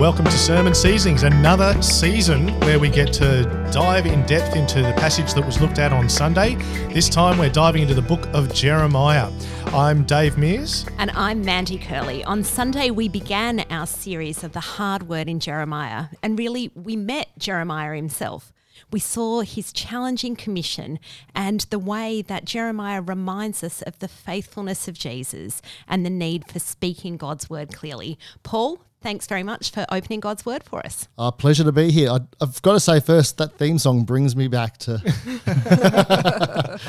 Welcome 0.00 0.24
to 0.24 0.38
Sermon 0.38 0.74
Seasonings, 0.74 1.24
another 1.24 1.80
season 1.82 2.58
where 2.60 2.78
we 2.78 2.88
get 2.88 3.12
to 3.12 3.42
dive 3.70 4.06
in 4.06 4.24
depth 4.24 4.56
into 4.56 4.80
the 4.80 4.94
passage 4.94 5.34
that 5.34 5.44
was 5.44 5.60
looked 5.60 5.78
at 5.78 5.92
on 5.92 6.08
Sunday. 6.08 6.54
This 6.90 7.06
time 7.06 7.36
we're 7.36 7.50
diving 7.50 7.82
into 7.82 7.92
the 7.92 8.00
book 8.00 8.26
of 8.32 8.50
Jeremiah. 8.54 9.30
I'm 9.74 10.04
Dave 10.04 10.38
Mears. 10.38 10.86
And 10.96 11.10
I'm 11.10 11.44
Mandy 11.44 11.76
Curley. 11.76 12.24
On 12.24 12.42
Sunday, 12.42 12.90
we 12.90 13.08
began 13.08 13.60
our 13.68 13.86
series 13.86 14.42
of 14.42 14.52
the 14.52 14.60
hard 14.60 15.06
word 15.06 15.28
in 15.28 15.38
Jeremiah, 15.38 16.06
and 16.22 16.38
really, 16.38 16.72
we 16.74 16.96
met 16.96 17.28
Jeremiah 17.36 17.94
himself. 17.94 18.54
We 18.90 19.00
saw 19.00 19.42
his 19.42 19.70
challenging 19.70 20.34
commission 20.34 20.98
and 21.34 21.60
the 21.68 21.78
way 21.78 22.22
that 22.22 22.46
Jeremiah 22.46 23.02
reminds 23.02 23.62
us 23.62 23.82
of 23.82 23.98
the 23.98 24.08
faithfulness 24.08 24.88
of 24.88 24.98
Jesus 24.98 25.60
and 25.86 26.06
the 26.06 26.10
need 26.10 26.48
for 26.48 26.58
speaking 26.58 27.18
God's 27.18 27.50
word 27.50 27.74
clearly. 27.74 28.18
Paul, 28.42 28.80
thanks 29.02 29.26
very 29.26 29.42
much 29.42 29.70
for 29.70 29.86
opening 29.90 30.20
God's 30.20 30.44
word 30.46 30.62
for 30.64 30.84
us. 30.84 31.08
Uh, 31.18 31.30
pleasure 31.30 31.64
to 31.64 31.72
be 31.72 31.90
here. 31.90 32.10
I, 32.10 32.20
I've 32.40 32.60
got 32.62 32.72
to 32.74 32.80
say 32.80 33.00
first, 33.00 33.38
that 33.38 33.56
theme 33.58 33.78
song 33.78 34.04
brings 34.04 34.34
me 34.36 34.48
back 34.48 34.76
to. 34.78 35.00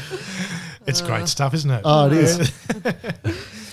It's 0.88 0.99
great 0.99 1.27
stuff, 1.27 1.53
isn't 1.53 1.69
it? 1.69 1.81
Oh, 1.85 2.07
it 2.07 2.13
is. 2.13 2.52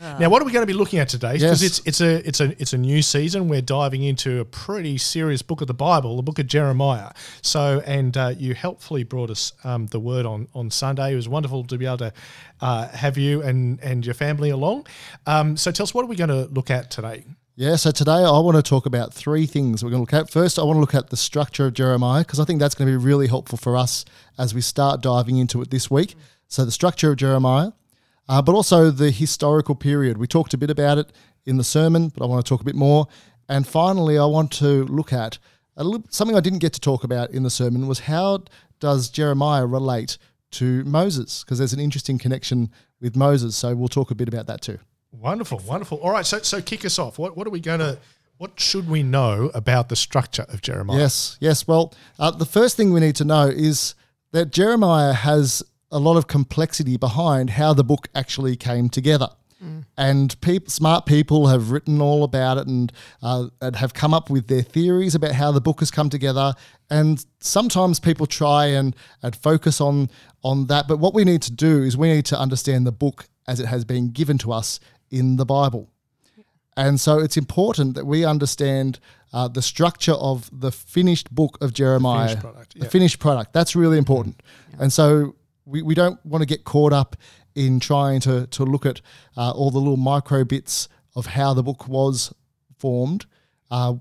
Now, 0.00 0.30
what 0.30 0.40
are 0.40 0.44
we 0.44 0.52
going 0.52 0.62
to 0.62 0.66
be 0.66 0.72
looking 0.78 1.00
at 1.00 1.08
today? 1.08 1.34
Because 1.34 1.60
Yes. 1.62 1.78
it's 1.80 1.86
it's 1.86 2.00
a 2.00 2.26
it's 2.28 2.40
a 2.40 2.62
it's 2.62 2.72
a 2.72 2.78
new 2.78 3.02
season. 3.02 3.48
We're 3.48 3.60
diving 3.60 4.04
into 4.04 4.40
a 4.40 4.44
pretty 4.44 4.96
serious 4.96 5.42
book 5.42 5.60
of 5.60 5.66
the 5.66 5.74
Bible, 5.74 6.16
the 6.16 6.22
book 6.22 6.38
of 6.38 6.46
Jeremiah. 6.46 7.10
So, 7.42 7.82
and 7.84 8.16
uh, 8.16 8.32
you 8.36 8.54
helpfully 8.54 9.02
brought 9.02 9.28
us 9.28 9.52
um, 9.64 9.86
the 9.86 9.98
word 10.00 10.24
on 10.24 10.46
on 10.54 10.70
Sunday. 10.70 11.12
It 11.12 11.16
was 11.16 11.28
wonderful 11.28 11.64
to 11.64 11.76
be 11.76 11.84
able 11.84 11.98
to 11.98 12.12
uh, 12.60 12.88
have 12.88 13.18
you 13.18 13.42
and 13.42 13.80
and 13.82 14.06
your 14.06 14.14
family 14.14 14.50
along. 14.50 14.86
Um, 15.26 15.56
so, 15.56 15.72
tell 15.72 15.84
us 15.84 15.92
what 15.92 16.04
are 16.04 16.08
we 16.08 16.16
going 16.16 16.30
to 16.30 16.44
look 16.46 16.70
at 16.70 16.90
today? 16.92 17.24
Yeah, 17.60 17.74
so 17.74 17.90
today 17.90 18.12
I 18.12 18.38
want 18.38 18.56
to 18.56 18.62
talk 18.62 18.86
about 18.86 19.12
three 19.12 19.44
things 19.44 19.82
we're 19.82 19.90
going 19.90 20.06
to 20.06 20.14
look 20.14 20.22
at. 20.22 20.30
First, 20.30 20.60
I 20.60 20.62
want 20.62 20.76
to 20.76 20.80
look 20.80 20.94
at 20.94 21.10
the 21.10 21.16
structure 21.16 21.66
of 21.66 21.74
Jeremiah 21.74 22.20
because 22.20 22.38
I 22.38 22.44
think 22.44 22.60
that's 22.60 22.76
going 22.76 22.86
to 22.86 22.96
be 22.96 23.04
really 23.04 23.26
helpful 23.26 23.58
for 23.58 23.76
us 23.76 24.04
as 24.38 24.54
we 24.54 24.60
start 24.60 25.02
diving 25.02 25.38
into 25.38 25.60
it 25.60 25.72
this 25.72 25.90
week. 25.90 26.14
So, 26.46 26.64
the 26.64 26.70
structure 26.70 27.10
of 27.10 27.16
Jeremiah, 27.16 27.72
uh, 28.28 28.42
but 28.42 28.54
also 28.54 28.92
the 28.92 29.10
historical 29.10 29.74
period. 29.74 30.18
We 30.18 30.28
talked 30.28 30.54
a 30.54 30.56
bit 30.56 30.70
about 30.70 30.98
it 30.98 31.10
in 31.46 31.56
the 31.56 31.64
sermon, 31.64 32.10
but 32.10 32.22
I 32.22 32.28
want 32.28 32.46
to 32.46 32.48
talk 32.48 32.60
a 32.60 32.64
bit 32.64 32.76
more. 32.76 33.08
And 33.48 33.66
finally, 33.66 34.16
I 34.16 34.26
want 34.26 34.52
to 34.52 34.84
look 34.84 35.12
at 35.12 35.38
little, 35.76 36.04
something 36.10 36.36
I 36.36 36.40
didn't 36.40 36.60
get 36.60 36.74
to 36.74 36.80
talk 36.80 37.02
about 37.02 37.32
in 37.32 37.42
the 37.42 37.50
sermon 37.50 37.88
was 37.88 37.98
how 37.98 38.44
does 38.78 39.10
Jeremiah 39.10 39.66
relate 39.66 40.16
to 40.52 40.84
Moses? 40.84 41.42
Because 41.42 41.58
there's 41.58 41.72
an 41.72 41.80
interesting 41.80 42.18
connection 42.18 42.70
with 43.00 43.16
Moses. 43.16 43.56
So, 43.56 43.74
we'll 43.74 43.88
talk 43.88 44.12
a 44.12 44.14
bit 44.14 44.28
about 44.28 44.46
that 44.46 44.60
too. 44.60 44.78
Wonderful, 45.20 45.62
wonderful. 45.66 45.98
All 45.98 46.10
right, 46.10 46.26
so 46.26 46.38
so 46.38 46.60
kick 46.60 46.84
us 46.84 46.98
off. 46.98 47.18
What 47.18 47.36
what 47.36 47.46
are 47.46 47.50
we 47.50 47.60
going 47.60 47.80
to 47.80 47.98
what 48.38 48.58
should 48.60 48.88
we 48.88 49.02
know 49.02 49.50
about 49.52 49.88
the 49.88 49.96
structure 49.96 50.46
of 50.48 50.62
Jeremiah? 50.62 50.98
Yes, 50.98 51.36
yes. 51.40 51.66
Well, 51.66 51.92
uh, 52.18 52.30
the 52.30 52.46
first 52.46 52.76
thing 52.76 52.92
we 52.92 53.00
need 53.00 53.16
to 53.16 53.24
know 53.24 53.46
is 53.48 53.94
that 54.32 54.52
Jeremiah 54.52 55.12
has 55.12 55.62
a 55.90 55.98
lot 55.98 56.16
of 56.16 56.28
complexity 56.28 56.96
behind 56.96 57.50
how 57.50 57.72
the 57.72 57.82
book 57.82 58.08
actually 58.14 58.56
came 58.56 58.88
together. 58.88 59.28
And 59.96 60.40
peop 60.40 60.70
smart 60.70 61.04
people 61.04 61.48
have 61.48 61.72
written 61.72 62.00
all 62.00 62.22
about 62.22 62.58
it 62.58 62.68
and, 62.68 62.92
uh, 63.20 63.48
and 63.60 63.74
have 63.74 63.92
come 63.92 64.14
up 64.14 64.30
with 64.30 64.46
their 64.46 64.62
theories 64.62 65.16
about 65.16 65.32
how 65.32 65.50
the 65.50 65.60
book 65.60 65.80
has 65.80 65.90
come 65.90 66.08
together. 66.08 66.54
And 66.90 67.24
sometimes 67.40 67.98
people 67.98 68.26
try 68.26 68.66
and, 68.66 68.94
and 69.20 69.34
focus 69.34 69.80
on, 69.80 70.10
on 70.44 70.68
that. 70.68 70.86
But 70.86 71.00
what 71.00 71.12
we 71.12 71.24
need 71.24 71.42
to 71.42 71.52
do 71.52 71.82
is 71.82 71.96
we 71.96 72.08
need 72.08 72.26
to 72.26 72.38
understand 72.38 72.86
the 72.86 72.92
book 72.92 73.26
as 73.48 73.58
it 73.58 73.66
has 73.66 73.84
been 73.84 74.10
given 74.10 74.38
to 74.38 74.52
us 74.52 74.78
in 75.10 75.36
the 75.36 75.44
Bible. 75.44 75.88
And 76.76 77.00
so 77.00 77.18
it's 77.18 77.36
important 77.36 77.96
that 77.96 78.06
we 78.06 78.24
understand 78.24 79.00
uh, 79.32 79.48
the 79.48 79.62
structure 79.62 80.12
of 80.12 80.48
the 80.52 80.70
finished 80.70 81.34
book 81.34 81.58
of 81.60 81.74
Jeremiah, 81.74 82.28
finished 82.28 82.40
product, 82.40 82.74
the 82.74 82.84
yeah. 82.84 82.88
finished 82.88 83.18
product. 83.18 83.52
That's 83.52 83.74
really 83.74 83.98
important. 83.98 84.40
And 84.78 84.92
so 84.92 85.34
we, 85.64 85.82
we 85.82 85.94
don't 85.94 86.24
want 86.24 86.42
to 86.42 86.46
get 86.46 86.62
caught 86.64 86.92
up 86.92 87.16
in 87.54 87.80
trying 87.80 88.20
to, 88.20 88.46
to 88.46 88.64
look 88.64 88.86
at 88.86 89.00
uh, 89.36 89.50
all 89.50 89.72
the 89.72 89.78
little 89.78 89.96
micro 89.96 90.44
bits 90.44 90.88
of 91.16 91.26
how 91.26 91.52
the 91.52 91.64
book 91.64 91.88
was 91.88 92.32
formed. 92.78 93.26
Uh, 93.70 93.94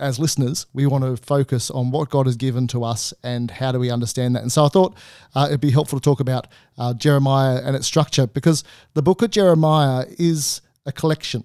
as 0.00 0.18
listeners, 0.18 0.66
we 0.72 0.86
want 0.86 1.04
to 1.04 1.16
focus 1.16 1.70
on 1.70 1.90
what 1.90 2.10
God 2.10 2.26
has 2.26 2.36
given 2.36 2.66
to 2.68 2.82
us 2.82 3.14
and 3.22 3.50
how 3.50 3.70
do 3.70 3.78
we 3.78 3.90
understand 3.90 4.34
that. 4.34 4.42
And 4.42 4.50
so 4.50 4.64
I 4.64 4.68
thought 4.68 4.96
uh, 5.34 5.46
it'd 5.48 5.60
be 5.60 5.70
helpful 5.70 6.00
to 6.00 6.04
talk 6.04 6.20
about 6.20 6.46
uh, 6.78 6.94
Jeremiah 6.94 7.60
and 7.64 7.76
its 7.76 7.86
structure 7.86 8.26
because 8.26 8.64
the 8.94 9.02
book 9.02 9.22
of 9.22 9.30
Jeremiah 9.30 10.06
is 10.18 10.62
a 10.86 10.92
collection. 10.92 11.44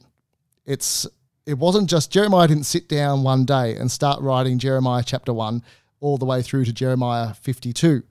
It's 0.66 1.06
it 1.46 1.60
wasn't 1.60 1.90
just 1.90 2.12
Jeremiah 2.12 2.48
didn't 2.48 2.66
sit 2.66 2.90
down 2.90 3.22
one 3.22 3.46
day 3.46 3.76
and 3.76 3.92
start 3.92 4.22
writing 4.22 4.58
Jeremiah 4.58 5.04
chapter 5.06 5.34
one 5.34 5.62
all 6.00 6.18
the 6.18 6.26
way 6.26 6.42
through 6.42 6.66
to 6.66 6.74
Jeremiah 6.74 7.34
fifty 7.34 7.74
two. 7.74 8.04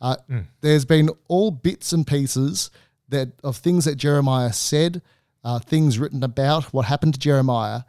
Uh, 0.00 0.16
There's 0.62 0.86
been 0.86 1.10
all 1.28 1.50
bits 1.50 1.92
and 1.92 2.06
pieces 2.06 2.70
that 3.10 3.28
of 3.44 3.58
things 3.58 3.84
that 3.84 3.96
Jeremiah 3.96 4.52
said, 4.52 5.02
uh, 5.44 5.58
things 5.58 5.98
written 5.98 6.22
about 6.24 6.64
what 6.72 6.86
happened 6.86 7.14
to 7.14 7.20
Jeremiah, 7.20 7.82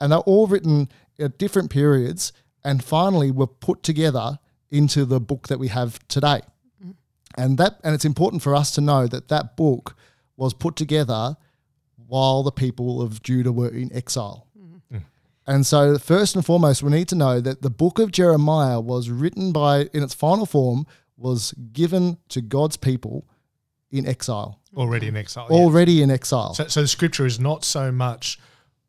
and 0.00 0.10
they're 0.10 0.18
all 0.20 0.46
written 0.46 0.88
at 1.18 1.38
different 1.38 1.70
periods, 1.70 2.32
and 2.64 2.82
finally 2.82 3.30
were 3.30 3.46
put 3.46 3.82
together 3.82 4.38
into 4.70 5.04
the 5.04 5.20
book 5.20 5.48
that 5.48 5.58
we 5.58 5.68
have 5.68 5.98
today. 6.08 6.40
Mm. 6.84 6.94
And 7.36 7.58
that 7.58 7.78
and 7.82 7.94
it's 7.94 8.04
important 8.04 8.42
for 8.42 8.54
us 8.54 8.70
to 8.72 8.80
know 8.80 9.06
that 9.06 9.28
that 9.28 9.56
book 9.56 9.96
was 10.36 10.54
put 10.54 10.76
together 10.76 11.36
while 12.06 12.42
the 12.42 12.52
people 12.52 13.02
of 13.02 13.22
Judah 13.22 13.52
were 13.52 13.68
in 13.68 13.92
exile. 13.94 14.46
Mm-hmm. 14.58 14.96
Mm. 14.96 15.02
And 15.46 15.66
so, 15.66 15.98
first 15.98 16.36
and 16.36 16.44
foremost, 16.44 16.82
we 16.82 16.90
need 16.90 17.08
to 17.08 17.14
know 17.14 17.40
that 17.40 17.62
the 17.62 17.70
book 17.70 17.98
of 17.98 18.12
Jeremiah 18.12 18.80
was 18.80 19.10
written 19.10 19.52
by, 19.52 19.88
in 19.92 20.02
its 20.02 20.14
final 20.14 20.46
form, 20.46 20.86
was 21.16 21.52
given 21.72 22.18
to 22.28 22.40
God's 22.40 22.76
people 22.76 23.26
in 23.90 24.06
exile, 24.06 24.60
Already 24.76 25.08
in 25.08 25.16
exile. 25.16 25.48
yeah. 25.50 25.56
already 25.56 26.02
in 26.02 26.10
exile. 26.10 26.54
So, 26.54 26.68
so 26.68 26.82
the 26.82 26.88
scripture 26.88 27.26
is 27.26 27.40
not 27.40 27.64
so 27.64 27.90
much 27.90 28.38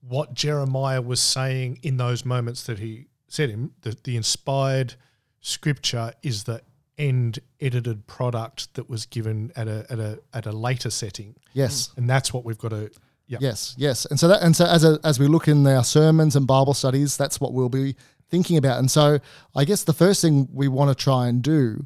what 0.02 0.34
Jeremiah 0.34 1.02
was 1.02 1.20
saying 1.20 1.80
in 1.84 1.98
those 1.98 2.26
moments 2.26 2.64
that 2.64 2.80
he 2.80 3.08
said 3.28 3.50
him. 3.50 3.74
that 3.82 4.04
the 4.04 4.16
inspired 4.16 4.96
scripture 5.42 6.14
is 6.24 6.44
the 6.44 6.62
end 6.98 7.40
edited 7.62 8.06
product 8.08 8.74
that 8.74 8.90
was 8.90 9.06
given 9.06 9.52
at 9.56 9.68
a 9.68 9.86
at 9.90 10.00
a 10.00 10.20
at 10.34 10.46
a 10.46 10.52
later 10.52 10.90
setting, 10.90 11.36
yes. 11.54 11.90
Mm. 11.90 11.98
and 11.98 12.10
that's 12.10 12.34
what 12.34 12.44
we've 12.44 12.58
got 12.58 12.70
to. 12.70 12.92
Yeah. 13.28 13.38
Yes, 13.42 13.76
yes, 13.78 14.06
and 14.06 14.20
so 14.20 14.28
that 14.28 14.42
and 14.42 14.56
so 14.56 14.66
as 14.66 14.84
a, 14.84 15.00
as 15.04 15.20
we 15.20 15.28
look 15.28 15.48
in 15.48 15.66
our 15.68 15.84
sermons 15.84 16.36
and 16.36 16.48
Bible 16.48 16.74
studies, 16.74 17.16
that's 17.16 17.40
what 17.40 17.54
we'll 17.54 17.70
be 17.70 17.96
thinking 18.30 18.58
about. 18.58 18.80
And 18.80 18.90
so 18.90 19.20
I 19.56 19.66
guess 19.66 19.84
the 19.84 19.94
first 19.94 20.22
thing 20.22 20.48
we 20.52 20.68
want 20.68 20.90
to 20.90 20.96
try 21.04 21.28
and 21.28 21.42
do 21.42 21.86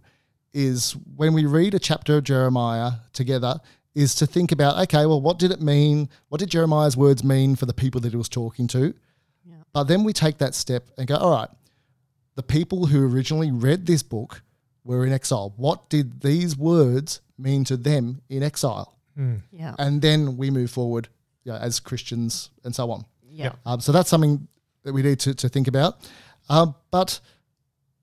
is 0.53 0.95
when 1.15 1.33
we 1.33 1.45
read 1.45 1.73
a 1.73 1.79
chapter 1.79 2.17
of 2.17 2.23
Jeremiah 2.23 2.91
together, 3.11 3.59
is 3.95 4.15
to 4.15 4.25
think 4.25 4.51
about 4.51 4.77
okay, 4.83 5.05
well, 5.05 5.21
what 5.21 5.39
did 5.39 5.51
it 5.51 5.61
mean? 5.61 6.09
What 6.29 6.39
did 6.39 6.49
Jeremiah's 6.49 6.97
words 6.97 7.23
mean 7.23 7.55
for 7.55 7.65
the 7.65 7.73
people 7.73 8.01
that 8.01 8.11
he 8.11 8.17
was 8.17 8.29
talking 8.29 8.67
to? 8.67 8.93
But 9.73 9.85
then 9.85 10.03
we 10.03 10.13
take 10.13 10.37
that 10.37 10.53
step 10.55 10.89
and 10.97 11.07
go, 11.07 11.15
all 11.15 11.31
right, 11.31 11.49
the 12.35 12.43
people 12.43 12.85
who 12.85 13.05
originally 13.07 13.51
read 13.51 13.85
this 13.85 14.03
book 14.03 14.43
were 14.83 15.05
in 15.05 15.11
exile. 15.11 15.53
What 15.57 15.89
did 15.89 16.21
these 16.21 16.55
words 16.55 17.21
mean 17.37 17.63
to 17.65 17.77
them 17.77 18.21
in 18.29 18.43
exile? 18.43 18.97
Yeah. 19.51 19.75
and 19.77 20.01
then 20.01 20.37
we 20.37 20.49
move 20.49 20.71
forward 20.71 21.07
you 21.43 21.51
know, 21.51 21.57
as 21.59 21.79
Christians 21.79 22.49
and 22.63 22.73
so 22.73 22.89
on. 22.89 23.05
Yeah. 23.27 23.53
Um, 23.65 23.79
so 23.79 23.91
that's 23.91 24.09
something 24.09 24.47
that 24.83 24.93
we 24.93 25.01
need 25.03 25.19
to, 25.21 25.35
to 25.35 25.49
think 25.49 25.67
about. 25.67 25.97
Um, 26.49 26.75
but 26.91 27.19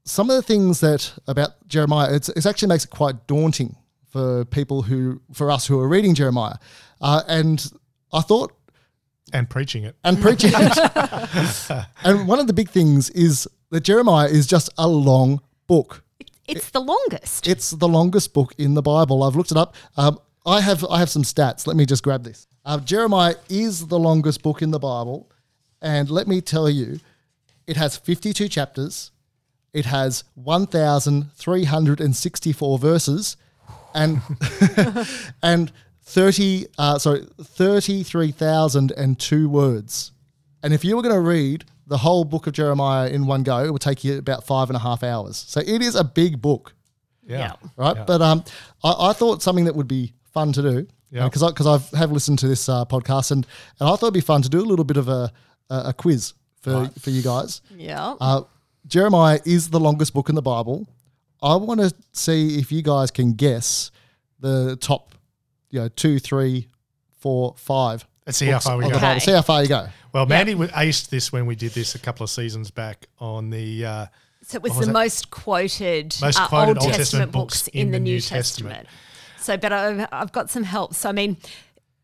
some 0.04 0.30
of 0.30 0.36
the 0.36 0.42
things 0.42 0.80
that 0.80 1.12
about 1.26 1.50
Jeremiah, 1.66 2.14
it's, 2.14 2.28
it 2.28 2.46
actually 2.46 2.68
makes 2.68 2.84
it 2.84 2.90
quite 2.90 3.26
daunting 3.26 3.76
for 4.10 4.44
people 4.44 4.82
who, 4.82 5.20
for 5.32 5.50
us 5.50 5.66
who 5.66 5.80
are 5.80 5.88
reading 5.88 6.14
Jeremiah. 6.14 6.56
Uh, 7.00 7.22
and 7.28 7.72
I 8.12 8.20
thought, 8.20 8.52
And 9.32 9.48
preaching 9.48 9.84
it. 9.84 9.96
and 10.04 10.20
preaching 10.20 10.50
it. 10.54 11.86
and 12.04 12.28
one 12.28 12.38
of 12.40 12.46
the 12.46 12.52
big 12.52 12.68
things 12.70 13.08
is 13.10 13.48
that 13.70 13.80
Jeremiah 13.82 14.28
is 14.28 14.46
just 14.46 14.68
a 14.76 14.86
long 14.88 15.40
book. 15.66 16.02
It's 16.48 16.70
the 16.70 16.80
longest. 16.80 17.46
It's 17.46 17.70
the 17.70 17.88
longest 17.88 18.34
book 18.34 18.52
in 18.58 18.74
the 18.74 18.82
Bible. 18.82 19.22
I've 19.22 19.36
looked 19.36 19.52
it 19.52 19.56
up. 19.56 19.76
Um, 19.96 20.18
I 20.44 20.60
have 20.60 20.84
I 20.90 20.98
have 20.98 21.08
some 21.08 21.22
stats. 21.22 21.66
Let 21.68 21.76
me 21.76 21.86
just 21.86 22.02
grab 22.02 22.24
this. 22.24 22.48
Uh, 22.64 22.80
Jeremiah 22.80 23.36
is 23.48 23.86
the 23.86 23.98
longest 23.98 24.42
book 24.42 24.60
in 24.60 24.72
the 24.72 24.80
Bible, 24.80 25.30
and 25.80 26.10
let 26.10 26.26
me 26.26 26.40
tell 26.40 26.68
you, 26.68 26.98
it 27.68 27.76
has 27.76 27.96
52 27.96 28.48
chapters. 28.48 29.12
It 29.72 29.84
has 29.86 30.24
1,364 30.34 32.78
verses, 32.78 33.36
and 33.94 34.20
and 35.42 35.72
30 36.02 36.66
uh, 36.78 36.98
sorry 36.98 37.26
33,002 37.42 39.48
words. 39.48 40.12
And 40.62 40.74
if 40.74 40.84
you 40.84 40.96
were 40.96 41.02
going 41.02 41.14
to 41.14 41.20
read 41.20 41.64
the 41.86 41.98
whole 41.98 42.24
book 42.24 42.46
of 42.46 42.52
Jeremiah 42.52 43.08
in 43.08 43.26
one 43.26 43.42
go, 43.42 43.64
it 43.64 43.72
would 43.72 43.82
take 43.82 44.04
you 44.04 44.18
about 44.18 44.44
five 44.44 44.68
and 44.70 44.76
a 44.76 44.80
half 44.80 45.02
hours. 45.02 45.36
So 45.36 45.60
it 45.60 45.82
is 45.82 45.94
a 45.94 46.04
big 46.04 46.40
book 46.40 46.74
Yeah. 47.26 47.54
right? 47.76 48.06
But 48.06 48.22
um, 48.22 48.44
I, 48.84 49.10
I 49.10 49.12
thought 49.12 49.42
something 49.42 49.64
that 49.64 49.74
would 49.74 49.88
be 49.88 50.12
fun 50.32 50.52
to 50.52 50.62
do 50.62 50.86
Yeah. 51.10 51.24
because 51.24 51.42
because 51.42 51.66
I, 51.66 51.72
have 51.72 51.90
have 51.90 52.12
listened 52.12 52.38
to 52.40 52.48
this 52.48 52.68
uh, 52.68 52.84
podcast 52.84 53.30
and 53.32 53.46
and 53.78 53.88
I 53.88 53.92
thought 53.96 54.02
it'd 54.06 54.14
be 54.14 54.20
fun 54.20 54.42
to 54.42 54.48
do 54.48 54.60
a 54.60 54.66
little 54.68 54.84
bit 54.84 54.96
of 54.96 55.08
a 55.08 55.32
a, 55.70 55.82
a 55.86 55.92
quiz 55.92 56.34
for 56.60 56.88
for 56.98 57.10
you 57.10 57.22
guys. 57.22 57.60
Yeah. 57.76 58.14
Uh, 58.20 58.42
Jeremiah 58.86 59.40
is 59.44 59.70
the 59.70 59.80
longest 59.80 60.14
book 60.14 60.28
in 60.28 60.34
the 60.34 60.42
Bible. 60.42 60.86
I 61.42 61.56
want 61.56 61.80
to 61.80 61.92
see 62.12 62.58
if 62.58 62.70
you 62.70 62.82
guys 62.82 63.10
can 63.10 63.32
guess 63.32 63.90
the 64.40 64.76
top, 64.76 65.14
you 65.70 65.80
know, 65.80 65.88
two, 65.88 66.18
three, 66.18 66.68
four, 67.18 67.54
five. 67.56 68.06
Let's 68.26 68.38
see 68.38 68.46
how 68.46 68.52
books 68.54 68.64
far 68.66 68.76
we 68.76 68.84
of 68.84 68.90
go. 68.90 68.96
the 68.96 69.00
Bible. 69.00 69.10
Okay. 69.16 69.24
See 69.24 69.32
how 69.32 69.42
far 69.42 69.62
you 69.62 69.68
go. 69.68 69.88
Well, 70.12 70.26
Mandy 70.26 70.52
w 70.52 70.68
aced 70.70 71.08
this 71.08 71.32
when 71.32 71.46
we 71.46 71.54
did 71.54 71.72
this 71.72 71.94
a 71.94 71.98
couple 71.98 72.24
of 72.24 72.30
seasons 72.30 72.70
back 72.70 73.06
on 73.18 73.50
the. 73.50 73.84
Uh, 73.86 74.06
So 74.42 74.56
it 74.56 74.62
was, 74.62 74.70
What 74.72 74.78
was 74.78 74.86
the 74.86 74.90
it? 74.90 74.94
most 74.94 75.30
quoted, 75.30 76.16
Most 76.20 76.40
uh, 76.40 76.48
quoted 76.48 76.78
Old, 76.78 76.92
Testament, 76.92 77.32
books 77.32 77.68
in, 77.68 77.90
the 77.92 78.00
New 78.00 78.20
Testament. 78.20 78.74
Testament. 78.74 78.88
So, 79.38 79.56
but 79.56 79.72
I've, 79.72 80.08
I've 80.12 80.32
got 80.32 80.50
some 80.50 80.64
help. 80.64 80.94
So, 80.94 81.08
I 81.08 81.12
mean, 81.12 81.36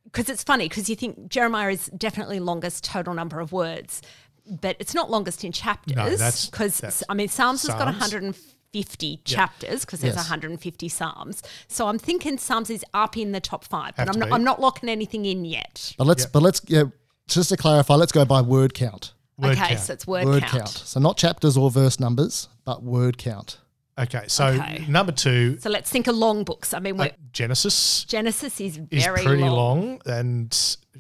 because 0.04 0.28
it's 0.30 0.42
funny 0.42 0.68
because 0.68 0.88
you 0.88 0.96
think 0.96 1.28
Jeremiah 1.28 1.70
is 1.70 1.86
definitely 1.96 2.40
longest 2.40 2.84
total 2.84 3.12
number 3.12 3.40
of 3.40 3.52
words, 3.52 4.00
but 4.48 4.76
it's 4.78 4.94
not 4.94 5.10
longest 5.10 5.44
in 5.44 5.52
chapters. 5.52 5.94
that's- 5.96 6.46
because 6.46 6.78
that's 6.78 7.02
I 7.08 7.14
mean, 7.14 7.28
Psalms, 7.28 7.62
has 7.66 7.74
got 7.74 7.92
Psalms. 8.00 8.55
150 8.72 9.20
chapters 9.24 9.84
because 9.84 10.00
there's 10.00 10.14
Yes. 10.16 10.24
150 10.28 10.88
Psalms. 10.88 11.42
So 11.68 11.88
I'm 11.88 11.98
thinking 11.98 12.38
Psalms 12.38 12.70
is 12.70 12.84
up 12.94 13.16
in 13.16 13.32
the 13.32 13.40
top 13.40 13.64
five, 13.64 13.94
but 13.96 14.08
I'm 14.08 14.18
not. 14.18 14.32
I'm 14.32 14.44
not 14.44 14.60
locking 14.60 14.88
anything 14.88 15.24
in 15.24 15.44
yet. 15.44 15.94
But 15.98 16.06
let's, 16.06 16.24
Yeah. 16.24 16.30
but 16.32 16.42
let's, 16.42 16.60
yeah, 16.66 16.84
just 17.28 17.48
to 17.50 17.56
clarify, 17.56 17.94
let's 17.94 18.12
go 18.12 18.24
by 18.24 18.40
word 18.40 18.74
count. 18.74 19.12
word 19.38 19.52
okay, 19.52 19.68
count. 19.68 19.80
so 19.80 19.92
it's 19.92 20.06
word, 20.06 20.24
Word 20.26 20.42
count. 20.42 20.52
count. 20.64 20.68
So 20.68 20.98
not 21.00 21.16
chapters 21.18 21.56
or 21.56 21.70
verse 21.70 22.00
numbers, 22.00 22.48
but 22.64 22.82
word 22.82 23.18
count. 23.18 23.58
Okay, 23.98 24.24
so 24.28 24.46
Okay. 24.48 24.84
number 24.88 25.12
two, 25.12 25.58
So 25.58 25.70
let's 25.70 25.90
think 25.90 26.06
of 26.06 26.14
long 26.16 26.44
books. 26.44 26.74
I 26.74 26.80
mean, 26.80 26.94
uh, 27.00 27.04
we're, 27.04 27.10
Genesis 27.32 28.04
Genesis 28.04 28.60
is 28.60 28.78
is 28.90 29.06
pretty 29.06 29.40
long. 29.42 29.98
long. 29.98 30.00
and 30.06 30.50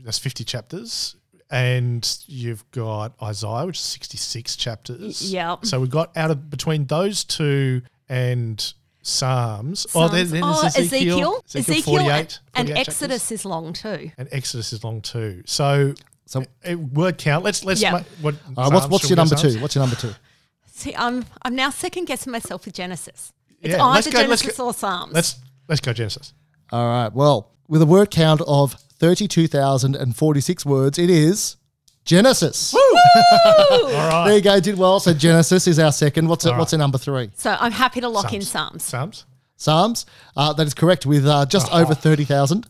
that's 0.02 0.18
50 0.18 0.44
chapters. 0.44 1.16
And 1.50 2.18
you've 2.26 2.68
got 2.72 3.14
Isaiah, 3.22 3.66
which 3.66 3.76
is 3.78 3.84
66 3.84 4.56
chapters. 4.56 5.22
Y- 5.22 5.28
yeah. 5.36 5.56
So 5.62 5.80
we've 5.80 5.90
got 5.90 6.16
out 6.16 6.30
of 6.30 6.50
between 6.50 6.86
those 6.86 7.22
two 7.24 7.82
and 8.08 8.72
Psalms. 9.02 9.86
Oh, 9.94 10.08
then, 10.08 10.28
then 10.30 10.42
Oh, 10.44 10.60
there's 10.62 10.76
Ezekiel. 10.76 11.44
Ezekiel, 11.54 11.82
48, 11.82 12.40
and, 12.54 12.68
and 12.70 12.78
Exodus 12.78 13.22
chapters. 13.22 13.30
is 13.40 13.44
long 13.44 13.72
too. 13.72 14.10
And 14.18 14.28
Exodus 14.32 14.72
is 14.72 14.82
long 14.82 15.00
too. 15.00 15.42
So, 15.46 15.94
So, 16.28 16.44
uh, 16.68 16.76
word 16.76 17.18
count. 17.18 17.44
Let's 17.44 17.64
let's 17.64 17.80
Yeah. 17.80 17.92
ma- 17.92 18.02
what 18.20 18.34
all 18.56 18.64
right, 18.64 18.72
what's, 18.74 18.88
what's 18.88 19.08
your 19.08 19.16
number 19.16 19.36
Psalms? 19.36 19.54
two? 19.54 19.60
What's 19.62 19.76
your 19.76 19.82
number 19.84 19.94
two? 19.96 20.12
See, 20.66 20.94
I'm 20.96 21.24
I'm 21.42 21.54
now 21.54 21.70
second 21.70 22.06
guessing 22.06 22.32
myself 22.32 22.64
with 22.64 22.74
Genesis. 22.74 23.32
It's 23.62 23.76
Yeah, 23.76 23.84
let's 23.84 24.08
either 24.08 24.22
go- 24.24 24.28
let's 24.28 24.42
Genesis 24.42 24.58
go- 24.58 24.66
or 24.66 24.74
Psalms. 24.74 25.12
Let's 25.12 25.36
let's 25.68 25.80
go 25.80 25.92
Genesis. 25.92 26.32
All 26.72 26.84
right. 26.84 27.12
Well, 27.12 27.52
with 27.68 27.80
a 27.82 27.86
word 27.86 28.10
count 28.10 28.40
of 28.40 28.74
32,046 28.98 30.66
words, 30.66 30.98
it 30.98 31.10
is 31.10 31.56
Genesis. 32.04 32.74
All 32.74 32.80
right. 33.82 34.24
There 34.26 34.36
you 34.36 34.42
go. 34.42 34.60
Did 34.60 34.78
well. 34.78 35.00
So 35.00 35.12
Genesis 35.12 35.66
is 35.66 35.78
our 35.78 35.92
second. 35.92 36.28
What's 36.28 36.44
it, 36.46 36.52
All 36.52 36.58
what's 36.58 36.72
in 36.72 36.78
number 36.78 36.98
three? 36.98 37.30
so 37.34 37.56
I'm 37.58 37.72
happy 37.72 38.00
to 38.00 38.08
lock 38.08 38.32
in 38.32 38.42
Psalms. 38.42 38.82
Psalms. 38.84 39.26
Psalms. 39.56 40.06
Uh, 40.36 40.52
that 40.52 40.66
is 40.66 40.74
correct 40.74 41.06
with 41.06 41.26
uh, 41.26 41.46
just 41.46 41.72
over 41.72 41.94
30,000. 41.94 42.66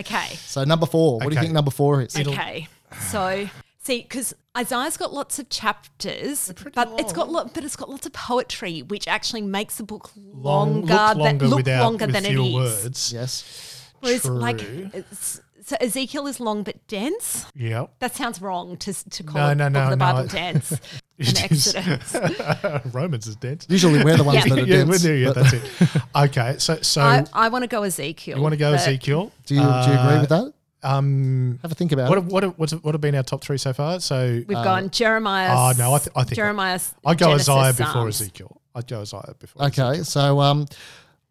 Okay. 0.00 0.26
So 0.36 0.64
number 0.64 0.86
four. 0.86 1.14
What 1.18 1.24
do 1.28 1.30
you 1.30 1.38
Okay. 1.38 1.42
think 1.42 1.54
number 1.54 1.70
four 1.70 2.02
is? 2.02 2.16
Okay. 2.16 2.68
So 3.10 3.48
see, 3.82 4.02
because 4.02 4.34
Isaiah's 4.56 4.96
got 4.96 5.12
lots 5.12 5.38
of 5.38 5.48
chapters, 5.48 6.52
but 6.74 6.90
it's 6.98 7.12
got 7.12 7.30
lo- 7.30 7.48
but 7.52 7.64
it's 7.64 7.76
got 7.76 7.88
lots 7.88 8.04
of 8.06 8.12
poetry, 8.12 8.80
which 8.82 9.06
actually 9.06 9.42
makes 9.42 9.76
the 9.76 9.84
book 9.84 10.10
Long, 10.16 10.84
longer, 10.84 10.94
look 10.94 11.16
than 11.16 11.18
longer 11.18 11.46
look 11.48 11.56
without 11.58 11.82
longer 11.84 12.06
with 12.06 12.14
than 12.14 12.24
it 12.26 12.30
fewer 12.30 12.52
words. 12.52 13.12
Yes. 13.12 13.92
Whereas, 14.00 14.24
like, 14.26 14.58
True. 14.58 14.90
it's, 14.92 15.40
so 15.66 15.76
Ezekiel 15.80 16.26
is 16.28 16.38
long 16.40 16.62
but 16.62 16.86
dense. 16.86 17.44
Yep. 17.56 17.94
That 17.98 18.14
sounds 18.14 18.40
wrong 18.40 18.76
to 18.78 18.92
to 19.10 19.22
call 19.22 19.42
No, 19.42 19.50
it 19.50 19.54
no, 19.56 19.68
no, 19.68 19.90
the 19.90 19.96
no, 19.96 19.96
Bible 19.96 20.20
it- 20.26 20.30
dense 20.30 20.70
and 20.70 20.80
It 21.18 21.50
is. 21.50 21.74
Exodus. 21.74 22.84
Romans 22.94 23.26
is 23.26 23.36
dense. 23.36 23.66
Usually 23.68 24.04
we're 24.04 24.16
the 24.16 24.24
ones 24.24 24.36
Yeah. 24.46 24.54
that 24.54 24.58
are 24.62 24.66
yeah, 24.66 24.76
dense. 24.84 24.88
we're 24.90 24.98
there, 24.98 25.16
yeah, 25.16 25.32
that's 25.32 25.52
it. 25.54 26.02
Okay, 26.14 26.56
so 26.58 26.76
so 26.82 27.00
I, 27.02 27.24
I 27.32 27.48
want 27.48 27.62
to 27.62 27.68
go 27.68 27.82
Ezekiel. 27.82 28.36
you 28.36 28.42
want 28.42 28.52
to 28.52 28.58
go 28.58 28.72
Ezekiel? 28.72 29.32
do 29.46 29.54
you, 29.54 29.60
do 29.60 29.66
you 29.66 29.98
agree 29.98 30.20
with 30.20 30.28
that? 30.28 30.52
Um, 30.82 31.58
Have 31.62 31.72
a 31.72 31.74
think 31.74 31.90
about 31.92 32.08
what 32.10 32.18
it. 32.18 32.22
have, 32.22 32.58
what 32.58 32.70
have, 32.70 32.84
what 32.84 32.94
have 32.94 33.00
been 33.00 33.14
our 33.16 33.22
top 33.24 33.42
three 33.42 33.58
so 33.58 33.72
far? 33.72 33.98
So 33.98 34.42
We've 34.46 34.48
gone 34.48 34.90
Jeremiah. 34.90 35.50
oh 35.52 35.72
no, 35.76 35.94
I, 35.94 35.98
th- 35.98 36.10
I 36.14 36.22
think 36.24 36.36
Jeremiah's. 36.36 36.94
I'd 37.04 37.18
go 37.18 37.26
Genesis, 37.30 37.48
Isaiah 37.48 37.72
before 37.72 37.92
Psalms. 37.92 38.20
Ezekiel. 38.20 38.60
I'd 38.74 38.86
go 38.86 39.00
Isaiah 39.00 39.34
before. 39.38 39.64
Okay, 39.66 40.02
so 40.04 40.38
um, 40.40 40.66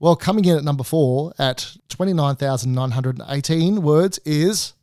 well, 0.05 0.15
coming 0.15 0.45
in 0.45 0.55
at 0.55 0.63
number 0.63 0.83
four 0.83 1.33
at 1.39 1.75
twenty 1.89 2.13
nine 2.13 2.35
thousand 2.35 2.73
nine 2.73 2.91
hundred 2.91 3.17
and 3.17 3.27
eighteen 3.27 3.81
words 3.81 4.19
is 4.19 4.73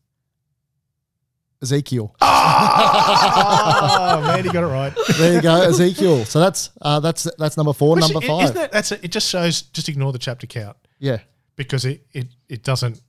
Ezekiel. 1.62 2.16
oh 2.20 4.24
man, 4.26 4.44
you 4.44 4.52
got 4.52 4.64
it 4.64 4.66
right. 4.66 4.92
There 5.18 5.34
you 5.34 5.40
go, 5.40 5.62
Ezekiel. 5.62 6.24
So 6.24 6.40
that's 6.40 6.70
uh, 6.80 6.98
that's 6.98 7.28
that's 7.38 7.56
number 7.56 7.72
four. 7.72 7.94
Which, 7.94 8.00
number 8.00 8.18
i- 8.18 8.26
five. 8.26 8.44
Isn't 8.46 8.56
it, 8.56 8.72
that's 8.72 8.90
it. 8.90 9.04
It 9.04 9.12
just 9.12 9.28
shows. 9.28 9.62
Just 9.62 9.88
ignore 9.88 10.10
the 10.10 10.18
chapter 10.18 10.48
count 10.48 10.76
yeah, 10.98 11.18
because 11.54 11.84
it, 11.84 12.04
it 12.12 12.26
it 12.48 12.64
doesn't. 12.64 13.00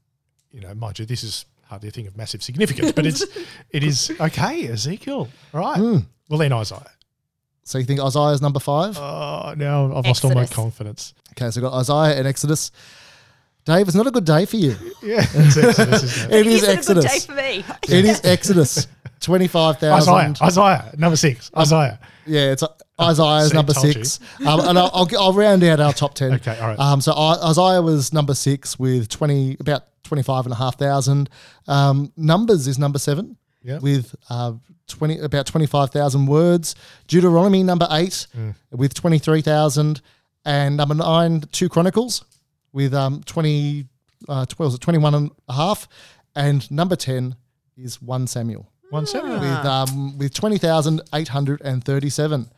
You 0.52 0.62
know, 0.62 0.76
mind 0.76 1.00
you, 1.00 1.08
this 1.08 1.24
is 1.24 1.46
hardly 1.64 1.90
a 1.90 1.92
thing 1.92 2.06
of 2.06 2.16
massive 2.16 2.44
significance, 2.44 2.92
but 2.92 3.08
it's 3.08 3.26
it 3.72 3.84
is 3.84 4.12
okay. 4.20 4.68
Ezekiel, 4.68 5.30
all 5.52 5.60
right. 5.60 5.80
Hmm. 5.80 5.98
Well, 6.30 6.38
then 6.38 6.54
Isaiah. 6.54 6.86
So 7.64 7.78
you 7.78 7.86
think 7.86 8.00
Isaiah's 8.00 8.42
number 8.42 8.60
five? 8.60 8.98
Oh, 8.98 9.54
now 9.58 9.86
I've 9.96 10.06
lost 10.06 10.24
all 10.26 10.34
my 10.34 10.46
confidence. 10.46 11.14
Okay, 11.32 11.50
so 11.52 11.62
we've 11.62 11.70
got 11.70 11.78
Isaiah 11.80 12.18
and 12.20 12.28
Exodus. 12.28 12.72
Dave, 13.66 13.88
it's 13.88 13.96
not 13.96 14.08
a 14.08 14.12
good 14.12 14.26
day 14.26 14.46
for 14.46 14.58
you. 14.58 14.76
Yeah, 15.02 15.26
it's 15.34 15.58
Exodus, 15.58 16.04
isn't 16.04 16.32
it? 16.32 16.36
It 16.40 16.48
is 16.48 16.64
Isn't 16.64 16.70
it 16.70 16.90
a 16.90 16.94
good 16.94 17.02
day 17.02 17.08
Exodus. 17.14 17.26
for 17.26 17.34
me. 17.34 17.66
It 18.00 18.06
is 18.06 18.22
Exodus. 18.26 18.88
Twenty 19.20 19.48
five 19.48 19.82
Isaiah. 19.82 20.34
Isaiah, 20.42 20.92
number 20.98 21.16
six. 21.16 21.50
Isaiah. 21.58 22.00
Yeah, 22.26 22.52
it's 22.52 22.64
uh, 22.64 22.68
Isaiah's 23.00 23.50
See, 23.50 23.56
number 23.56 23.74
six, 23.74 24.20
um, 24.46 24.60
and 24.62 24.78
I'll, 24.78 24.92
I'll, 24.94 25.08
I'll 25.18 25.34
round 25.34 25.64
out 25.64 25.80
our 25.80 25.94
top 25.94 26.14
ten. 26.14 26.34
Okay, 26.34 26.58
all 26.60 26.68
right. 26.70 26.80
Um, 26.80 27.00
so 27.02 27.14
I, 27.14 27.50
Isaiah 27.50 27.82
was 27.82 28.12
number 28.14 28.34
six 28.34 28.78
with 28.78 29.08
twenty 29.10 29.56
about 29.62 29.84
twenty 30.04 30.24
five 30.24 30.46
and 30.46 30.52
a 30.54 30.58
half 30.58 30.78
thousand. 30.78 31.30
Um, 31.68 32.12
Numbers 32.18 32.68
is 32.68 32.78
number 32.78 33.00
seven 33.00 33.38
Yeah. 33.62 33.80
with 33.80 34.14
uh, 34.30 34.54
twenty 34.98 35.20
about 35.20 35.46
twenty 35.46 35.66
five 35.68 35.90
thousand 35.92 36.26
words. 36.28 36.76
Deuteronomy 37.08 37.64
number 37.64 37.88
eight 37.92 38.28
Mm. 38.36 38.56
with 38.72 38.94
twenty 38.94 39.20
three 39.20 39.42
thousand, 39.42 40.02
and 40.46 40.78
number 40.78 40.96
nine 40.96 41.42
two 41.52 41.70
Chronicles 41.70 42.24
with 42.72 42.94
um 42.94 43.22
twenty 43.26 43.88
uh, 44.30 44.46
what 44.58 44.66
was 44.66 44.76
it 44.76 44.82
twenty 44.82 45.00
one 45.00 45.14
and 45.16 45.32
a 45.50 45.54
half, 45.54 45.88
and 46.36 46.70
number 46.72 46.96
ten 46.96 47.36
is 47.78 48.02
one 48.02 48.28
Samuel 48.28 48.68
One 48.90 49.06
seven. 49.06 49.32
with 49.40 49.66
um 49.66 50.18
with 50.18 50.34
twenty 50.34 50.58
thousand 50.58 51.02
eight 51.14 51.28
hundred 51.30 51.62
and 51.62 51.84
thirty 51.84 52.10
seven. 52.10 52.50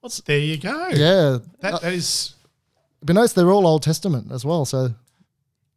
What's 0.00 0.20
there? 0.22 0.38
You 0.38 0.56
go. 0.56 0.88
Yeah, 0.88 1.38
That, 1.60 1.82
that 1.82 1.92
is. 1.92 2.34
but 3.02 3.14
notice 3.14 3.34
they're 3.34 3.50
all 3.50 3.66
Old 3.66 3.82
Testament 3.82 4.32
as 4.32 4.44
well, 4.46 4.64
so 4.64 4.94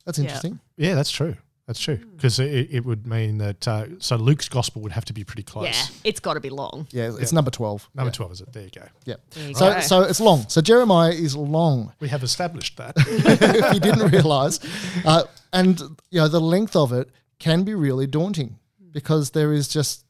that's 0.06 0.18
Yeah. 0.18 0.24
interesting. 0.26 0.60
Yeah, 0.78 0.96
that's 0.96 1.12
true. 1.12 1.36
That's 1.74 1.84
true 1.84 1.98
because 1.98 2.38
it, 2.38 2.68
it 2.70 2.86
would 2.86 3.08
mean 3.08 3.40
that 3.40 3.68
uh, 3.68 3.86
so 3.98 4.16
Luke's 4.16 4.48
gospel 4.48 4.84
would 4.84 4.92
have 4.92 5.06
to 5.06 5.14
be 5.14 5.24
pretty 5.24 5.42
close. 5.42 5.66
Yeah, 5.66 5.86
it's 6.04 6.20
got 6.20 6.36
to 6.36 6.40
be 6.40 6.52
long. 6.52 6.88
Yeah, 6.92 7.10
it's 7.20 7.34
number 7.34 7.50
twelve. 7.50 7.90
Number 7.96 8.10
yeah. 8.10 8.14
twelve 8.14 8.32
is 8.32 8.42
it? 8.42 8.54
There 8.54 8.62
you 8.62 8.70
go. 8.70 8.84
Yeah. 9.06 9.16
There 9.32 9.48
you 9.48 9.56
So 9.56 9.74
go. 9.74 9.80
so 9.80 10.02
it's 10.04 10.20
long. 10.20 10.46
So 10.50 10.62
Jeremiah 10.62 11.12
is 11.12 11.36
long. 11.36 11.92
We 12.00 12.10
have 12.10 12.22
established 12.22 12.78
that. 12.78 12.94
if 12.98 13.74
you 13.74 13.80
didn't 13.80 14.12
realize, 14.12 14.60
uh, 15.04 15.24
and 15.52 15.80
you 16.12 16.20
know 16.20 16.28
the 16.28 16.40
length 16.40 16.76
of 16.76 16.94
it 16.94 17.10
can 17.40 17.64
be 17.64 17.74
really 17.74 18.06
daunting 18.06 18.60
because 18.92 19.32
there 19.32 19.52
is 19.52 19.68
just 19.68 20.06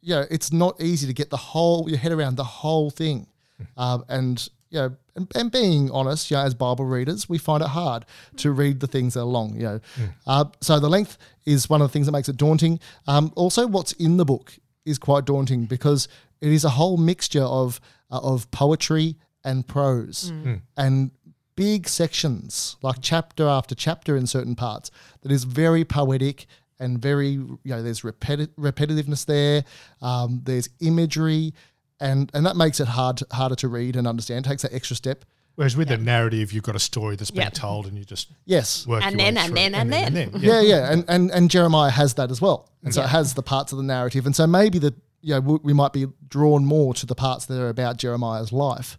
you 0.00 0.12
know 0.16 0.24
it's 0.28 0.52
not 0.52 0.82
easy 0.82 1.06
to 1.06 1.12
get 1.12 1.30
the 1.30 1.36
whole 1.36 1.88
your 1.88 1.98
head 1.98 2.10
around 2.10 2.34
the 2.34 2.42
whole 2.42 2.90
thing, 2.90 3.28
um, 3.76 4.04
and 4.08 4.48
you 4.76 4.82
know. 4.82 4.96
And, 5.16 5.32
and 5.34 5.50
being 5.50 5.90
honest, 5.90 6.30
you 6.30 6.36
know, 6.36 6.42
as 6.42 6.54
Bible 6.54 6.84
readers, 6.84 7.26
we 7.26 7.38
find 7.38 7.62
it 7.62 7.68
hard 7.68 8.04
to 8.36 8.52
read 8.52 8.80
the 8.80 8.86
things 8.86 9.14
that 9.14 9.20
are 9.20 9.24
long. 9.24 9.56
You 9.56 9.62
know, 9.62 9.80
uh, 10.26 10.44
so 10.60 10.78
the 10.78 10.90
length 10.90 11.16
is 11.46 11.70
one 11.70 11.80
of 11.80 11.88
the 11.88 11.92
things 11.92 12.06
that 12.06 12.12
makes 12.12 12.28
it 12.28 12.36
daunting. 12.36 12.80
Um, 13.06 13.32
also, 13.34 13.66
what's 13.66 13.92
in 13.92 14.18
the 14.18 14.26
book 14.26 14.52
is 14.84 14.98
quite 14.98 15.24
daunting 15.24 15.64
because 15.64 16.08
it 16.40 16.52
is 16.52 16.64
a 16.64 16.68
whole 16.70 16.98
mixture 16.98 17.44
of 17.44 17.80
uh, 18.10 18.20
of 18.22 18.50
poetry 18.50 19.16
and 19.42 19.66
prose, 19.66 20.32
and 20.76 21.10
big 21.56 21.88
sections, 21.88 22.76
like 22.82 22.96
chapter 23.00 23.46
after 23.48 23.74
chapter 23.74 24.16
in 24.16 24.26
certain 24.26 24.54
parts, 24.54 24.90
that 25.22 25.32
is 25.32 25.44
very 25.44 25.84
poetic 25.84 26.46
and 26.78 27.00
very, 27.00 27.30
you 27.30 27.58
know, 27.64 27.82
there's 27.82 28.02
repeti- 28.02 28.48
repetitiveness 28.58 29.24
there, 29.24 29.64
um, 30.02 30.42
there's 30.44 30.68
imagery, 30.80 31.54
and, 32.00 32.30
and 32.34 32.44
that 32.46 32.56
makes 32.56 32.80
it 32.80 32.88
hard 32.88 33.20
harder 33.32 33.54
to 33.56 33.68
read 33.68 33.96
and 33.96 34.06
understand, 34.06 34.44
takes 34.44 34.62
that 34.62 34.72
extra 34.74 34.96
step. 34.96 35.24
Whereas 35.54 35.74
with 35.76 35.88
the 35.88 35.96
narrative, 35.96 36.52
you've 36.52 36.64
got 36.64 36.76
a 36.76 36.78
story 36.80 37.16
that's 37.16 37.30
been 37.30 37.50
told, 37.50 37.86
and 37.86 37.96
you 37.96 38.04
just 38.04 38.28
Yes. 38.44 38.86
work 38.86 39.02
And 39.02 39.12
your 39.12 39.18
way 39.26 39.30
then, 39.32 39.36
and 39.38 39.46
through 39.46 39.54
then, 39.54 39.74
it. 39.94 40.06
and 40.06 40.16
then. 40.16 40.30
Yeah, 40.42 40.60
yeah. 40.60 40.92
And, 40.92 41.04
and, 41.08 41.30
and 41.30 41.50
Jeremiah 41.50 41.90
has 41.90 42.12
that 42.14 42.30
as 42.30 42.42
well. 42.42 42.68
And 42.82 42.92
so 42.94 43.02
it 43.02 43.08
has 43.08 43.32
the 43.32 43.42
parts 43.42 43.72
of 43.72 43.78
the 43.78 43.84
narrative. 43.84 44.26
And 44.26 44.36
so 44.36 44.46
maybe 44.46 44.78
the, 44.78 44.94
you 45.22 45.32
know, 45.34 45.40
we- 45.40 45.58
we 45.62 45.72
might 45.72 45.94
be 45.94 46.06
drawn 46.28 46.66
more 46.66 46.92
to 46.92 47.06
the 47.06 47.14
parts 47.14 47.46
that 47.46 47.58
are 47.58 47.70
about 47.70 47.96
Jeremiah's 47.96 48.52
life. 48.52 48.98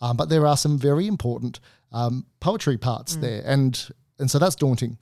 Um, 0.00 0.16
but 0.16 0.30
there 0.30 0.46
are 0.46 0.56
some 0.56 0.78
very 0.78 1.06
important 1.06 1.60
um, 1.92 2.24
poetry 2.40 2.78
parts 2.78 3.16
there. 3.16 3.42
And, 3.44 3.78
and 4.18 4.30
so 4.30 4.38
that's 4.38 4.56
daunting. 4.56 4.96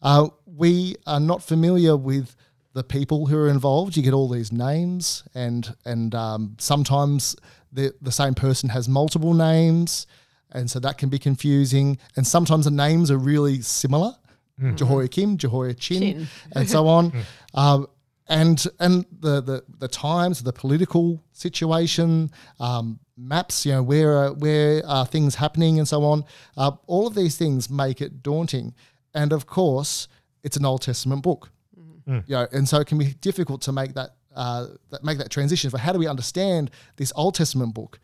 Uh, 0.00 0.28
we 0.46 0.94
are 1.08 1.18
not 1.20 1.42
familiar 1.42 1.96
with 1.96 2.36
the 2.76 2.84
people 2.84 3.24
who 3.26 3.38
are 3.38 3.48
involved. 3.48 3.96
You 3.96 4.02
get 4.02 4.12
all 4.12 4.28
these 4.28 4.52
names, 4.52 5.24
and 5.34 5.74
and 5.86 6.14
um, 6.14 6.56
sometimes 6.58 7.34
the 7.72 7.94
the 8.02 8.12
same 8.12 8.34
person 8.34 8.68
has 8.68 8.86
multiple 8.86 9.32
names, 9.32 10.06
and 10.52 10.70
so 10.70 10.78
that 10.80 10.98
can 10.98 11.08
be 11.08 11.18
confusing. 11.18 11.98
And 12.16 12.26
sometimes 12.26 12.66
the 12.66 12.70
names 12.70 13.10
are 13.10 13.16
really 13.18 13.62
similar, 13.62 14.14
Jehoiakim, 14.74 15.38
Jehoiachin, 15.38 16.00
Chin. 16.00 16.26
and 16.52 16.68
so 16.68 16.86
on. 16.86 17.12
um, 17.54 17.86
and 18.28 18.62
and 18.78 19.06
the, 19.20 19.40
the 19.40 19.64
the 19.78 19.88
times, 19.88 20.42
the 20.42 20.52
political 20.52 21.22
situation, 21.32 22.30
um, 22.60 23.00
maps, 23.16 23.64
you 23.64 23.72
know, 23.72 23.82
where 23.82 24.12
are, 24.18 24.32
where 24.34 24.84
are 24.86 25.06
things 25.06 25.36
happening, 25.36 25.78
and 25.78 25.88
so 25.88 26.04
on. 26.04 26.24
Uh, 26.58 26.72
all 26.86 27.06
of 27.06 27.14
these 27.14 27.38
things 27.38 27.70
make 27.70 28.02
it 28.02 28.22
daunting, 28.22 28.74
and 29.14 29.32
of 29.32 29.46
course, 29.46 30.08
it's 30.42 30.58
an 30.58 30.66
Old 30.66 30.82
Testament 30.82 31.22
book. 31.22 31.50
You 32.06 32.34
know, 32.36 32.46
and 32.52 32.68
so 32.68 32.78
it 32.78 32.86
can 32.86 32.98
be 32.98 33.14
difficult 33.20 33.62
to 33.62 33.72
make 33.72 33.94
that 33.94 34.10
uh, 34.34 34.66
that 34.90 35.02
make 35.02 35.18
that 35.18 35.30
transition. 35.30 35.70
For 35.70 35.78
how 35.78 35.92
do 35.92 35.98
we 35.98 36.06
understand 36.06 36.70
this 36.96 37.12
Old 37.16 37.34
Testament 37.34 37.74
book 37.74 37.98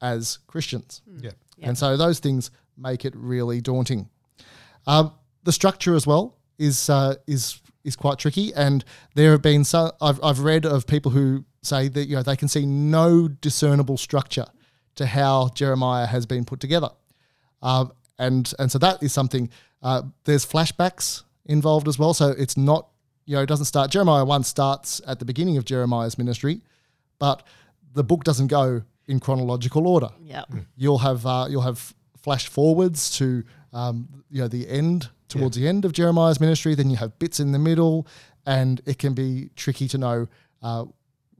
as 0.00 0.38
Christians? 0.46 1.02
Yeah. 1.20 1.32
And 1.68 1.76
so 1.76 1.96
those 1.96 2.20
things 2.20 2.50
make 2.76 3.04
it 3.04 3.14
really 3.16 3.60
daunting. 3.60 4.08
Um, 4.86 5.12
the 5.42 5.52
structure 5.52 5.94
as 5.94 6.06
well 6.06 6.36
is 6.58 6.88
uh, 6.88 7.16
is 7.26 7.60
is 7.84 7.96
quite 7.96 8.18
tricky, 8.18 8.52
and 8.54 8.84
there 9.14 9.32
have 9.32 9.42
been 9.42 9.64
some 9.64 9.90
I've 10.00 10.22
I've 10.22 10.40
read 10.40 10.64
of 10.64 10.86
people 10.86 11.10
who 11.10 11.44
say 11.62 11.88
that 11.88 12.06
you 12.06 12.16
know 12.16 12.22
they 12.22 12.36
can 12.36 12.48
see 12.48 12.66
no 12.66 13.28
discernible 13.28 13.96
structure 13.96 14.46
to 14.96 15.06
how 15.06 15.50
Jeremiah 15.54 16.06
has 16.06 16.26
been 16.26 16.44
put 16.44 16.60
together, 16.60 16.90
um, 17.62 17.92
and 18.18 18.52
and 18.58 18.70
so 18.70 18.78
that 18.78 19.02
is 19.02 19.12
something. 19.12 19.50
Uh, 19.82 20.02
there's 20.24 20.44
flashbacks 20.44 21.22
involved 21.46 21.86
as 21.88 21.98
well, 21.98 22.12
so 22.12 22.30
it's 22.30 22.56
not 22.56 22.88
you 23.28 23.34
know 23.36 23.42
it 23.42 23.46
doesn't 23.52 23.66
start. 23.66 23.90
Jeremiah 23.90 24.24
one 24.24 24.42
starts 24.42 25.00
at 25.06 25.18
the 25.18 25.24
beginning 25.24 25.56
of 25.58 25.64
Jeremiah's 25.64 26.16
ministry, 26.16 26.62
but 27.18 27.42
the 27.92 28.02
book 28.02 28.24
doesn't 28.24 28.48
go 28.48 28.82
in 29.06 29.20
chronological 29.20 29.86
order 29.86 30.10
Yeah. 30.20 30.44
you'll 30.76 30.98
have 31.08 31.24
uh, 31.26 31.46
you'll 31.50 31.62
have 31.72 31.94
flash 32.24 32.46
forwards 32.48 33.10
to 33.18 33.44
um, 33.72 34.08
you 34.30 34.40
know 34.42 34.48
the 34.48 34.68
end 34.68 35.08
towards 35.28 35.56
the 35.56 35.68
end 35.68 35.84
of 35.84 35.92
Jeremiah's 35.92 36.40
ministry. 36.40 36.74
Then 36.74 36.88
you 36.90 36.96
have 36.96 37.18
bits 37.18 37.38
in 37.40 37.52
the 37.52 37.58
middle, 37.58 38.06
and 38.46 38.80
it 38.86 38.98
can 38.98 39.12
be 39.14 39.50
tricky 39.56 39.88
to 39.88 39.98
know. 39.98 40.26
Uh, 40.62 40.84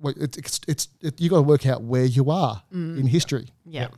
what 0.00 0.14
it's 0.18 0.36
it's, 0.38 0.60
it's 0.68 0.88
it, 1.00 1.20
you 1.20 1.28
got 1.30 1.36
to 1.36 1.42
work 1.54 1.66
out 1.66 1.82
where 1.82 2.04
you 2.04 2.30
are 2.30 2.62
in 2.70 3.06
history, 3.06 3.46
Yeah. 3.64 3.88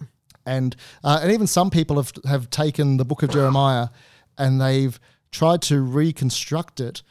and 0.47 0.75
uh, 1.05 1.19
and 1.23 1.31
even 1.33 1.47
some 1.47 1.71
people 1.71 1.97
have 1.97 2.13
have 2.25 2.49
taken 2.51 2.97
the 2.99 3.05
book 3.05 3.23
of 3.23 3.31
Jeremiah, 3.31 3.89
and 4.39 4.61
they've 4.61 4.99
tried 5.31 5.61
to 5.63 5.81
reconstruct 5.83 6.81
it 6.81 7.03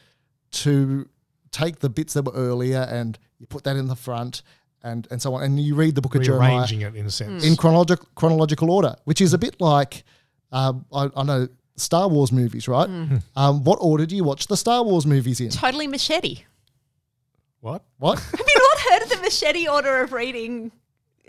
to 0.52 1.08
take 1.50 1.80
the 1.80 1.88
bits 1.88 2.14
that 2.14 2.24
were 2.24 2.32
earlier 2.32 2.86
and 2.90 3.18
you 3.38 3.46
put 3.46 3.64
that 3.64 3.76
in 3.76 3.86
the 3.88 3.96
front. 3.96 4.42
And, 4.82 5.06
and 5.10 5.20
so 5.20 5.34
on, 5.34 5.42
and 5.42 5.60
you 5.60 5.74
read 5.74 5.94
the 5.94 6.00
book 6.00 6.14
of 6.14 6.22
Jeremiah 6.22 6.52
Rearranging 6.52 6.80
it 6.80 6.96
in 6.96 7.04
a 7.04 7.10
sense. 7.10 7.44
in 7.44 7.54
chronological 7.54 8.08
chronological 8.14 8.70
order, 8.70 8.96
which 9.04 9.20
is 9.20 9.34
a 9.34 9.38
bit 9.38 9.60
like 9.60 10.04
um, 10.52 10.86
I, 10.90 11.10
I 11.14 11.22
know 11.22 11.48
Star 11.76 12.08
Wars 12.08 12.32
movies, 12.32 12.66
right? 12.66 12.88
Um, 13.36 13.64
what 13.64 13.76
order 13.82 14.06
do 14.06 14.16
you 14.16 14.24
watch 14.24 14.46
the 14.46 14.56
Star 14.56 14.82
Wars 14.82 15.04
movies 15.06 15.38
in? 15.38 15.50
Totally 15.50 15.86
machete. 15.86 16.44
what? 17.60 17.82
What? 17.98 18.18
Have 18.20 18.40
you 18.40 18.54
not 18.58 18.80
heard 18.90 19.02
of 19.02 19.10
the 19.10 19.22
machete 19.22 19.68
order 19.68 20.00
of 20.00 20.12
reading, 20.14 20.72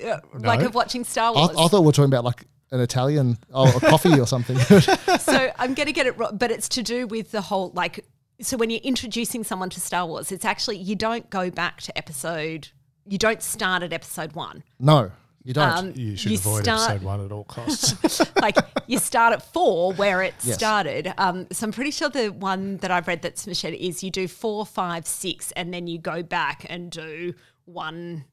uh, 0.01 0.19
like 0.39 0.61
of 0.61 0.73
watching 0.73 1.03
Star 1.03 1.33
Wars? 1.33 1.49
I 1.49 1.67
thought 1.67 1.81
we 1.81 1.87
were 1.87 1.91
talking 1.91 2.05
about 2.05 2.23
like 2.23 2.45
an 2.71 2.79
Italian 2.79 3.37
or 3.53 3.67
a 3.67 3.79
coffee 3.81 4.17
or 4.17 4.27
something. 4.27 4.57
so 5.19 5.51
I'm 5.59 5.73
going 5.73 5.87
to 5.87 5.93
get 5.93 6.07
it 6.07 6.17
wrong, 6.17 6.37
but 6.37 6.51
it's 6.51 6.69
to 6.69 6.83
do 6.83 7.05
with 7.07 7.31
the 7.31 7.41
whole 7.41 7.71
like. 7.75 8.05
So 8.41 8.57
when 8.57 8.69
you're 8.69 8.79
introducing 8.83 9.43
someone 9.43 9.69
to 9.71 9.79
Star 9.81 10.05
Wars, 10.05 10.31
it's 10.31 10.45
actually 10.45 10.77
you 10.77 10.95
don't 10.95 11.29
go 11.29 11.49
back 11.49 11.81
to 11.81 11.97
episode. 11.97 12.69
You 13.07 13.17
don't 13.17 13.41
start 13.41 13.83
at 13.83 13.93
episode 13.93 14.33
one. 14.33 14.63
no, 14.79 15.11
you 15.43 15.53
don't. 15.55 15.69
Um, 15.77 15.93
You 15.95 16.15
should 16.15 16.31
you 16.31 16.37
avoid 16.37 16.63
start- 16.63 16.89
episode 16.91 17.03
one 17.05 17.25
at 17.25 17.31
all 17.31 17.43
costs. 17.45 18.21
like 18.41 18.55
you 18.87 18.99
start 18.99 19.33
at 19.33 19.41
four 19.53 19.93
where 19.93 20.21
it 20.21 20.35
Yes. 20.43 20.55
started. 20.55 21.11
Um, 21.17 21.47
so 21.51 21.65
I'm 21.65 21.71
pretty 21.71 21.89
sure 21.91 22.09
the 22.09 22.27
one 22.29 22.77
that 22.77 22.91
I've 22.91 23.07
read 23.07 23.21
that's 23.23 23.47
machete 23.47 23.77
is 23.77 24.03
you 24.03 24.11
do 24.11 24.27
four, 24.27 24.65
five, 24.67 25.07
six, 25.07 25.51
and 25.53 25.73
then 25.73 25.87
you 25.87 25.97
go 25.97 26.21
back 26.21 26.65
and 26.69 26.91
do 26.91 27.33
one. 27.65 28.25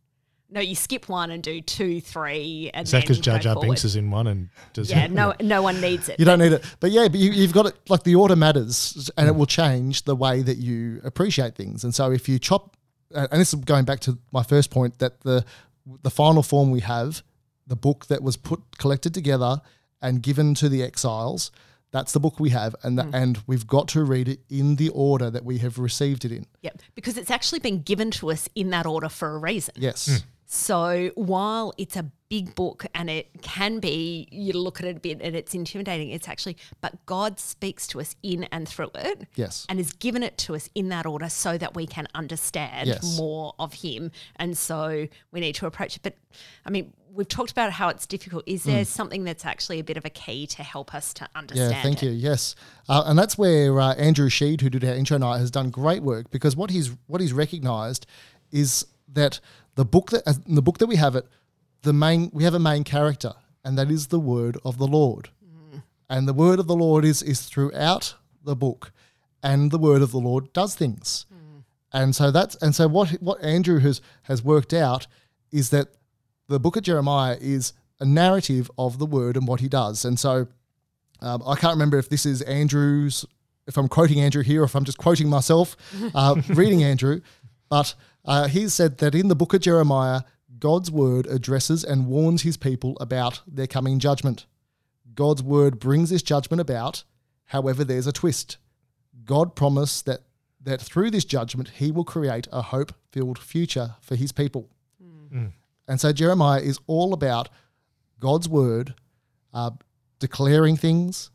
No, 0.51 0.61
you 0.61 0.75
skip 0.75 1.11
one 1.11 1.31
and 1.31 1.43
do 1.43 1.61
two, 1.61 2.01
three, 2.01 2.71
and 2.73 2.87
Is 2.87 2.93
that 2.93 2.99
then 2.99 3.03
because 3.03 3.21
Jar 3.21 3.39
Jar. 3.39 3.61
Binks 3.61 3.85
is 3.85 3.97
in 3.97 4.11
one 4.11 4.27
and 4.27 4.49
does 4.73 4.91
Yeah, 4.91 5.07
no, 5.07 5.35
no 5.41 5.61
one 5.61 5.79
needs 5.81 6.09
it. 6.09 6.19
you 6.19 6.25
don't 6.25 6.39
need 6.39 6.53
it, 6.53 6.65
but 6.81 6.91
yeah, 6.91 7.07
but 7.09 7.21
you, 7.21 7.33
you've 7.33 7.53
got 7.53 7.67
it. 7.67 7.77
Like 7.91 8.05
the 8.05 8.15
order 8.15 8.35
matters, 8.35 9.11
and 9.19 9.29
it 9.29 9.37
will 9.37 9.47
change 9.47 10.05
the 10.05 10.17
way 10.17 10.41
that 10.41 10.57
you 10.57 11.03
appreciate 11.05 11.55
things. 11.55 11.85
And 11.85 11.95
so 11.95 12.11
if 12.11 12.31
you 12.31 12.39
chop, 12.39 12.77
uh, 13.15 13.29
and 13.31 13.41
this 13.41 13.53
is 13.53 13.61
going 13.61 13.85
back 13.85 14.01
to 14.01 14.19
my 14.33 14.43
first 14.43 14.71
point 14.71 15.01
that 15.01 15.21
the 15.21 15.45
the 16.03 16.11
final 16.11 16.43
form 16.43 16.71
we 16.71 16.81
have, 16.81 17.23
the 17.67 17.77
book 17.77 18.07
that 18.07 18.23
was 18.23 18.39
put 18.39 18.79
collected 18.79 19.13
together 19.13 19.61
and 20.01 20.23
given 20.23 20.55
to 20.55 20.71
the 20.71 20.83
exiles, 20.83 21.51
that's 21.91 22.13
the 22.13 22.21
book 22.21 22.41
we 22.41 22.51
have, 22.51 22.75
and 22.83 22.99
the, 22.99 23.03
mm. 23.03 23.15
and 23.15 23.43
we've 23.47 23.67
got 23.67 23.89
to 23.89 24.03
read 24.03 24.29
it 24.29 24.41
in 24.49 24.77
the 24.77 24.89
order 24.91 25.31
that 25.31 25.45
we 25.45 25.59
have 25.59 25.79
received 25.79 26.25
it 26.25 26.33
in. 26.33 26.47
Yeah, 26.63 26.71
because 26.95 27.19
it's 27.19 27.31
actually 27.31 27.61
been 27.61 27.83
given 27.83 28.11
to 28.13 28.31
us 28.31 28.49
in 28.55 28.71
that 28.71 28.87
order 28.87 29.09
for 29.09 29.35
a 29.35 29.39
reason. 29.39 29.75
Yes. 29.77 30.07
Hmm. 30.07 30.29
So 30.51 31.11
while 31.15 31.75
it's 31.77 31.95
a 31.95 32.11
big 32.31 32.55
book 32.55 32.87
and 32.95 33.11
it 33.11 33.29
can 33.43 33.81
be, 33.81 34.27
you 34.31 34.55
look 34.55 34.81
at 34.81 34.87
it 34.87 34.97
a 34.97 35.01
bit 35.01 35.21
and 35.21 35.37
it's 35.37 35.55
intimidating, 35.55 36.09
it's 36.09 36.27
actually, 36.27 36.57
but 36.81 37.05
God 37.05 37.39
speaks 37.39 37.87
to 37.89 38.01
us 38.01 38.17
in 38.23 38.45
and 38.45 38.67
through 38.67 38.91
it. 38.95 39.27
Yes. 39.35 39.67
And 39.69 39.79
has 39.79 39.93
given 39.93 40.23
it 40.23 40.39
to 40.39 40.55
us 40.55 40.71
in 40.75 40.89
that 40.89 41.05
order 41.05 41.29
so 41.29 41.59
that 41.59 41.75
we 41.77 41.87
can 41.87 42.09
understand 42.15 42.89
Yes. 42.89 43.19
more 43.19 43.55
of 43.59 43.75
Him. 43.75 44.11
And 44.37 44.57
so 44.57 45.07
we 45.33 45.41
need 45.41 45.55
to 45.57 45.67
approach 45.67 45.97
it. 45.97 46.03
But 46.03 46.17
I 46.65 46.71
mean, 46.71 46.95
we've 47.13 47.29
talked 47.29 47.51
about 47.51 47.73
how 47.73 47.91
it's 47.91 48.07
difficult. 48.07 48.45
Is 48.47 48.65
there 48.65 48.87
something 48.87 49.25
that's 49.25 49.45
actually 49.45 49.81
a 49.81 49.85
bit 49.85 49.99
of 49.99 50.07
a 50.07 50.11
key 50.11 50.47
to 50.47 50.63
help 50.63 50.95
us 50.95 51.13
to 51.15 51.29
understand? 51.35 51.73
Mm. 51.73 51.77
Yeah, 51.77 51.83
thank 51.83 52.03
it? 52.03 52.07
you. 52.07 52.13
Yes, 52.13 52.55
uh, 52.89 53.03
and 53.05 53.19
that's 53.19 53.37
where 53.37 53.79
uh, 53.79 53.95
Andrew 53.97 54.31
Shead, 54.31 54.63
who 54.63 54.71
did 54.71 54.83
our 54.83 54.95
intro 54.95 55.19
night, 55.19 55.41
has 55.41 55.51
done 55.51 55.69
great 55.69 56.03
work 56.03 56.31
because 56.31 56.57
what 56.57 56.71
he's 56.71 56.97
what 57.07 57.21
he's 57.21 57.35
recognised 57.35 58.07
is 58.51 58.87
that 59.13 59.41
the 59.81 59.85
book 59.95 60.07
that 60.13 60.23
as- 60.31 60.41
the 60.59 60.63
book 60.69 60.79
that 60.79 60.89
we 60.93 60.97
have 61.05 61.15
it, 61.21 61.27
the 61.89 61.93
main 62.05 62.21
we 62.37 62.43
have 62.49 62.55
a 62.63 62.65
main 62.71 62.85
character, 62.95 63.33
and 63.65 63.73
that 63.79 63.89
is 63.97 64.03
the 64.09 64.23
word 64.35 64.55
of 64.69 64.75
the 64.83 64.87
Lord, 64.99 65.27
and 66.13 66.27
the 66.31 66.35
word 66.45 66.59
of 66.63 66.67
the 66.67 66.81
Lord 66.87 67.05
is 67.13 67.23
is 67.33 67.39
throughout 67.51 68.05
the 68.49 68.57
book, 68.57 68.93
and 69.43 69.71
the 69.71 69.79
word 69.89 70.03
of 70.03 70.11
the 70.11 70.21
Lord 70.31 70.45
does 70.61 70.73
things, 70.83 71.27
and 71.99 72.15
so 72.19 72.25
that's 72.37 72.57
and 72.65 72.75
so 72.79 72.85
what 72.97 73.09
what 73.29 73.39
Andrew 73.57 73.79
has 73.87 74.01
has 74.31 74.43
worked 74.53 74.73
out 74.89 75.07
is 75.61 75.71
that 75.71 75.87
the 76.49 76.59
book 76.65 76.77
of 76.77 76.83
Jeremiah 76.83 77.37
is 77.57 77.73
a 78.01 78.05
narrative 78.23 78.71
of 78.77 78.99
the 78.99 79.07
word 79.07 79.37
and 79.37 79.47
what 79.49 79.61
he 79.61 79.69
does, 79.69 80.05
and 80.05 80.19
so. 80.19 80.33
Um, 81.21 81.43
I 81.45 81.57
can't 81.57 81.75
remember 81.79 81.99
if 81.99 82.09
this 82.09 82.25
is 82.25 82.43
Andrew's, 82.43 83.25
if 83.67 83.77
I'm 83.77 83.89
quoting 83.89 84.21
Andrew 84.21 84.45
here, 84.45 84.61
or 84.63 84.67
if 84.71 84.77
I'm 84.77 84.85
just 84.85 84.99
quoting 84.99 85.29
myself, 85.29 85.77
uh, 86.15 86.35
reading 86.61 86.85
Andrew. 86.85 87.17
But 87.69 87.97
uh, 88.29 88.49
he 88.49 88.69
said 88.69 88.99
that 88.99 89.15
in 89.15 89.29
the 89.29 89.35
book 89.35 89.55
of 89.55 89.61
Jeremiah, 89.61 90.21
God's 90.59 90.91
word 90.91 91.27
addresses 91.27 91.83
and 91.85 92.07
warns 92.07 92.43
his 92.43 92.57
people 92.57 92.97
about 93.01 93.41
their 93.47 93.67
coming 93.67 93.99
judgment. 93.99 94.47
God's 95.15 95.43
word 95.43 95.79
brings 95.81 96.11
this 96.11 96.23
judgment 96.23 96.61
about. 96.61 97.05
However, 97.47 97.85
there's 97.85 98.07
a 98.07 98.13
twist. 98.13 98.59
God 99.25 99.57
promised 99.57 100.07
that 100.07 100.21
that 100.61 100.81
through 100.81 101.11
this 101.11 101.25
judgment, 101.25 101.69
he 101.77 101.91
will 101.91 102.05
create 102.05 102.49
a 102.53 102.61
hope-filled 102.61 103.39
future 103.39 103.95
for 104.01 104.17
his 104.17 104.33
people. 104.33 104.69
And 105.87 106.01
so 106.01 106.13
Jeremiah 106.13 106.61
is 106.61 106.79
all 106.87 107.13
about 107.15 107.49
God's 108.21 108.49
word 108.49 108.95
uh, 109.55 109.71
declaring 110.19 110.77
things, 110.77 111.31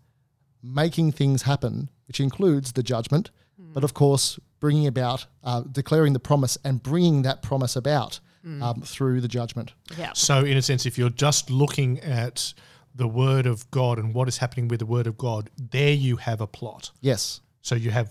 making 0.61 1.13
things 1.13 1.43
happen, 1.43 1.89
which 2.07 2.19
includes 2.19 2.73
the 2.73 2.83
judgment, 2.83 3.31
but 3.57 3.83
of 3.83 3.93
course, 3.93 4.39
bringing 4.63 4.87
about, 4.87 5.25
uh, 5.43 5.61
declaring 5.69 6.13
the 6.13 6.19
promise 6.21 6.57
and 6.63 6.81
bringing 6.81 7.23
that 7.23 7.41
promise 7.41 7.75
about 7.75 8.21
um, 8.61 8.81
through 8.81 9.19
the 9.19 9.27
judgment. 9.27 9.73
Yeah. 9.97 10.11
So, 10.13 10.39
in 10.45 10.55
a 10.57 10.61
sense, 10.61 10.85
if 10.85 10.97
you're 10.97 11.09
just 11.09 11.49
looking 11.49 11.99
at 11.99 12.53
the 12.95 13.07
Word 13.07 13.45
of 13.45 13.69
God 13.71 13.99
and 13.99 14.13
what 14.13 14.27
is 14.29 14.37
happening 14.37 14.69
with 14.69 14.79
the 14.79 14.85
Word 14.85 15.05
of 15.05 15.17
God, 15.17 15.49
there 15.57 15.93
you 15.93 16.15
have 16.15 16.39
a 16.39 16.47
plot. 16.47 16.91
Yes. 17.01 17.41
So 17.61 17.75
you 17.75 17.91
have 17.91 18.09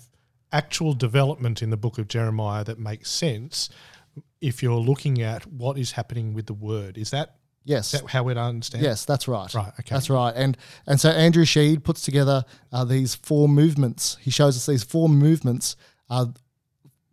actual 0.52 0.92
development 0.92 1.62
in 1.62 1.71
the 1.71 1.76
book 1.78 1.97
of 1.99 2.06
Jeremiah 2.09 2.64
that 2.64 2.78
makes 2.78 3.11
sense 3.11 3.71
if 4.42 4.62
you're 4.62 4.78
looking 4.90 5.23
at 5.23 5.47
what 5.47 5.78
is 5.78 5.92
happening 5.92 6.35
with 6.35 6.47
the 6.47 6.54
Word. 6.54 6.99
Is 6.99 7.11
that, 7.12 7.37
Yes. 7.64 7.94
is 7.94 8.00
that 8.00 8.11
how 8.11 8.25
we'd 8.25 8.37
understand? 8.37 8.85
Yes, 8.85 9.04
that's 9.06 9.26
right. 9.26 9.52
Right, 9.54 9.73
okay. 9.80 9.94
That's 9.94 10.11
right. 10.11 10.35
And 10.35 10.56
and 10.87 11.00
so 11.00 11.09
Andrew 11.11 11.44
Shead 11.44 11.85
puts 11.85 12.02
together 12.02 12.44
uh, 12.73 12.85
these 12.85 13.14
four 13.14 13.49
movements. 13.49 14.18
He 14.21 14.30
shows 14.30 14.56
us 14.56 14.66
these 14.66 14.82
four 14.85 15.09
movements, 15.09 15.76
uh, 16.12 16.26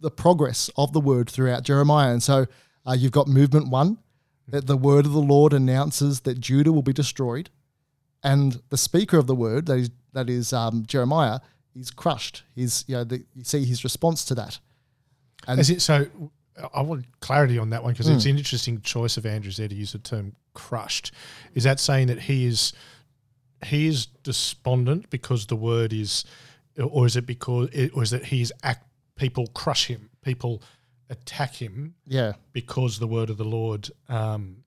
the 0.02 0.12
progress 0.12 0.70
of 0.76 0.94
the 0.94 1.00
word 1.00 1.30
throughout 1.30 1.64
Jeremiah. 1.64 2.12
And 2.12 2.22
so 2.22 2.46
uh, 2.86 2.96
you've 3.00 3.12
got 3.20 3.28
movement 3.28 3.70
one, 3.70 3.98
that 4.48 4.68
the 4.68 4.78
word 4.78 5.06
of 5.06 5.14
the 5.14 5.20
Lord 5.36 5.54
announces 5.54 6.22
that 6.22 6.40
Judah 6.40 6.72
will 6.72 6.82
be 6.82 6.94
destroyed, 6.94 7.50
and 8.24 8.62
the 8.70 8.78
speaker 8.78 9.18
of 9.18 9.28
the 9.28 9.36
word, 9.36 9.66
that 9.68 9.78
is 9.78 9.90
that 10.14 10.30
is 10.30 10.52
um, 10.54 10.86
Jeremiah, 10.86 11.40
is 11.76 11.92
crushed. 11.92 12.44
He's 12.56 12.84
you 12.88 12.96
know 12.96 13.04
the, 13.04 13.24
you 13.36 13.44
see 13.44 13.64
his 13.66 13.84
response 13.84 14.26
to 14.26 14.36
that. 14.36 14.60
And 15.48 15.60
As 15.60 15.70
it, 15.70 15.82
so 15.82 16.08
I 16.74 16.82
want 16.82 17.06
clarity 17.22 17.58
on 17.58 17.70
that 17.70 17.84
one 17.84 17.94
because 17.94 18.08
Hmm. 18.08 18.14
it's 18.16 18.26
an 18.26 18.38
interesting 18.38 18.82
choice 18.82 19.18
of 19.18 19.26
Andrews 19.26 19.58
there 19.58 19.70
to 19.70 19.76
use 19.76 19.94
the 19.94 20.00
term 20.00 20.36
crushed. 20.54 21.14
Is 21.54 21.64
that 21.64 21.80
saying 21.80 22.08
that 22.08 22.22
he 22.22 22.46
is 22.46 22.74
he 23.66 23.88
is 23.88 24.08
despondent 24.24 25.10
because 25.10 25.46
the 25.46 25.56
word 25.56 25.94
is, 25.94 26.26
or 26.78 27.06
is 27.06 27.16
it 27.16 27.26
because, 27.26 27.70
or 27.94 28.04
is 28.04 28.14
it 28.14 28.26
he's 28.26 28.52
act, 28.64 28.86
people 29.20 29.48
crush 29.48 29.86
him, 29.88 30.10
people 30.24 30.64
attack 31.10 31.56
him 31.56 31.96
yeah, 32.08 32.34
because 32.54 33.00
the 33.00 33.08
word 33.08 33.30
of 33.30 33.38
the 33.38 33.44
Lord 33.44 33.90
um, 34.08 34.64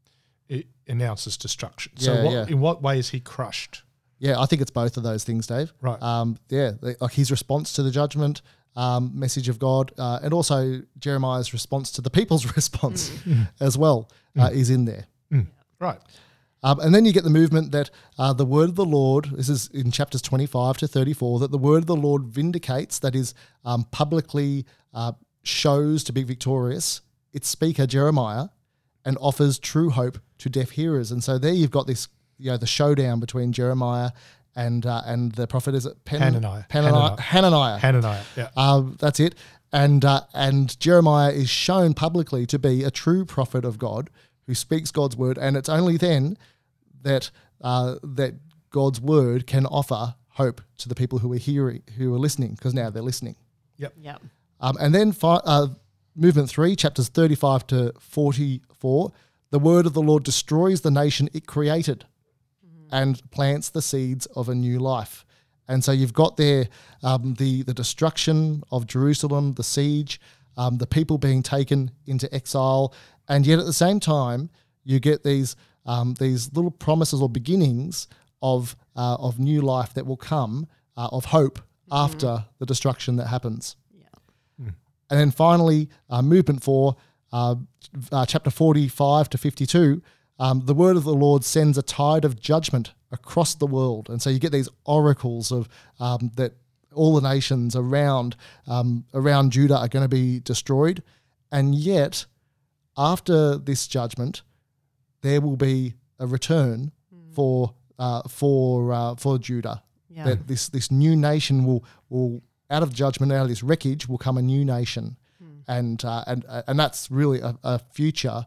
it 0.49 0.66
announces 0.87 1.37
destruction. 1.37 1.92
So 1.97 2.12
Yeah, 2.12 2.25
what, 2.25 2.32
yeah. 2.32 2.47
in 2.49 2.61
what 2.61 2.82
way 2.82 2.99
is 2.99 3.11
he 3.11 3.18
crushed? 3.21 3.82
yeah, 4.18 4.38
I 4.40 4.47
think 4.47 4.62
it's 4.62 4.71
both 4.71 4.97
of 4.97 5.02
those 5.02 5.25
things, 5.25 5.49
Dave. 5.49 5.73
Right. 5.80 6.00
Um, 6.00 6.37
yeah, 6.49 6.73
like 7.00 7.12
his 7.12 7.30
response 7.32 7.73
to 7.73 7.82
the 7.82 7.90
judgment 7.90 8.42
um, 8.76 9.11
message 9.14 9.49
of 9.49 9.59
God, 9.59 9.92
uh, 9.99 10.21
and 10.23 10.32
also 10.32 10.82
Jeremiah's 10.99 11.52
response 11.52 11.90
to 11.92 12.00
the 12.00 12.11
people's 12.11 12.56
response 12.56 13.11
as 13.61 13.76
well 13.76 14.09
uh, 14.38 14.50
is 14.52 14.71
in 14.71 14.85
there. 14.85 15.06
Right. 15.80 15.99
Um, 16.62 16.78
and 16.81 16.95
then 16.95 17.04
you 17.04 17.12
get 17.12 17.25
the 17.25 17.31
movement 17.31 17.73
that 17.73 17.90
uh, 18.19 18.33
the 18.33 18.45
word 18.45 18.69
of 18.69 18.76
the 18.76 18.85
Lord, 18.85 19.26
this 19.33 19.49
is 19.49 19.69
in 19.69 19.90
chapters 19.90 20.23
25 20.23 20.76
to 20.78 20.87
34, 20.87 21.40
that 21.40 21.50
the 21.50 21.59
word 21.59 21.78
of 21.78 21.87
the 21.87 21.97
Lord 21.97 22.25
vindicates, 22.25 22.99
that 23.00 23.16
is, 23.16 23.35
um, 23.64 23.85
publicly 23.90 24.64
uh, 24.95 25.12
shows 25.42 26.04
to 26.04 26.12
be 26.12 26.23
victorious 26.23 27.00
its 27.33 27.49
speaker, 27.49 27.87
Jeremiah, 27.87 28.49
and 29.04 29.16
offers 29.21 29.59
true 29.59 29.90
hope 29.90 30.19
to 30.38 30.49
deaf 30.49 30.71
hearers. 30.71 31.11
And 31.11 31.25
so 31.25 31.38
there 31.38 31.52
you've 31.52 31.71
got 31.71 31.87
this, 31.87 32.09
you 32.38 32.50
know, 32.50 32.57
the 32.57 32.66
showdown 32.66 33.21
between 33.21 33.52
Jeremiah 33.52 34.11
and 34.54 34.85
uh, 34.85 35.02
and 35.07 35.33
the 35.33 35.47
prophet, 35.47 35.75
is 35.75 35.87
it 35.87 36.04
Pen- 36.04 36.21
Hananiah. 36.21 36.64
Hananiah. 36.69 37.21
Hananiah. 37.21 37.78
Hananiah. 37.78 38.23
Yeah. 38.37 38.49
Um, 38.57 38.97
that's 39.00 39.19
it. 39.19 39.35
And 39.73 40.04
uh, 40.04 40.23
and 40.35 40.78
Jeremiah 40.78 41.33
is 41.33 41.49
shown 41.49 41.95
publicly 41.95 42.45
to 42.47 42.59
be 42.59 42.85
a 42.85 42.90
true 42.90 43.25
prophet 43.25 43.64
of 43.64 43.78
God 43.78 44.11
who 44.47 44.54
speaks 44.54 44.90
God's 44.90 45.16
word, 45.16 45.38
and 45.38 45.57
it's 45.57 45.69
only 45.69 45.97
then 45.97 46.37
that 47.02 47.30
uh, 47.61 47.97
that 48.02 48.35
God's 48.71 49.00
word 49.00 49.47
can 49.47 49.66
offer 49.66 50.14
hope 50.28 50.62
to 50.78 50.88
the 50.88 50.94
people 50.94 51.18
who 51.18 51.32
are 51.32 51.38
hearing, 51.38 51.82
who 51.99 52.14
are 52.14 52.18
listening, 52.18 52.54
because 52.54 52.75
now 52.75 52.90
they're 52.90 53.02
listening. 53.02 53.37
Yep. 53.76 53.92
Yep. 54.00 54.23
Um, 54.61 54.76
and 54.80 54.94
then 54.94 55.12
fi- 55.12 55.42
uh, 55.44 55.68
movement 56.14 56.49
three, 56.49 56.76
chapters 56.76 57.09
thirty-five 57.09 57.66
to 57.66 57.92
forty-four, 57.99 59.12
the 59.50 59.59
word 59.59 59.87
of 59.87 59.92
the 59.92 60.02
Lord 60.02 60.25
destroys 60.25 60.80
the 60.80 60.90
nation 60.90 61.28
it 61.32 61.47
created, 61.47 62.04
and 62.90 63.30
plants 63.30 63.71
the 63.71 63.82
seeds 63.82 64.26
of 64.26 64.49
a 64.49 64.54
new 64.54 64.78
life. 64.78 65.25
And 65.68 65.85
so 65.85 65.92
you've 65.92 66.12
got 66.12 66.37
there 66.37 66.68
um, 67.02 67.35
the 67.35 67.62
the 67.62 67.75
destruction 67.75 68.62
of 68.71 68.87
Jerusalem, 68.87 69.54
the 69.54 69.62
siege, 69.62 70.21
um, 70.56 70.78
the 70.78 70.87
people 70.87 71.18
being 71.18 71.42
taken 71.42 71.90
into 72.06 72.32
exile, 72.35 72.94
and 73.28 73.47
yet 73.47 73.59
at 73.59 73.66
the 73.66 73.73
same 73.73 74.00
time 74.00 74.50
you 74.85 75.00
get 75.00 75.23
these 75.23 75.56
um, 75.87 76.15
these 76.15 76.53
little 76.53 76.71
promises 76.71 77.21
or 77.21 77.29
beginnings 77.29 78.09
of 78.41 78.77
uh, 78.97 79.17
of 79.19 79.39
new 79.39 79.61
life 79.62 79.95
that 79.95 80.07
will 80.07 80.17
come 80.17 80.67
uh, 80.97 81.09
of 81.12 81.27
hope 81.27 81.61
after 81.91 82.47
the 82.59 82.67
destruction 82.67 83.17
that 83.17 83.27
happens. 83.27 83.77
And 85.12 85.21
then 85.21 85.31
finally, 85.31 85.91
uh, 86.09 86.23
movement 86.23 86.62
four, 86.62 86.97
uh, 87.35 87.57
uh, 88.11 88.25
chapter 88.25 88.51
45 88.51 89.29
to 89.29 89.37
52, 89.37 90.03
um, 90.39 90.62
the 90.65 90.73
word 90.73 90.97
of 90.97 91.05
the 91.05 91.15
Lord 91.15 91.45
sends 91.45 91.77
a 91.77 91.83
tide 91.83 92.25
of 92.25 92.40
judgment 92.40 92.95
across 93.11 93.55
the 93.55 93.66
world. 93.66 94.09
And 94.09 94.23
so 94.23 94.31
you 94.31 94.38
get 94.38 94.53
these 94.53 94.71
oracles 94.87 95.53
of 95.53 95.68
um, 96.01 96.31
that 96.37 96.55
all 96.95 97.14
the 97.14 97.29
nations 97.29 97.77
around 97.77 98.37
um, 98.66 99.05
around 99.12 99.53
Judah 99.53 99.77
are 99.77 99.88
going 99.88 100.05
to 100.05 100.09
be 100.09 100.40
destroyed. 100.40 101.03
And 101.51 101.75
yet, 101.75 102.25
after 102.97 103.59
this 103.59 103.87
judgment, 103.87 104.40
there 105.22 105.40
will 105.40 105.56
be 105.56 105.94
a 106.18 106.26
return 106.26 106.92
for 107.35 107.74
uh, 107.98 108.22
for 108.28 108.92
uh, 108.92 109.14
for 109.16 109.38
Judah. 109.38 109.82
Yeah. 110.08 110.24
That 110.24 110.46
this 110.46 110.68
this 110.68 110.90
new 110.90 111.16
nation 111.16 111.64
will 111.64 111.85
will 112.11 112.42
out 112.70 112.82
of 112.82 112.92
judgment, 112.92 113.32
out 113.32 113.42
of 113.42 113.48
this 113.48 113.62
wreckage, 113.62 114.08
will 114.08 114.18
come 114.18 114.37
a 114.37 114.42
new 114.42 114.64
nation, 114.64 115.16
and 115.66 116.04
uh, 116.04 116.24
and 116.26 116.44
uh, 116.48 116.62
and 116.66 116.78
that's 116.78 117.11
really 117.11 117.40
a, 117.40 117.56
a 117.62 117.78
future 117.78 118.46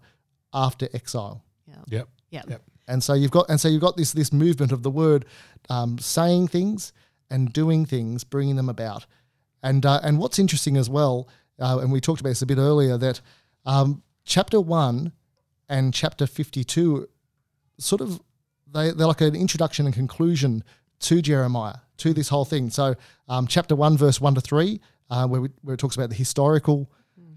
after 0.54 0.88
exile. 0.94 1.44
Yeah. 1.68 1.76
Yep. 1.88 2.10
Yep. 2.30 2.50
Yep. 2.50 2.62
And 2.88 3.04
so 3.04 3.14
you've 3.14 3.32
got 3.32 3.50
and 3.50 3.60
so 3.60 3.68
you've 3.68 3.82
got 3.82 3.98
this 3.98 4.12
this 4.14 4.32
movement 4.32 4.72
of 4.72 4.84
the 4.84 4.92
word 4.92 5.26
um, 5.70 5.98
saying 5.98 6.50
things 6.50 6.94
and 7.30 7.52
doing 7.52 7.86
things, 7.86 8.24
bringing 8.24 8.56
them 8.56 8.70
about. 8.70 9.06
And 9.64 9.86
uh, 9.86 10.00
and 10.04 10.20
what's 10.20 10.38
interesting 10.38 10.78
as 10.78 10.90
well, 10.90 11.28
uh, 11.60 11.80
and 11.82 11.92
we 11.92 12.00
talked 12.00 12.22
about 12.22 12.30
this 12.30 12.44
a 12.44 12.46
bit 12.46 12.60
earlier, 12.60 12.98
that 12.98 13.22
um, 13.66 14.04
chapter 14.24 14.62
one 14.62 15.12
and 15.70 15.94
chapter 15.94 16.28
fifty 16.28 16.64
two, 16.64 17.08
sort 17.78 18.02
of 18.02 18.22
they 18.72 18.92
they're 18.92 19.08
like 19.08 19.22
an 19.22 19.36
introduction 19.36 19.86
and 19.86 19.94
conclusion 19.96 20.64
to 21.00 21.22
Jeremiah 21.22 21.76
to 21.98 22.14
this 22.14 22.30
whole 22.30 22.46
thing. 22.46 22.70
So 22.70 22.96
um, 23.28 23.48
chapter 23.48 23.76
one, 23.76 23.98
verse 23.98 24.20
one 24.20 24.36
to 24.36 24.42
three, 24.42 24.82
uh, 25.10 25.28
where 25.28 25.42
we, 25.42 25.50
where 25.62 25.74
it 25.76 25.80
talks 25.80 25.96
about 25.96 26.10
the 26.10 26.16
historical 26.16 26.90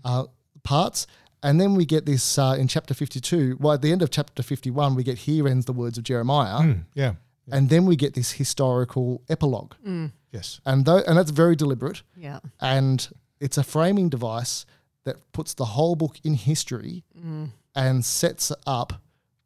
uh, 0.04 0.24
parts. 0.62 1.06
And 1.42 1.60
then 1.60 1.74
we 1.76 1.84
get 1.86 2.04
this 2.04 2.36
uh, 2.36 2.56
in 2.58 2.66
chapter 2.66 2.94
52. 2.94 3.58
Well, 3.60 3.74
at 3.74 3.82
the 3.82 3.92
end 3.92 4.02
of 4.02 4.10
chapter 4.10 4.42
51, 4.42 4.96
we 4.96 5.04
get 5.04 5.18
here 5.18 5.46
ends 5.46 5.66
the 5.66 5.72
words 5.72 5.96
of 5.96 6.02
Jeremiah. 6.02 6.58
Mm, 6.58 6.84
yeah. 6.94 7.14
And 7.50 7.70
then 7.70 7.86
we 7.86 7.94
get 7.94 8.14
this 8.14 8.32
historical 8.32 9.22
epilogue. 9.28 9.74
Yes. 10.32 10.60
And, 10.66 10.84
tho- 10.84 11.04
and 11.06 11.16
that's 11.16 11.30
very 11.30 11.54
deliberate. 11.54 12.02
Yeah. 12.16 12.40
And 12.60 13.08
it's 13.40 13.56
a 13.56 13.62
framing 13.62 14.08
device 14.08 14.66
that 15.04 15.16
puts 15.32 15.54
the 15.54 15.64
whole 15.64 15.94
book 15.94 16.16
in 16.24 16.34
history 16.34 17.04
and 17.78 18.04
sets 18.04 18.50
up 18.66 18.92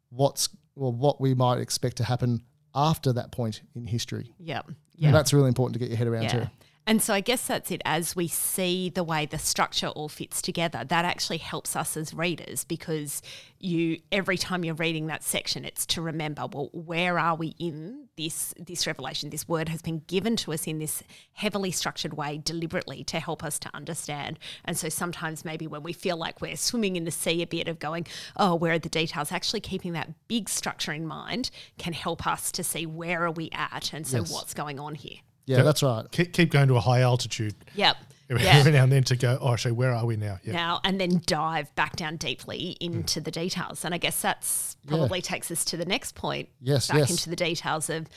what's 0.08 0.48
well, 0.74 0.90
what 0.92 1.20
we 1.20 1.34
might 1.34 1.58
expect 1.58 1.98
to 1.98 2.04
happen 2.04 2.42
after 2.74 3.12
that 3.12 3.30
point 3.30 3.60
in 3.74 3.86
history. 3.86 4.32
Yep. 4.38 4.68
And 4.68 4.76
Yeah. 4.96 5.10
that's 5.12 5.34
really 5.34 5.48
important 5.48 5.74
to 5.74 5.78
get 5.78 5.88
your 5.90 5.98
head 5.98 6.06
around 6.06 6.22
Yeah. 6.24 6.44
too. 6.44 6.46
And 6.84 7.00
so 7.00 7.14
I 7.14 7.20
guess 7.20 7.46
that's 7.46 7.70
it. 7.70 7.80
As 7.84 8.16
we 8.16 8.26
see 8.26 8.90
the 8.90 9.04
way 9.04 9.24
the 9.24 9.38
structure 9.38 9.86
all 9.88 10.08
fits 10.08 10.42
together, 10.42 10.82
that 10.84 11.04
actually 11.04 11.38
helps 11.38 11.76
us 11.76 11.96
as 11.96 12.12
readers 12.12 12.64
because 12.64 13.22
you 13.60 14.00
every 14.10 14.36
time 14.36 14.64
you're 14.64 14.74
reading 14.74 15.06
that 15.06 15.22
section, 15.22 15.64
it's 15.64 15.86
to 15.86 16.02
remember, 16.02 16.44
well, 16.52 16.70
where 16.72 17.20
are 17.20 17.36
we 17.36 17.54
in 17.60 18.08
this 18.16 18.52
this 18.58 18.84
revelation? 18.84 19.30
This 19.30 19.46
word 19.46 19.68
has 19.68 19.80
been 19.80 20.02
given 20.08 20.34
to 20.38 20.52
us 20.52 20.66
in 20.66 20.80
this 20.80 21.04
heavily 21.34 21.70
structured 21.70 22.14
way, 22.14 22.38
deliberately 22.42 23.04
to 23.04 23.20
help 23.20 23.44
us 23.44 23.60
to 23.60 23.70
understand. 23.72 24.40
And 24.64 24.76
so 24.76 24.88
sometimes 24.88 25.44
maybe 25.44 25.68
when 25.68 25.84
we 25.84 25.92
feel 25.92 26.16
like 26.16 26.40
we're 26.40 26.56
swimming 26.56 26.96
in 26.96 27.04
the 27.04 27.12
sea 27.12 27.42
a 27.42 27.46
bit 27.46 27.68
of 27.68 27.78
going, 27.78 28.08
oh, 28.36 28.56
where 28.56 28.72
are 28.72 28.78
the 28.80 28.88
details? 28.88 29.30
Actually 29.30 29.60
keeping 29.60 29.92
that 29.92 30.10
big 30.26 30.48
structure 30.48 30.92
in 30.92 31.06
mind 31.06 31.50
can 31.78 31.92
help 31.92 32.26
us 32.26 32.50
to 32.50 32.64
see 32.64 32.86
where 32.86 33.24
are 33.24 33.30
we 33.30 33.50
at 33.52 33.92
and 33.92 34.04
so 34.04 34.18
Yes. 34.18 34.32
what's 34.32 34.52
going 34.52 34.80
on 34.80 34.96
here. 34.96 35.18
Yeah, 35.46 35.62
that's 35.62 35.82
right. 35.82 36.04
Keep, 36.10 36.32
keep 36.32 36.50
going 36.50 36.68
to 36.68 36.76
a 36.76 36.80
high 36.80 37.00
altitude 37.00 37.54
Yep. 37.74 37.96
every, 38.30 38.44
Yeah. 38.44 38.56
every 38.56 38.72
now 38.72 38.84
and 38.84 38.92
then 38.92 39.04
to 39.04 39.16
go, 39.16 39.38
oh, 39.40 39.52
actually, 39.52 39.72
where 39.72 39.92
are 39.92 40.06
we 40.06 40.16
now? 40.16 40.38
Yeah. 40.44 40.52
Now 40.52 40.80
and 40.84 41.00
then 41.00 41.20
dive 41.26 41.74
back 41.74 41.96
down 41.96 42.16
deeply 42.16 42.76
into 42.80 43.20
the 43.20 43.30
details. 43.30 43.84
And 43.84 43.94
I 43.94 43.98
guess 43.98 44.20
that's 44.22 44.76
probably 44.86 45.20
takes 45.20 45.50
us 45.50 45.64
to 45.66 45.76
the 45.76 45.84
next 45.84 46.14
point. 46.14 46.48
Yes, 46.60 46.88
Back 46.88 46.98
yes. 46.98 47.10
into 47.10 47.28
the 47.30 47.36
details 47.36 47.90
of 47.90 48.08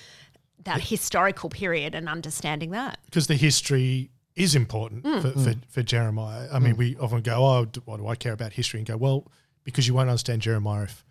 that 0.63 0.81
historical 0.81 1.49
period 1.49 1.93
and 1.95 2.07
understanding 2.09 2.71
that. 2.71 2.99
Because 3.05 3.27
the 3.27 3.35
history 3.35 4.09
is 4.35 4.53
important 4.55 5.03
Mm. 5.03 5.21
for, 5.21 5.31
for, 5.39 5.53
for 5.69 5.83
Jeremiah. 5.83 6.47
I 6.51 6.59
mean, 6.59 6.75
we 6.77 6.97
often 6.97 7.21
go, 7.21 7.35
oh, 7.45 7.65
d- 7.65 7.81
why 7.85 7.97
do 7.97 8.07
I 8.07 8.15
care 8.15 8.33
about 8.33 8.53
history? 8.53 8.79
And 8.79 8.87
go, 8.87 8.97
well, 8.97 9.27
because 9.63 9.87
you 9.87 9.93
won't 9.93 10.09
understand 10.09 10.41
Jeremiah 10.41 10.83
if 10.83 11.05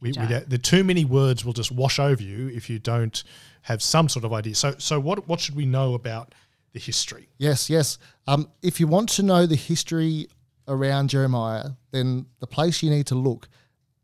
we, 0.00 0.08
we 0.08 0.12
don't. 0.12 0.28
don't- 0.28 0.48
the 0.50 0.58
too 0.58 0.84
many 0.84 1.04
words 1.04 1.44
will 1.44 1.52
just 1.52 1.72
wash 1.72 1.98
over 1.98 2.22
you 2.22 2.48
if 2.48 2.68
you 2.70 2.78
don't 2.78 3.22
have 3.62 3.82
some 3.82 4.08
sort 4.08 4.24
of 4.24 4.32
idea. 4.32 4.54
So, 4.54 4.74
so 4.78 5.00
what 5.00 5.26
what 5.28 5.40
should 5.40 5.56
we 5.56 5.66
know 5.66 5.94
about 5.94 6.34
the 6.72 6.80
history? 6.80 7.28
Yes, 7.38 7.68
yes. 7.70 7.98
Um, 8.26 8.48
if 8.62 8.78
you 8.80 8.86
want 8.86 9.08
to 9.10 9.22
know 9.22 9.46
the 9.46 9.56
history 9.56 10.28
around 10.66 11.10
Jeremiah, 11.10 11.70
then 11.90 12.26
the 12.40 12.46
place 12.46 12.82
you 12.82 12.90
need 12.90 13.06
to 13.06 13.14
look 13.14 13.48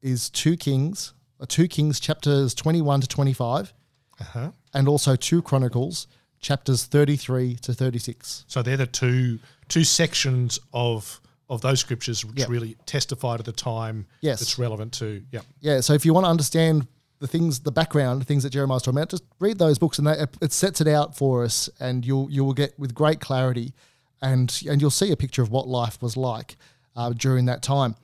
is 0.02 0.30
two 0.30 0.56
Kings, 0.56 1.14
uh, 1.40 1.46
two 1.48 1.68
Kings 1.68 2.00
chapters 2.00 2.54
twenty-one 2.54 3.00
to 3.02 3.06
twenty-five, 3.06 3.72
Uh-huh. 4.20 4.50
and 4.72 4.88
also 4.88 5.16
two 5.16 5.42
Chronicles 5.42 6.06
chapters 6.40 6.84
thirty-three 6.84 7.56
to 7.56 7.72
thirty-six. 7.74 8.44
So 8.48 8.62
they're 8.62 8.76
the 8.76 8.86
two 8.86 9.38
two 9.68 9.84
sections 9.84 10.58
of 10.72 11.20
of 11.50 11.60
those 11.60 11.80
scriptures 11.80 12.24
which 12.24 12.38
Yep. 12.38 12.48
really 12.48 12.76
testify 12.86 13.36
to 13.36 13.42
the 13.42 13.52
time 13.52 14.06
Yes. 14.20 14.40
that's 14.40 14.58
relevant 14.58 14.92
to. 14.94 15.22
Yeah. 15.30 15.40
Yeah. 15.60 15.80
So 15.80 15.92
if 15.92 16.04
you 16.06 16.14
want 16.14 16.24
to 16.24 16.30
understand 16.30 16.86
the 17.20 17.26
things, 17.26 17.60
the 17.60 17.72
background, 17.72 18.20
the 18.20 18.24
things 18.24 18.42
that 18.42 18.50
Jeremiah's 18.50 18.82
talking 18.82 18.98
about, 18.98 19.10
just 19.10 19.24
read 19.40 19.58
those 19.58 19.78
books, 19.78 19.98
and 19.98 20.06
they, 20.06 20.24
it 20.40 20.52
sets 20.52 20.80
it 20.80 20.88
out 20.88 21.16
for 21.16 21.44
us, 21.44 21.68
and 21.80 22.04
you'll 22.04 22.30
you 22.30 22.44
will 22.44 22.54
get 22.54 22.78
with 22.78 22.94
great 22.94 23.20
clarity, 23.20 23.72
and 24.20 24.62
and 24.68 24.80
you'll 24.80 24.90
see 24.90 25.10
a 25.12 25.16
picture 25.16 25.42
of 25.42 25.50
what 25.50 25.68
life 25.68 26.00
was 26.02 26.16
like 26.16 26.56
uh, 26.96 27.10
during 27.10 27.44
that 27.46 27.62
time. 27.62 27.94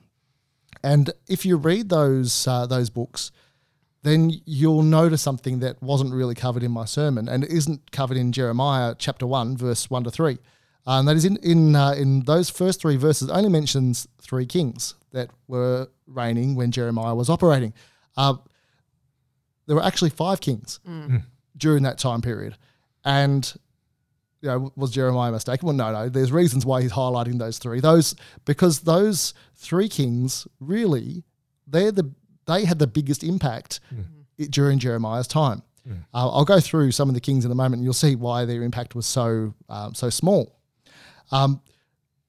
And 0.83 1.11
if 1.27 1.45
you 1.45 1.57
read 1.57 1.89
those 1.89 2.47
uh, 2.47 2.65
those 2.65 2.89
books, 2.89 3.31
then 4.03 4.31
you'll 4.45 4.81
notice 4.83 5.21
something 5.21 5.59
that 5.59 5.81
wasn't 5.83 6.13
really 6.13 6.33
covered 6.35 6.63
in 6.63 6.71
my 6.71 6.85
sermon, 6.85 7.27
and 7.27 7.43
isn't 7.43 7.91
covered 7.91 8.17
in 8.17 8.31
Jeremiah 8.31 8.95
chapter 8.97 9.27
one, 9.27 9.57
verse 9.57 9.89
one 9.89 10.03
to 10.05 10.11
three. 10.11 10.37
Uh, 10.87 10.99
and 10.99 11.07
that 11.07 11.15
is 11.15 11.25
in 11.25 11.37
in 11.37 11.75
uh, 11.75 11.91
in 11.91 12.21
those 12.25 12.49
first 12.49 12.81
three 12.81 12.95
verses 12.97 13.29
only 13.29 13.49
mentions 13.49 14.07
three 14.21 14.45
kings 14.45 14.95
that 15.11 15.29
were 15.47 15.87
reigning 16.07 16.55
when 16.55 16.71
Jeremiah 16.71 17.13
was 17.15 17.29
operating. 17.29 17.73
Uh, 18.17 18.35
there 19.67 19.75
were 19.75 19.83
actually 19.83 20.09
five 20.09 20.41
kings 20.41 20.79
during 21.57 21.83
that 21.83 21.97
time 21.97 22.21
period, 22.21 22.57
and 23.05 23.53
you 24.41 24.49
know, 24.49 24.71
was 24.75 24.89
Jeremiah 24.91 25.31
mistaken? 25.31 25.67
Well, 25.67 25.75
no, 25.75 25.91
no. 25.91 26.09
There's 26.09 26.31
reasons 26.31 26.65
why 26.65 26.81
he's 26.81 26.91
highlighting 26.93 27.37
those 27.37 27.59
three. 27.59 27.79
Those 27.79 28.15
because 28.45 28.79
those 28.81 29.33
three 29.55 29.87
kings 29.87 30.47
really 30.59 31.23
they're 31.67 31.91
the 31.91 32.11
they 32.47 32.65
had 32.65 32.79
the 32.79 32.87
biggest 32.87 33.23
impact 33.23 33.79
i- 34.39 34.45
during 34.49 34.79
Jeremiah's 34.79 35.27
time. 35.27 35.61
Uh, 36.13 36.29
I'll 36.29 36.45
go 36.45 36.59
through 36.59 36.91
some 36.91 37.07
of 37.07 37.13
the 37.15 37.21
kings 37.21 37.45
in 37.45 37.51
a 37.51 37.55
moment, 37.55 37.75
and 37.79 37.83
you'll 37.83 37.93
see 37.93 38.15
why 38.15 38.45
their 38.45 38.63
impact 38.63 38.95
was 38.95 39.05
so 39.05 39.53
um, 39.69 39.93
so 39.93 40.09
small. 40.09 40.57
Um, 41.31 41.61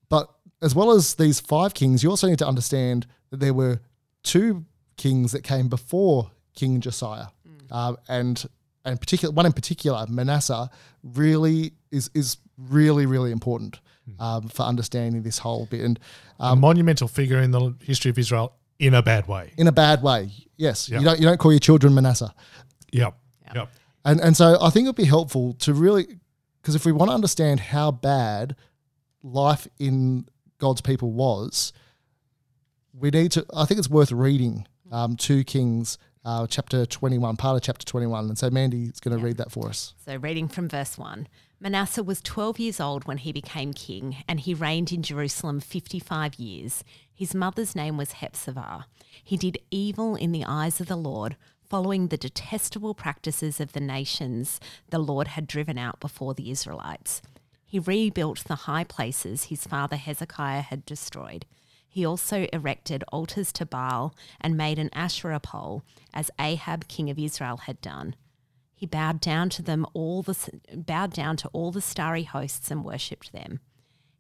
but 0.09 0.29
as 0.61 0.75
well 0.75 0.91
as 0.93 1.15
these 1.15 1.41
five 1.41 1.75
kings, 1.75 2.03
you 2.03 2.11
also 2.11 2.29
need 2.29 2.39
to 2.39 2.47
understand 2.47 3.07
that 3.31 3.41
there 3.41 3.55
were 3.55 3.81
two 4.23 4.65
kings 4.97 5.33
that 5.33 5.43
came 5.43 5.69
before 5.69 6.31
King 6.55 6.81
Josiah, 6.81 7.27
um, 7.71 7.97
and 8.09 8.45
and 8.85 9.01
particular 9.01 9.33
one 9.33 9.47
in 9.47 9.53
particular, 9.53 10.07
Manasseh, 10.09 10.71
really 11.03 11.73
is 11.91 12.11
is 12.15 12.37
really 12.59 13.07
really 13.07 13.33
important 13.33 13.81
um, 14.19 14.49
for 14.49 14.63
understanding 14.65 15.23
this 15.23 15.39
whole 15.39 15.67
bit. 15.67 15.81
And 15.81 15.99
a 16.39 16.55
monumental 16.57 17.09
figure 17.09 17.39
in 17.41 17.51
the 17.53 17.75
history 17.83 18.11
of 18.11 18.19
Israel 18.19 18.55
in 18.79 18.95
a 18.95 19.03
bad 19.03 19.27
way. 19.29 19.53
in 19.57 19.67
a 19.69 19.73
bad 19.73 20.03
way, 20.03 20.31
yes, 20.57 20.89
Yep. 20.89 21.01
you 21.01 21.05
don't 21.07 21.21
you 21.21 21.27
don't 21.27 21.39
call 21.39 21.53
your 21.53 21.61
children 21.61 21.95
Manasseh. 21.95 22.35
Yep. 22.93 23.17
Yep. 23.55 23.69
And 24.05 24.21
and 24.21 24.37
so 24.37 24.59
I 24.61 24.71
think 24.71 24.85
it'd 24.87 24.97
be 24.97 25.05
helpful 25.05 25.55
to 25.61 25.73
really 25.73 26.19
because 26.61 26.75
if 26.75 26.85
we 26.85 26.93
want 26.93 27.11
to 27.11 27.15
understand 27.15 27.61
how 27.61 27.91
bad 27.91 28.57
life 29.23 29.67
in 29.79 30.27
God's 30.59 30.81
people 30.81 31.13
was, 31.13 31.73
we 32.93 33.11
need 33.11 33.33
to. 33.33 33.47
I 33.55 33.65
think 33.65 33.79
it's 33.79 33.91
worth 33.91 34.13
reading 34.13 34.67
um, 34.91 35.17
two 35.17 35.45
Kings, 35.45 35.99
uh, 36.25 36.47
chapter 36.47 36.87
twenty-one, 36.87 37.37
part 37.37 37.57
of 37.57 37.63
chapter 37.63 37.85
twenty-one. 37.85 38.27
And 38.29 38.39
so 38.39 38.51
Mandy 38.51 38.85
is 38.85 39.01
going 39.01 39.17
to 39.17 39.25
read 39.25 39.39
that 39.39 39.51
for 39.51 39.69
us. 39.69 39.95
So, 40.05 40.17
reading 40.17 40.49
from 40.49 40.69
verse 40.69 40.99
1 40.99 41.27
Manasseh 41.63 42.03
was 42.03 42.21
12 42.21 42.59
years 42.59 42.81
old 42.81 43.05
when 43.05 43.19
he 43.19 43.31
became 43.31 43.73
king, 43.73 44.17
and 44.27 44.41
he 44.41 44.53
reigned 44.53 44.91
in 44.91 45.03
Jerusalem 45.03 45.61
55 45.61 46.35
years. 46.35 46.83
His 47.15 47.37
mother's 47.37 47.77
name 47.77 47.97
was 47.97 48.15
Hephzibah. 48.15 48.87
He 49.23 49.37
did 49.37 49.59
evil 49.71 50.17
in 50.17 50.33
the 50.33 50.45
eyes 50.45 50.81
of 50.81 50.89
the 50.89 50.97
Lord, 50.97 51.37
following 51.71 52.09
the 52.09 52.17
detestable 52.17 52.95
practices 52.95 53.61
of 53.61 53.75
the 53.75 53.81
nations 53.81 54.59
the 54.91 54.99
Lord 54.99 55.29
had 55.29 55.47
driven 55.47 55.79
out 55.79 56.01
before 56.01 56.35
the 56.35 56.51
Israelites. 56.51 57.23
He 57.73 57.79
rebuilt 57.79 58.45
the 58.45 58.69
high 58.69 58.85
places 58.85 59.45
his 59.45 59.67
father 59.67 59.97
Hezekiah 59.97 60.61
had 60.61 60.85
destroyed. 60.85 61.47
He 61.89 62.05
also 62.05 62.47
erected 62.53 63.03
altars 63.11 63.51
to 63.55 63.65
Baal 63.65 64.15
and 64.43 64.59
made 64.59 64.79
an 64.79 64.91
Asherah 64.93 65.41
pole, 65.41 65.83
as 66.13 66.31
Ahab 66.39 66.87
king 66.87 67.09
of 67.09 67.19
Israel 67.19 67.57
had 67.57 67.81
done. 67.81 68.15
He 68.75 68.85
bowed 68.85 69.21
down 69.21 69.49
to 69.49 69.63
them 69.63 69.87
all 69.95 70.21
the 70.21 70.37
bowed 70.75 71.15
down 71.15 71.39
to 71.39 71.49
all 71.55 71.73
the 71.73 71.81
starry 71.81 72.25
hosts 72.25 72.71
and 72.71 72.85
worshipped 72.85 73.33
them. 73.33 73.61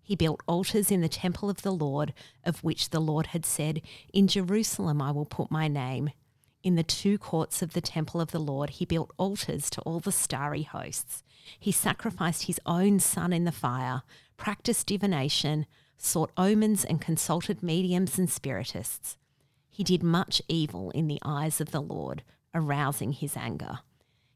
He 0.02 0.16
built 0.16 0.42
altars 0.48 0.90
in 0.90 1.02
the 1.02 1.08
temple 1.10 1.50
of 1.50 1.60
the 1.60 1.74
Lord, 1.74 2.14
of 2.44 2.64
which 2.64 2.88
the 2.88 3.00
Lord 3.00 3.26
had 3.26 3.44
said, 3.44 3.82
"In 4.14 4.28
Jerusalem 4.28 5.02
I 5.02 5.10
will 5.10 5.26
put 5.26 5.50
my 5.50 5.68
name." 5.68 6.08
In 6.62 6.76
the 6.76 6.82
two 6.82 7.18
courts 7.18 7.60
of 7.60 7.74
the 7.74 7.82
temple 7.82 8.22
of 8.22 8.30
the 8.30 8.40
Lord, 8.40 8.70
he 8.70 8.86
built 8.86 9.10
altars 9.18 9.68
to 9.68 9.82
all 9.82 10.00
the 10.00 10.10
starry 10.10 10.62
hosts. 10.62 11.22
He 11.58 11.72
sacrificed 11.72 12.44
his 12.44 12.60
own 12.66 13.00
son 13.00 13.32
in 13.32 13.44
the 13.44 13.52
fire, 13.52 14.02
practiced 14.36 14.86
divination, 14.86 15.66
sought 15.96 16.32
omens, 16.36 16.84
and 16.84 17.00
consulted 17.00 17.62
mediums 17.62 18.18
and 18.18 18.28
spiritists. 18.28 19.16
He 19.70 19.84
did 19.84 20.02
much 20.02 20.42
evil 20.48 20.90
in 20.90 21.06
the 21.06 21.20
eyes 21.24 21.60
of 21.60 21.70
the 21.70 21.80
Lord, 21.80 22.22
arousing 22.54 23.12
his 23.12 23.36
anger. 23.36 23.80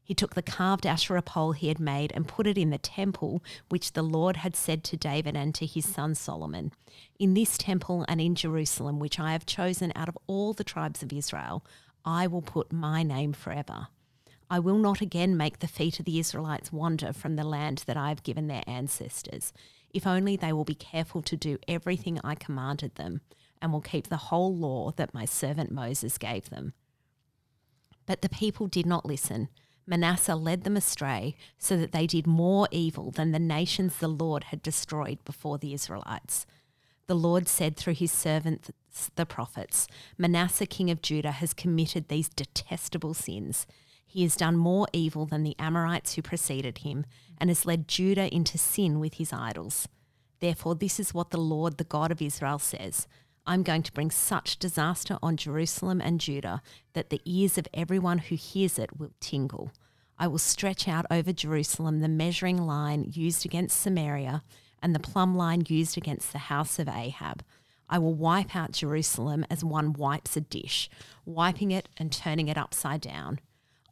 He 0.07 0.15
took 0.15 0.35
the 0.35 0.41
carved 0.41 0.85
Asherah 0.85 1.21
pole 1.21 1.51
he 1.51 1.67
had 1.67 1.81
made 1.81 2.13
and 2.15 2.29
put 2.29 2.47
it 2.47 2.57
in 2.57 2.69
the 2.69 2.77
temple 2.77 3.43
which 3.67 3.91
the 3.91 4.01
Lord 4.01 4.37
had 4.37 4.55
said 4.55 4.85
to 4.85 4.95
David 4.95 5.35
and 5.35 5.53
to 5.55 5.65
his 5.65 5.85
son 5.85 6.15
Solomon 6.15 6.71
In 7.19 7.33
this 7.33 7.57
temple 7.57 8.05
and 8.07 8.21
in 8.21 8.33
Jerusalem, 8.33 8.99
which 8.99 9.19
I 9.19 9.33
have 9.33 9.45
chosen 9.45 9.91
out 9.95 10.07
of 10.07 10.17
all 10.25 10.53
the 10.53 10.63
tribes 10.63 11.03
of 11.03 11.11
Israel, 11.11 11.65
I 12.05 12.25
will 12.25 12.41
put 12.41 12.71
my 12.71 13.03
name 13.03 13.33
forever. 13.33 13.89
I 14.49 14.59
will 14.59 14.77
not 14.77 15.01
again 15.01 15.35
make 15.35 15.59
the 15.59 15.67
feet 15.67 15.99
of 15.99 16.05
the 16.05 16.19
Israelites 16.19 16.71
wander 16.71 17.11
from 17.11 17.35
the 17.35 17.43
land 17.43 17.83
that 17.85 17.97
I 17.97 18.09
have 18.09 18.23
given 18.23 18.47
their 18.47 18.63
ancestors, 18.65 19.51
if 19.93 20.07
only 20.07 20.35
they 20.35 20.53
will 20.53 20.63
be 20.63 20.75
careful 20.75 21.21
to 21.23 21.35
do 21.35 21.57
everything 21.67 22.19
I 22.23 22.35
commanded 22.35 22.95
them, 22.95 23.21
and 23.61 23.73
will 23.73 23.81
keep 23.81 24.07
the 24.07 24.17
whole 24.17 24.55
law 24.55 24.91
that 24.91 25.13
my 25.13 25.25
servant 25.25 25.71
Moses 25.71 26.17
gave 26.17 26.49
them. 26.49 26.73
But 28.05 28.21
the 28.21 28.29
people 28.29 28.67
did 28.67 28.85
not 28.85 29.05
listen. 29.05 29.49
Manasseh 29.85 30.35
led 30.35 30.63
them 30.63 30.77
astray, 30.77 31.35
so 31.57 31.75
that 31.77 31.91
they 31.91 32.07
did 32.07 32.27
more 32.27 32.67
evil 32.71 33.11
than 33.11 33.31
the 33.31 33.39
nations 33.39 33.97
the 33.97 34.07
Lord 34.07 34.45
had 34.45 34.61
destroyed 34.61 35.23
before 35.25 35.57
the 35.57 35.73
Israelites. 35.73 36.45
The 37.07 37.15
Lord 37.15 37.47
said 37.47 37.77
through 37.77 37.95
his 37.95 38.11
servants, 38.11 38.71
the 39.15 39.25
prophets, 39.25 39.87
Manasseh, 40.17 40.65
king 40.65 40.89
of 40.89 41.01
Judah, 41.01 41.31
has 41.31 41.53
committed 41.53 42.07
these 42.07 42.29
detestable 42.29 43.13
sins. 43.13 43.65
He 44.17 44.23
has 44.23 44.35
done 44.35 44.57
more 44.57 44.87
evil 44.93 45.27
than 45.27 45.43
the 45.43 45.55
Amorites 45.59 46.15
who 46.15 46.23
preceded 46.23 46.79
him, 46.79 47.05
and 47.37 47.51
has 47.51 47.67
led 47.67 47.87
Judah 47.87 48.33
into 48.33 48.57
sin 48.57 48.99
with 48.99 49.13
his 49.13 49.31
idols. 49.31 49.87
Therefore, 50.39 50.73
this 50.73 50.99
is 50.99 51.13
what 51.13 51.29
the 51.29 51.37
Lord, 51.37 51.77
the 51.77 51.83
God 51.83 52.11
of 52.11 52.19
Israel, 52.19 52.57
says 52.57 53.07
I'm 53.45 53.61
going 53.61 53.83
to 53.83 53.91
bring 53.91 54.09
such 54.09 54.57
disaster 54.57 55.19
on 55.21 55.37
Jerusalem 55.37 56.01
and 56.01 56.19
Judah 56.19 56.63
that 56.93 57.11
the 57.11 57.21
ears 57.25 57.59
of 57.59 57.67
everyone 57.75 58.17
who 58.17 58.33
hears 58.33 58.79
it 58.79 58.97
will 58.97 59.11
tingle. 59.19 59.71
I 60.17 60.25
will 60.25 60.39
stretch 60.39 60.87
out 60.87 61.05
over 61.11 61.31
Jerusalem 61.31 61.99
the 61.99 62.07
measuring 62.07 62.57
line 62.57 63.11
used 63.13 63.45
against 63.45 63.79
Samaria 63.79 64.41
and 64.81 64.95
the 64.95 64.99
plumb 64.99 65.37
line 65.37 65.61
used 65.67 65.95
against 65.95 66.31
the 66.31 66.39
house 66.39 66.79
of 66.79 66.89
Ahab. 66.89 67.43
I 67.87 67.99
will 67.99 68.15
wipe 68.15 68.55
out 68.55 68.71
Jerusalem 68.71 69.45
as 69.51 69.63
one 69.63 69.93
wipes 69.93 70.35
a 70.35 70.41
dish, 70.41 70.89
wiping 71.23 71.69
it 71.69 71.87
and 71.97 72.11
turning 72.11 72.47
it 72.47 72.57
upside 72.57 73.01
down. 73.01 73.41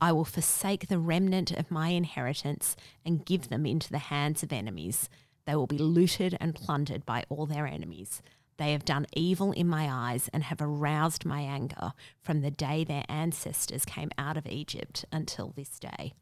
I 0.01 0.12
will 0.12 0.25
forsake 0.25 0.88
the 0.88 0.99
remnant 0.99 1.51
of 1.51 1.71
my 1.71 1.89
inheritance 1.89 2.75
and 3.05 3.25
give 3.25 3.49
them 3.49 3.65
into 3.65 3.91
the 3.91 3.97
hands 3.97 4.43
of 4.43 4.51
enemies. 4.51 5.10
They 5.45 5.55
will 5.55 5.67
be 5.67 5.77
looted 5.77 6.38
and 6.39 6.55
plundered 6.55 7.05
by 7.05 7.23
all 7.29 7.45
their 7.45 7.65
enemies. 7.65 8.21
They 8.58 8.71
have 8.71 8.86
done 8.86 9.05
evil 9.13 9.51
in 9.51 9.67
my 9.67 9.89
eyes 9.89 10.29
and 10.34 10.43
have 10.43 10.62
aroused 10.62 11.25
my 11.25 11.41
anger 11.41 11.93
from 12.21 12.41
the 12.41 12.51
day 12.51 12.84
their 12.84 13.03
ancestors 13.10 13.86
came 13.86 14.12
out 14.17 14.38
of 14.38 14.47
Egypt 14.47 15.05
until 15.12 15.53
this 15.55 15.79
day. 15.79 16.13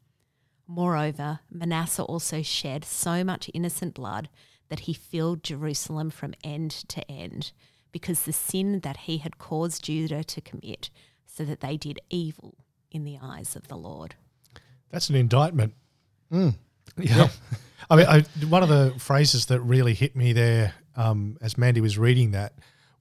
Moreover, 0.66 1.40
Manasseh 1.50 2.02
also 2.02 2.42
shed 2.42 2.84
so 2.84 3.22
much 3.22 3.50
innocent 3.54 3.94
blood 3.94 4.28
that 4.68 4.80
he 4.80 4.94
filled 4.94 5.44
Jerusalem 5.44 6.10
from 6.10 6.34
end 6.42 6.70
to 6.88 7.08
end, 7.10 7.52
because 7.92 8.22
the 8.22 8.32
sin 8.32 8.80
that 8.80 8.96
he 8.98 9.18
had 9.18 9.38
caused 9.38 9.84
Judah 9.84 10.24
to 10.24 10.40
commit, 10.40 10.90
so 11.26 11.44
that 11.44 11.60
they 11.60 11.76
did 11.76 12.00
evil 12.10 12.63
in 12.94 13.04
the 13.04 13.18
eyes 13.20 13.56
of 13.56 13.68
the 13.68 13.76
Lord. 13.76 14.14
That's 14.90 15.10
an 15.10 15.16
indictment. 15.16 15.74
Yeah. 16.96 17.28
I 17.90 17.96
mean, 17.96 18.06
I, 18.06 18.20
one 18.46 18.62
of 18.62 18.68
the 18.68 18.94
phrases 18.98 19.46
that 19.46 19.60
really 19.60 19.94
hit 19.94 20.14
me 20.14 20.32
there 20.32 20.74
um, 20.96 21.38
as 21.40 21.58
Mandy 21.58 21.80
was 21.80 21.98
reading 21.98 22.30
that 22.30 22.52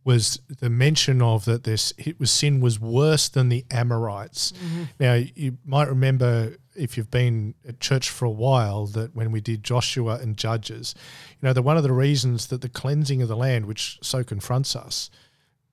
was 0.04 0.40
the 0.60 0.70
mention 0.70 1.22
of 1.22 1.46
that 1.46 1.64
this 1.64 1.94
it 1.98 2.20
was 2.20 2.32
sin 2.32 2.60
was 2.60 2.80
worse 2.80 3.30
than 3.30 3.50
the 3.50 3.66
Amorites. 3.72 4.52
Now 5.00 5.14
you 5.14 5.58
might 5.66 5.88
remember 5.88 6.56
if 6.76 6.98
you've 6.98 7.12
been 7.12 7.56
at 7.68 7.80
church 7.80 8.10
for 8.10 8.26
a 8.26 8.32
while 8.32 8.88
that 8.88 9.16
when 9.16 9.32
we 9.32 9.40
did 9.40 9.64
Joshua 9.64 10.16
and 10.16 10.36
Judges, 10.36 10.96
you 11.40 11.48
know 11.48 11.54
that 11.54 11.62
one 11.62 11.78
of 11.78 11.84
the 11.84 11.94
reasons 11.94 12.48
that 12.48 12.62
the 12.62 12.70
cleansing 12.70 13.22
of 13.22 13.30
the 13.30 13.38
land, 13.38 13.66
which 13.66 14.00
so 14.02 14.24
confronts 14.24 14.76
us, 14.76 15.10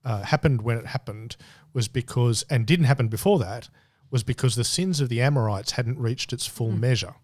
uh, 0.04 0.22
happened 0.22 0.62
when 0.62 0.76
it 0.76 0.86
happened 0.86 1.36
was 1.72 1.88
because 1.88 2.44
and 2.48 2.66
didn't 2.66 2.86
happen 2.86 3.08
before 3.08 3.38
that 3.40 3.68
was 4.10 4.22
because 4.22 4.56
the 4.56 4.64
sins 4.64 5.00
of 5.00 5.08
the 5.08 5.20
Amorites 5.20 5.72
hadn't 5.72 5.98
reached 5.98 6.32
its 6.32 6.46
full 6.46 6.72
hmm. 6.72 6.80
measure. 6.80 7.14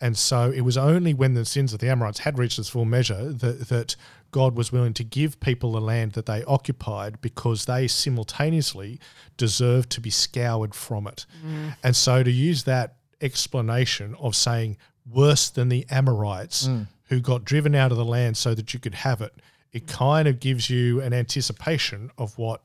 And 0.00 0.16
so 0.16 0.50
it 0.50 0.60
was 0.60 0.76
only 0.76 1.12
when 1.12 1.34
the 1.34 1.44
sins 1.44 1.72
of 1.72 1.80
the 1.80 1.90
Amorites 1.90 2.20
had 2.20 2.38
reached 2.38 2.58
its 2.58 2.68
full 2.68 2.84
measure 2.84 3.32
that, 3.32 3.68
that 3.68 3.96
God 4.30 4.56
was 4.56 4.70
willing 4.70 4.94
to 4.94 5.04
give 5.04 5.40
people 5.40 5.72
the 5.72 5.80
land 5.80 6.12
that 6.12 6.26
they 6.26 6.44
occupied 6.44 7.20
because 7.20 7.64
they 7.64 7.88
simultaneously 7.88 9.00
deserved 9.36 9.90
to 9.90 10.00
be 10.00 10.10
scoured 10.10 10.74
from 10.74 11.06
it. 11.06 11.26
Mm. 11.44 11.76
And 11.82 11.96
so 11.96 12.22
to 12.22 12.30
use 12.30 12.64
that 12.64 12.96
explanation 13.20 14.14
of 14.20 14.36
saying 14.36 14.76
worse 15.10 15.50
than 15.50 15.68
the 15.68 15.84
Amorites 15.90 16.68
mm. 16.68 16.86
who 17.08 17.20
got 17.20 17.44
driven 17.44 17.74
out 17.74 17.90
of 17.90 17.98
the 17.98 18.04
land 18.04 18.36
so 18.36 18.54
that 18.54 18.72
you 18.72 18.78
could 18.78 18.94
have 18.94 19.20
it, 19.20 19.34
it 19.72 19.86
mm. 19.86 19.92
kind 19.92 20.28
of 20.28 20.38
gives 20.38 20.70
you 20.70 21.00
an 21.00 21.12
anticipation 21.12 22.10
of 22.18 22.38
what 22.38 22.62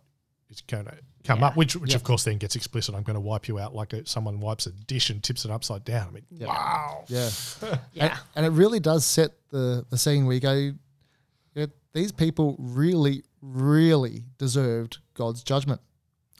is 0.51 0.61
going 0.61 0.85
to 0.85 0.97
come 1.23 1.39
Yeah. 1.39 1.47
up, 1.47 1.55
which 1.57 1.75
which 1.75 1.95
of 1.95 2.03
course 2.03 2.23
then 2.23 2.37
gets 2.37 2.55
explicit. 2.55 2.93
I'm 2.95 3.03
going 3.03 3.15
to 3.15 3.19
wipe 3.21 3.47
you 3.47 3.59
out 3.59 3.73
like 3.73 3.93
a, 3.93 4.05
someone 4.05 4.39
wipes 4.39 4.65
a 4.65 4.71
dish 4.71 5.09
and 5.09 5.21
tips 5.23 5.45
it 5.45 5.51
upside 5.51 5.83
down. 5.85 6.07
I 6.07 6.11
mean, 6.11 6.25
wow. 6.47 7.03
Yeah. 7.07 7.29
Yeah. 7.93 8.17
And 8.35 8.45
it 8.45 8.49
really 8.49 8.79
does 8.79 9.05
set 9.05 9.31
the, 9.49 9.85
the 9.89 9.97
scene 9.97 10.25
where 10.25 10.33
you 10.35 10.39
go, 10.41 10.71
yeah, 11.55 11.65
these 11.93 12.11
people 12.11 12.55
really, 12.59 13.23
really 13.41 14.23
deserved 14.37 14.97
God's 15.13 15.43
judgment. 15.43 15.79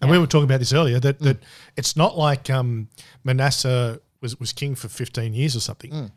And 0.01 0.11
we 0.11 0.17
were 0.19 0.27
talking 0.27 0.45
about 0.45 0.59
this 0.59 0.73
earlier 0.73 0.99
that, 0.99 1.19
that 1.19 1.37
it's 1.77 1.95
not 1.95 2.17
like 2.17 2.49
um, 2.49 2.89
Manasseh 3.23 4.01
was, 4.19 4.37
was 4.37 4.51
king 4.51 4.75
for 4.75 4.89
15 4.89 5.33
years 5.33 5.55
or 5.55 5.61
something. 5.61 6.11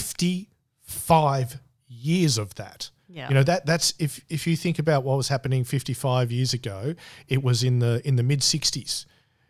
55 0.00 1.60
years 1.88 2.38
of 2.38 2.54
that. 2.56 2.90
Yeah. 3.12 3.28
You 3.28 3.34
know 3.34 3.42
that 3.42 3.66
that's 3.66 3.94
if 3.98 4.24
if 4.28 4.46
you 4.46 4.56
think 4.56 4.78
about 4.78 5.02
what 5.02 5.16
was 5.16 5.28
happening 5.28 5.64
55 5.64 6.30
years 6.30 6.54
ago, 6.54 6.94
it 7.28 7.42
was 7.42 7.64
in 7.64 7.80
the 7.80 8.00
in 8.06 8.16
the 8.16 8.22
mid 8.22 8.40
60s. 8.40 9.04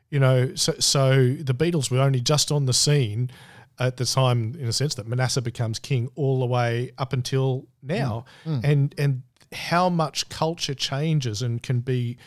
You 0.09 0.19
know, 0.19 0.55
so 0.55 0.73
so 0.79 1.35
the 1.35 1.55
Beatles 1.55 1.91
were 1.91 2.01
only 2.01 2.21
just 2.21 2.51
on 2.51 2.67
the 2.67 2.73
scene 2.73 3.31
at 3.79 3.97
the 3.97 4.05
time, 4.05 4.55
in 4.59 4.67
a 4.67 4.73
sense, 4.73 4.95
that 4.97 5.07
Manasseh 5.07 5.41
becomes 5.43 5.79
king 5.79 6.11
all 6.15 6.41
the 6.41 6.47
way 6.47 6.93
up 6.99 7.13
until 7.13 7.67
now, 7.83 8.25
mm. 8.45 8.61
Mm. 8.61 8.65
and 8.65 8.95
and 8.99 9.23
how 9.53 9.89
much 9.89 10.29
culture 10.29 10.75
changes 10.75 11.43
and 11.43 11.63
can 11.63 11.81
be. 11.81 12.19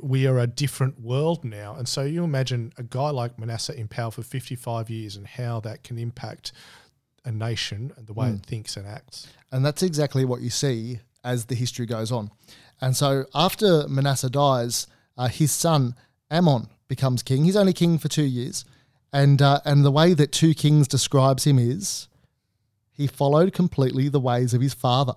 We 0.00 0.28
are 0.28 0.38
a 0.38 0.46
different 0.46 1.00
world 1.00 1.44
now, 1.44 1.74
and 1.74 1.88
so 1.88 2.02
you 2.02 2.22
imagine 2.22 2.72
a 2.78 2.84
guy 2.84 3.10
like 3.10 3.36
Manasseh 3.36 3.76
in 3.76 3.88
power 3.88 4.12
for 4.12 4.22
55 4.22 4.88
years, 4.88 5.16
and 5.16 5.26
how 5.26 5.58
that 5.60 5.82
can 5.82 5.98
impact 5.98 6.52
a 7.24 7.32
nation 7.32 7.92
and 7.96 8.06
the 8.06 8.12
way 8.12 8.30
it 8.30 8.44
thinks 8.46 8.76
and 8.76 8.86
acts. 8.86 9.28
And 9.50 9.64
that's 9.64 9.82
exactly 9.82 10.24
what 10.24 10.40
you 10.40 10.50
see 10.50 11.00
as 11.24 11.46
the 11.46 11.54
history 11.54 11.86
goes 11.86 12.10
on. 12.10 12.30
And 12.80 12.96
so 12.96 13.26
after 13.34 13.86
Manasseh 13.88 14.30
dies, 14.30 14.86
uh, 15.16 15.28
his 15.28 15.52
son 15.52 15.94
Amon 16.30 16.68
becomes 16.88 17.22
king. 17.22 17.44
He's 17.44 17.56
only 17.56 17.72
king 17.72 17.98
for 17.98 18.08
two 18.08 18.24
years. 18.24 18.64
And, 19.12 19.40
uh, 19.42 19.60
and 19.64 19.84
the 19.84 19.90
way 19.90 20.14
that 20.14 20.32
2 20.32 20.54
Kings 20.54 20.88
describes 20.88 21.44
him 21.44 21.58
is 21.58 22.08
he 22.90 23.06
followed 23.06 23.52
completely 23.52 24.08
the 24.08 24.20
ways 24.20 24.54
of 24.54 24.60
his 24.60 24.74
father. 24.74 25.14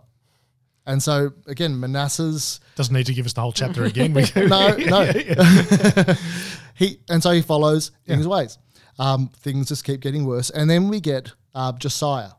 And 0.86 1.02
so, 1.02 1.32
again, 1.48 1.80
Manasseh's 1.80 2.60
Doesn't 2.76 2.94
need 2.94 3.08
to 3.08 3.14
give 3.14 3.26
us 3.26 3.34
the 3.34 3.42
whole 3.42 3.52
chapter 3.52 3.86
again. 3.86 4.14
No, 4.36 4.76
no. 4.76 5.12
he 6.76 7.00
and 7.10 7.24
so 7.24 7.32
he 7.32 7.42
follows 7.42 7.92
in 8.06 8.18
his 8.18 8.28
ways. 8.28 8.58
Um, 9.00 9.30
things 9.38 9.70
just 9.70 9.84
keep 9.84 10.00
getting 10.00 10.26
worse, 10.26 10.50
and 10.52 10.70
then 10.70 10.88
we 10.88 11.02
get 11.02 11.34
uh, 11.56 11.72
Josiah. 11.74 12.32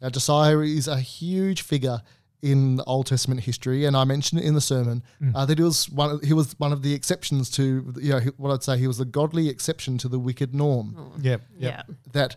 Now, 0.00 0.10
Josiah 0.10 0.58
is 0.60 0.88
a 0.88 0.98
huge 0.98 1.62
figure 1.62 2.02
in 2.42 2.80
Old 2.88 3.06
Testament 3.06 3.42
history, 3.42 3.84
and 3.84 3.96
I 3.96 4.02
mentioned 4.02 4.40
it 4.40 4.44
in 4.44 4.54
the 4.54 4.60
sermon 4.60 5.04
uh, 5.32 5.46
that 5.46 5.58
he 5.58 5.64
was 5.64 5.88
one. 5.88 6.10
Of, 6.10 6.22
he 6.22 6.32
was 6.32 6.58
one 6.58 6.72
of 6.72 6.82
the 6.82 6.92
exceptions 6.92 7.48
to, 7.50 7.94
you 8.00 8.10
know, 8.10 8.20
what 8.36 8.52
I'd 8.52 8.64
say 8.64 8.76
he 8.78 8.88
was 8.88 8.98
the 8.98 9.04
godly 9.04 9.48
exception 9.48 9.96
to 9.98 10.08
the 10.08 10.18
wicked 10.18 10.52
norm. 10.52 11.12
yeah, 11.20 11.36
yeah. 11.56 11.68
Yeah. 11.68 11.82
That 12.12 12.36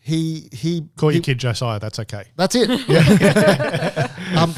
he 0.00 0.48
he 0.52 0.88
Call 0.96 1.10
he, 1.10 1.16
your 1.16 1.22
kid 1.22 1.38
Josiah. 1.38 1.78
That's 1.78 1.98
okay. 2.00 2.24
that's 2.36 2.56
it. 2.56 2.70
um, 4.36 4.54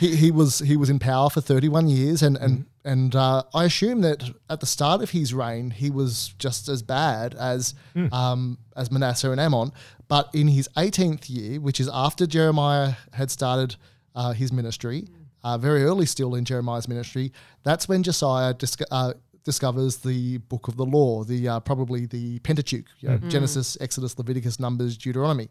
he, 0.00 0.16
he 0.16 0.30
was 0.30 0.58
he 0.58 0.76
was 0.76 0.90
in 0.90 0.98
power 0.98 1.30
for 1.30 1.40
31 1.40 1.88
years, 1.88 2.22
and 2.22 2.36
and 2.36 2.66
and 2.86 3.14
uh, 3.16 3.42
I 3.52 3.64
assume 3.64 4.00
that 4.02 4.22
at 4.48 4.60
the 4.60 4.66
start 4.66 5.02
of 5.02 5.10
his 5.10 5.34
reign, 5.34 5.70
he 5.70 5.90
was 5.90 6.34
just 6.38 6.68
as 6.68 6.82
bad 6.82 7.34
as 7.34 7.74
um, 8.12 8.58
as 8.76 8.90
Manasseh 8.90 9.30
and 9.30 9.40
Amon. 9.40 9.72
But 10.08 10.30
in 10.32 10.46
his 10.46 10.68
18th 10.76 11.28
year, 11.28 11.60
which 11.60 11.80
is 11.80 11.90
after 11.92 12.26
Jeremiah 12.26 12.92
had 13.12 13.30
started 13.30 13.74
uh, 14.14 14.32
his 14.32 14.52
ministry, 14.52 15.08
uh, 15.42 15.58
very 15.58 15.82
early 15.82 16.06
still 16.06 16.36
in 16.36 16.44
Jeremiah's 16.44 16.86
ministry, 16.88 17.32
that's 17.64 17.88
when 17.88 18.02
Josiah 18.04 18.54
disco- 18.54 18.84
uh, 18.92 19.14
discovers 19.42 19.96
the 19.98 20.38
book 20.38 20.68
of 20.68 20.76
the 20.76 20.84
law, 20.84 21.24
the 21.24 21.48
uh, 21.48 21.60
probably 21.60 22.06
the 22.06 22.38
Pentateuch, 22.40 22.86
you 23.00 23.08
know, 23.08 23.18
Genesis, 23.28 23.76
Exodus, 23.80 24.16
Leviticus, 24.16 24.60
Numbers, 24.60 24.96
Deuteronomy. 24.96 25.48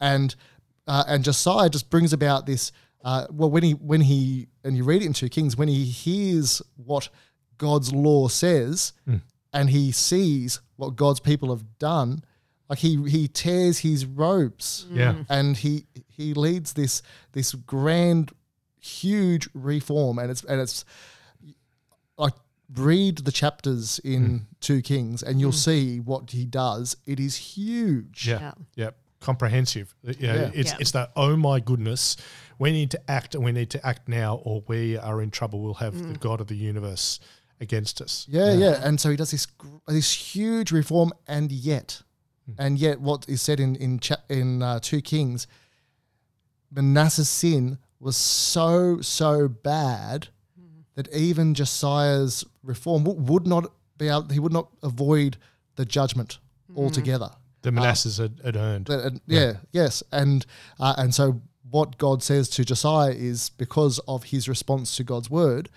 And 0.00 0.34
uh, 0.86 1.04
and 1.08 1.24
Josiah 1.24 1.68
just 1.68 1.90
brings 1.90 2.12
about 2.12 2.46
this. 2.46 2.72
Uh, 3.02 3.26
well, 3.30 3.50
when 3.50 3.62
he 3.62 3.72
when 3.72 4.02
he 4.02 4.48
and 4.62 4.76
you 4.76 4.84
read 4.84 5.02
it 5.02 5.06
in 5.06 5.12
Two 5.12 5.28
Kings, 5.28 5.56
when 5.56 5.68
he 5.68 5.84
hears 5.84 6.60
what 6.76 7.08
God's 7.56 7.92
law 7.92 8.28
says, 8.28 8.92
hmm. 9.06 9.16
and 9.52 9.70
he 9.70 9.92
sees 9.92 10.60
what 10.76 10.96
God's 10.96 11.20
people 11.20 11.50
have 11.50 11.78
done, 11.78 12.22
like 12.68 12.78
he 12.78 13.02
he 13.08 13.26
tears 13.26 13.78
his 13.78 14.04
robes, 14.04 14.86
mm. 14.90 14.96
Yeah. 14.96 15.14
and 15.28 15.56
he 15.56 15.86
he 16.08 16.34
leads 16.34 16.74
this 16.74 17.02
this 17.32 17.54
grand, 17.54 18.32
huge 18.78 19.48
reform, 19.54 20.18
and 20.18 20.30
it's 20.30 20.44
and 20.44 20.60
it's 20.60 20.84
like 22.18 22.34
read 22.74 23.18
the 23.18 23.32
chapters 23.32 23.98
in 24.00 24.22
hmm. 24.22 24.36
Two 24.60 24.82
Kings, 24.82 25.22
and 25.22 25.40
you'll 25.40 25.50
hmm. 25.52 25.56
see 25.56 26.00
what 26.00 26.30
he 26.30 26.44
does. 26.44 26.96
It 27.06 27.18
is 27.18 27.36
huge. 27.36 28.28
Yeah. 28.28 28.40
Yeah. 28.40 28.52
Yeah. 28.76 28.90
Comprehensive. 29.20 29.94
Uh, 30.06 30.12
You 30.18 30.26
know, 30.28 30.34
Yeah. 30.34 30.50
It's 30.54 30.70
Yeah. 30.72 30.76
it's 30.80 30.90
that 30.92 31.12
oh 31.16 31.36
my 31.36 31.60
goodness, 31.60 32.16
we 32.58 32.72
need 32.72 32.90
to 32.92 33.10
act 33.10 33.34
and 33.34 33.44
we 33.44 33.52
need 33.52 33.70
to 33.70 33.86
act 33.86 34.08
now 34.08 34.36
or 34.44 34.62
we 34.66 34.96
are 34.96 35.22
in 35.22 35.30
trouble. 35.30 35.60
We'll 35.60 35.74
have 35.74 35.94
the 36.12 36.18
God 36.18 36.40
of 36.40 36.46
the 36.46 36.56
universe 36.56 37.20
against 37.60 38.00
us. 38.00 38.26
Yeah, 38.28 38.54
yeah, 38.54 38.80
And 38.82 38.98
so 39.00 39.10
he 39.10 39.16
does 39.16 39.30
this 39.30 39.46
this 39.86 40.12
huge 40.34 40.72
reform, 40.72 41.12
and 41.28 41.52
yet, 41.52 42.02
and 42.58 42.78
yet, 42.78 43.00
what 43.00 43.28
is 43.28 43.42
said 43.42 43.60
in 43.60 43.76
in 43.76 43.98
cha- 44.00 44.24
in 44.30 44.62
uh, 44.62 44.80
Two 44.80 45.02
Kings, 45.02 45.46
Manasseh's 46.70 47.28
sin 47.28 47.78
was 47.98 48.16
so 48.16 49.00
so 49.02 49.48
bad 49.48 50.28
that 50.94 51.12
even 51.14 51.54
Josiah's 51.54 52.44
reform 52.62 53.04
would 53.04 53.46
not 53.46 53.70
be 53.98 54.08
able. 54.08 54.28
He 54.30 54.38
would 54.38 54.52
not 54.52 54.68
avoid 54.82 55.36
the 55.76 55.84
judgment 55.84 56.38
altogether. 56.74 57.30
The 57.62 57.70
Manassehs 57.72 58.18
had, 58.18 58.40
had 58.44 58.56
earned. 58.56 58.86
That- 58.86 59.04
and- 59.04 59.20
yeah, 59.26 59.52
yes, 59.72 60.02
and 60.12 60.46
uh, 60.78 60.94
and 60.98 61.14
so 61.14 61.40
what 61.70 61.98
God 61.98 62.22
says 62.22 62.48
to 62.50 62.64
Josiah 62.64 63.12
is 63.12 63.50
because 63.50 64.00
of 64.08 64.24
his 64.24 64.48
response 64.48 64.96
to 64.96 65.04
God's 65.04 65.30
word, 65.30 65.68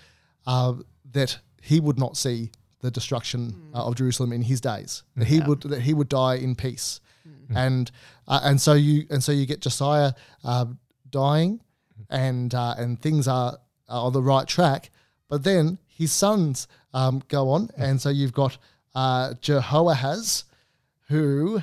uh, 0.48 0.74
that 1.12 1.38
he 1.62 1.80
would 1.80 2.00
not 2.00 2.18
see 2.18 2.52
the 2.82 2.90
destruction 2.92 3.70
uh, 3.74 3.86
of 3.86 3.96
Jerusalem 3.96 4.34
in 4.34 4.42
his 4.42 4.60
days. 4.60 5.04
That 5.16 5.28
he 5.28 5.40
would 5.40 5.62
that 5.64 5.82
he 5.82 5.94
would 5.94 6.10
die 6.10 6.36
in 6.36 6.56
peace, 6.56 7.00
and 7.56 7.92
uh, 8.28 8.40
and 8.44 8.60
so 8.62 8.74
you 8.74 9.06
and 9.10 9.24
so 9.24 9.32
you 9.32 9.46
get 9.46 9.62
Josiah 9.62 10.14
uh, 10.44 10.66
dying, 11.10 11.60
and 12.10 12.54
uh, 12.56 12.76
and 12.78 13.00
things 13.02 13.28
are, 13.28 13.58
are 13.90 14.06
on 14.08 14.14
the 14.14 14.22
right 14.22 14.48
track, 14.48 14.90
but 15.30 15.44
then 15.44 15.78
his 15.86 16.12
sons 16.12 16.68
um, 16.94 17.22
go 17.28 17.50
on, 17.52 17.70
and 17.78 18.02
so 18.02 18.10
you've 18.10 18.34
got 18.34 18.58
uh, 18.96 19.34
Jehoahaz, 19.42 20.46
who 21.10 21.62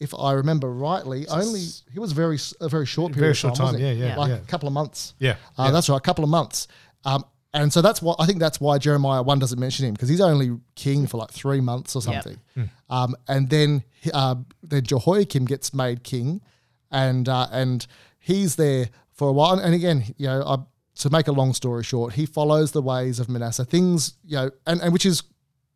if 0.00 0.14
I 0.14 0.32
remember 0.32 0.72
rightly, 0.72 1.26
only 1.28 1.60
he 1.92 1.98
was 1.98 2.12
very 2.12 2.38
a 2.60 2.68
very 2.68 2.86
short 2.86 3.12
period, 3.12 3.20
Very 3.20 3.30
of 3.32 3.36
short 3.36 3.54
time, 3.56 3.72
time, 3.72 3.80
he? 3.80 3.86
yeah, 3.86 4.06
yeah, 4.08 4.16
like 4.16 4.28
yeah. 4.30 4.36
a 4.36 4.40
couple 4.46 4.68
of 4.68 4.72
months. 4.74 5.14
Yeah, 5.18 5.36
uh, 5.58 5.64
yeah. 5.64 5.70
that's 5.72 5.88
right, 5.88 5.96
a 5.96 6.00
couple 6.00 6.24
of 6.24 6.30
months. 6.30 6.68
Um, 7.04 7.24
and 7.54 7.72
so 7.72 7.80
that's 7.82 8.00
why 8.02 8.14
I 8.18 8.26
think 8.26 8.38
that's 8.38 8.60
why 8.60 8.78
Jeremiah 8.78 9.22
one 9.22 9.38
doesn't 9.38 9.58
mention 9.58 9.86
him 9.86 9.94
because 9.94 10.08
he's 10.08 10.20
only 10.20 10.58
king 10.74 11.06
for 11.06 11.16
like 11.16 11.30
three 11.30 11.60
months 11.60 11.96
or 11.96 12.02
Yep. 12.02 12.04
something. 12.22 12.40
Hmm. 12.54 12.62
Um, 12.90 13.16
and 13.26 13.50
then 13.50 13.82
uh, 14.12 14.36
then 14.62 14.84
Jehoiakim 14.84 15.46
gets 15.46 15.72
made 15.74 16.04
king, 16.04 16.42
and 16.90 17.28
uh, 17.28 17.48
and 17.50 17.86
he's 18.18 18.56
there 18.56 18.90
for 19.12 19.28
a 19.28 19.32
while. 19.32 19.52
And, 19.54 19.62
and 19.62 19.74
again, 19.74 20.04
you 20.16 20.26
know, 20.26 20.42
I, 20.42 20.58
to 21.00 21.10
make 21.10 21.26
a 21.26 21.32
long 21.32 21.54
story 21.54 21.82
short, 21.82 22.12
he 22.14 22.26
follows 22.26 22.70
the 22.72 22.82
ways 22.82 23.18
of 23.18 23.28
Manasseh. 23.28 23.64
Things, 23.64 24.16
you 24.24 24.36
know, 24.36 24.50
and, 24.66 24.80
and 24.80 24.92
which 24.92 25.06
is, 25.06 25.22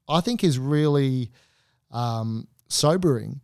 I 0.09 0.21
think, 0.21 0.45
is 0.45 0.59
really 0.59 1.31
um, 1.91 2.47
sobering 2.69 3.41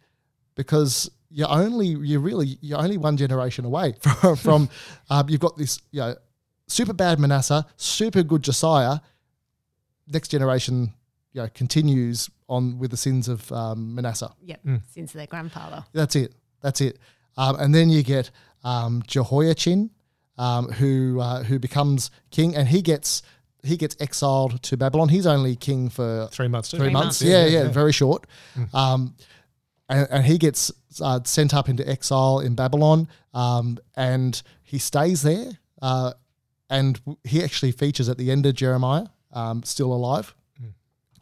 because 0.58 1.08
you're 1.30 1.48
only 1.50 1.86
you're 1.86 2.20
really 2.20 2.58
you're 2.60 2.78
only 2.80 2.98
one 2.98 3.16
generation 3.16 3.64
away 3.64 3.94
from, 4.00 4.36
from 4.36 4.68
um, 5.08 5.28
you've 5.30 5.40
got 5.40 5.56
this 5.56 5.80
you 5.92 6.00
know 6.00 6.14
super 6.66 6.92
bad 6.92 7.18
Manasseh, 7.18 7.64
super 7.76 8.22
good 8.22 8.42
Josiah. 8.42 8.98
Next 10.10 10.28
generation, 10.28 10.92
you 11.32 11.42
know, 11.42 11.48
continues 11.54 12.28
on 12.48 12.78
with 12.78 12.90
the 12.90 12.96
sins 12.96 13.28
of 13.28 13.50
um, 13.52 13.94
Manasseh. 13.94 14.30
Yep. 14.42 14.60
of 14.96 15.12
their 15.12 15.26
grandfather. 15.26 15.84
That's 15.92 16.16
it. 16.16 16.34
That's 16.62 16.80
it. 16.80 16.98
Um, 17.36 17.56
and 17.60 17.74
then 17.74 17.88
you 17.90 18.02
get 18.02 18.30
um, 18.64 19.02
Jehoiachin, 19.06 19.90
um, 20.38 20.72
who 20.72 21.20
uh, 21.20 21.44
who 21.44 21.58
becomes 21.58 22.10
king, 22.30 22.56
and 22.56 22.66
he 22.68 22.82
gets 22.82 23.22
he 23.62 23.76
gets 23.76 23.96
exiled 24.00 24.62
to 24.62 24.76
Babylon. 24.76 25.08
He's 25.10 25.26
only 25.26 25.54
king 25.56 25.88
for 25.90 26.28
Three 26.32 26.48
months. 26.48 26.70
Too. 26.70 26.78
three, 26.78 26.86
Three 26.86 26.92
months. 26.92 27.20
months. 27.20 27.22
Yeah, 27.22 27.46
yeah, 27.46 27.68
very 27.68 27.92
short. 27.92 28.26
Um, 28.72 29.14
and, 29.88 30.06
and 30.10 30.24
he 30.24 30.38
gets 30.38 30.72
uh, 31.00 31.20
sent 31.24 31.54
up 31.54 31.68
into 31.68 31.88
exile 31.88 32.40
in 32.40 32.54
Babylon, 32.54 33.08
um, 33.34 33.78
and 33.96 34.42
he 34.62 34.78
stays 34.78 35.22
there. 35.22 35.58
Uh, 35.80 36.12
and 36.70 37.00
he 37.24 37.42
actually 37.42 37.72
features 37.72 38.08
at 38.08 38.18
the 38.18 38.30
end 38.30 38.44
of 38.44 38.54
Jeremiah, 38.54 39.06
um, 39.32 39.62
still 39.62 39.92
alive. 39.92 40.34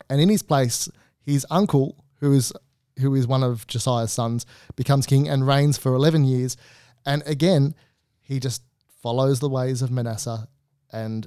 And 0.08 0.20
in 0.20 0.28
his 0.28 0.42
place, 0.42 0.88
his 1.20 1.46
uncle, 1.50 2.04
who 2.20 2.32
is 2.32 2.52
who 3.00 3.14
is 3.14 3.26
one 3.26 3.42
of 3.42 3.66
Josiah's 3.66 4.12
sons, 4.12 4.46
becomes 4.74 5.06
king 5.06 5.28
and 5.28 5.46
reigns 5.46 5.76
for 5.78 5.94
eleven 5.94 6.24
years. 6.24 6.56
And 7.04 7.22
again, 7.26 7.74
he 8.20 8.40
just 8.40 8.62
follows 9.02 9.40
the 9.40 9.48
ways 9.48 9.82
of 9.82 9.90
Manasseh, 9.90 10.48
and 10.92 11.26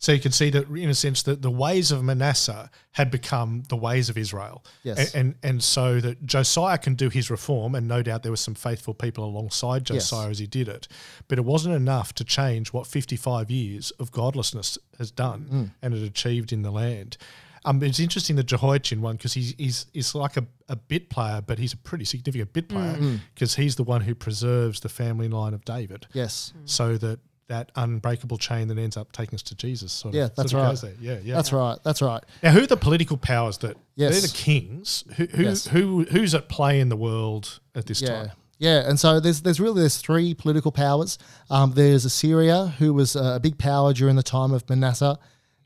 So 0.00 0.12
you 0.12 0.20
can 0.20 0.30
see 0.30 0.48
that 0.50 0.68
in 0.68 0.88
a 0.88 0.94
sense 0.94 1.24
that 1.24 1.42
the 1.42 1.50
ways 1.50 1.90
of 1.90 2.04
Manasseh 2.04 2.70
had 2.92 3.10
become 3.10 3.64
the 3.68 3.76
ways 3.76 4.08
of 4.08 4.16
Israel. 4.16 4.64
Yes. 4.84 5.12
And, 5.14 5.24
and 5.24 5.34
and 5.42 5.62
so 5.62 6.00
that 6.00 6.24
Josiah 6.24 6.78
can 6.78 6.94
do 6.94 7.08
his 7.08 7.30
reform, 7.30 7.74
and 7.74 7.88
no 7.88 8.02
doubt 8.02 8.22
there 8.22 8.30
were 8.32 8.36
some 8.36 8.54
faithful 8.54 8.94
people 8.94 9.24
alongside 9.24 9.90
Yes. 9.90 10.08
Josiah 10.10 10.30
as 10.30 10.38
he 10.38 10.46
did 10.46 10.68
it, 10.68 10.86
but 11.26 11.36
it 11.38 11.44
wasn't 11.44 11.74
enough 11.74 12.12
to 12.14 12.24
change 12.24 12.72
what 12.72 12.86
55 12.86 13.50
years 13.50 13.90
of 13.98 14.12
godlessness 14.12 14.78
has 14.98 15.10
done 15.10 15.46
Mm. 15.50 15.70
and 15.82 15.94
it 15.94 16.02
achieved 16.02 16.52
in 16.52 16.62
the 16.62 16.70
land. 16.70 17.16
Um, 17.64 17.82
it's 17.82 17.98
interesting 18.00 18.36
the 18.36 18.44
Jehoiachin 18.44 19.00
one 19.02 19.16
because 19.16 19.34
he's, 19.34 19.52
he's 19.58 19.86
he's 19.92 20.14
like 20.14 20.36
a, 20.36 20.46
a 20.68 20.76
bit 20.76 21.10
player, 21.10 21.42
but 21.44 21.58
he's 21.58 21.72
a 21.72 21.76
pretty 21.76 22.04
significant 22.04 22.52
bit 22.52 22.68
player 22.68 22.96
Mm. 22.96 23.18
because 23.34 23.56
he's 23.56 23.74
the 23.74 23.82
one 23.82 24.02
who 24.02 24.14
preserves 24.14 24.78
the 24.80 24.88
family 24.88 25.26
line 25.28 25.54
of 25.54 25.64
David 25.64 26.06
Yes. 26.12 26.52
so 26.66 26.96
that 26.98 27.18
that 27.48 27.72
unbreakable 27.76 28.36
chain 28.38 28.68
that 28.68 28.78
ends 28.78 28.96
up 28.96 29.10
taking 29.12 29.34
us 29.34 29.42
to 29.42 29.54
Jesus 29.54 29.92
sort 29.92 30.14
Yeah, 30.14 30.24
of, 30.24 30.34
that's 30.36 30.50
sort 30.52 30.62
of 30.64 30.82
right. 30.82 30.94
there. 31.00 31.14
Yeah, 31.14 31.18
yeah. 31.24 31.34
That's 31.34 31.52
right. 31.52 31.78
That's 31.82 32.02
right. 32.02 32.22
Now, 32.42 32.52
who 32.52 32.62
are 32.62 32.66
the 32.66 32.76
political 32.76 33.16
powers 33.16 33.58
that 33.58 33.76
Yes. 33.96 34.12
they're 34.12 34.20
the 34.28 34.36
kings? 34.36 35.04
Who 35.16 35.24
who, 35.26 35.42
Yes. 35.44 35.66
who 35.68 36.04
who's 36.04 36.34
at 36.34 36.48
play 36.48 36.78
in 36.80 36.88
the 36.90 36.96
world 36.96 37.60
at 37.74 37.86
this 37.86 38.00
Yeah. 38.02 38.08
time? 38.26 38.30
Yeah, 38.58 38.88
and 38.88 38.98
so 39.00 39.18
there's 39.20 39.40
there's 39.42 39.60
really 39.60 39.80
there's 39.80 39.96
three 39.98 40.34
political 40.34 40.72
powers. 40.72 41.16
Um, 41.48 41.72
there's 41.72 42.04
Assyria, 42.04 42.74
who 42.78 42.92
was 42.92 43.16
a 43.16 43.38
big 43.42 43.56
power 43.58 43.92
during 43.94 44.16
the 44.16 44.22
time 44.22 44.52
of 44.52 44.68
Manasseh, 44.68 45.18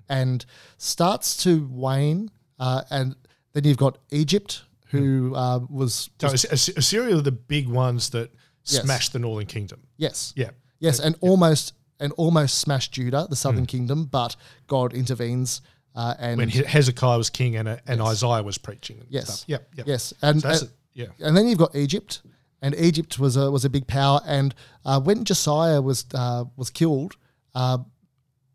and 0.09 0.45
starts 0.79 1.37
to 1.45 1.67
wane. 1.71 2.31
Uh, 2.61 2.83
and 2.91 3.17
then 3.55 3.65
you've 3.65 3.77
got 3.79 3.99
Egypt, 4.11 4.63
who 4.89 5.35
uh, 5.35 5.59
was, 5.69 6.11
So 6.21 6.29
As- 6.29 6.45
As- 6.45 6.69
Assyria 6.77 7.17
are 7.17 7.21
the 7.23 7.33
big 7.33 7.67
ones 7.69 8.11
that 8.11 8.31
Yes. 8.67 8.83
smashed 8.85 9.13
the 9.13 9.19
northern 9.19 9.47
kingdom. 9.47 9.81
yes, 9.97 10.33
Yeah. 10.37 10.51
Yes, 10.83 11.01
and 11.01 11.17
almost 11.21 11.75
and 12.01 12.13
almost 12.13 12.59
smashed 12.59 12.93
Judah, 12.93 13.27
the 13.31 13.37
southern 13.37 13.67
kingdom, 13.67 14.07
but 14.07 14.37
God 14.67 14.93
intervenes 14.93 15.63
uh, 15.95 16.15
and 16.19 16.39
When 16.39 16.49
Hezekiah 16.49 17.19
was 17.19 17.31
king 17.31 17.57
and, 17.57 17.69
uh, 17.69 17.77
and 17.87 18.01
Isaiah 18.01 18.43
was 18.43 18.59
preaching. 18.59 18.99
And 18.99 19.07
Yes. 19.11 19.41
Stuff. 19.41 19.49
Yep. 19.49 19.69
Yep. 19.77 19.87
yes, 19.87 20.15
and 20.23 20.41
So 20.41 20.49
that's 20.49 20.63
and, 20.63 20.71
it. 20.71 20.77
Yeah. 20.95 21.27
and 21.27 21.37
then 21.37 21.47
you've 21.47 21.59
got 21.59 21.75
Egypt, 21.75 22.23
and 22.61 22.75
Egypt 22.77 23.19
was 23.19 23.37
a 23.37 23.51
was 23.51 23.65
a 23.65 23.71
big 23.71 23.87
power. 23.87 24.21
And 24.27 24.55
uh, 24.85 25.01
when 25.01 25.25
Josiah 25.25 25.81
was 25.83 26.07
uh, 26.15 26.45
was 26.57 26.71
killed, 26.71 27.17
uh, 27.55 27.79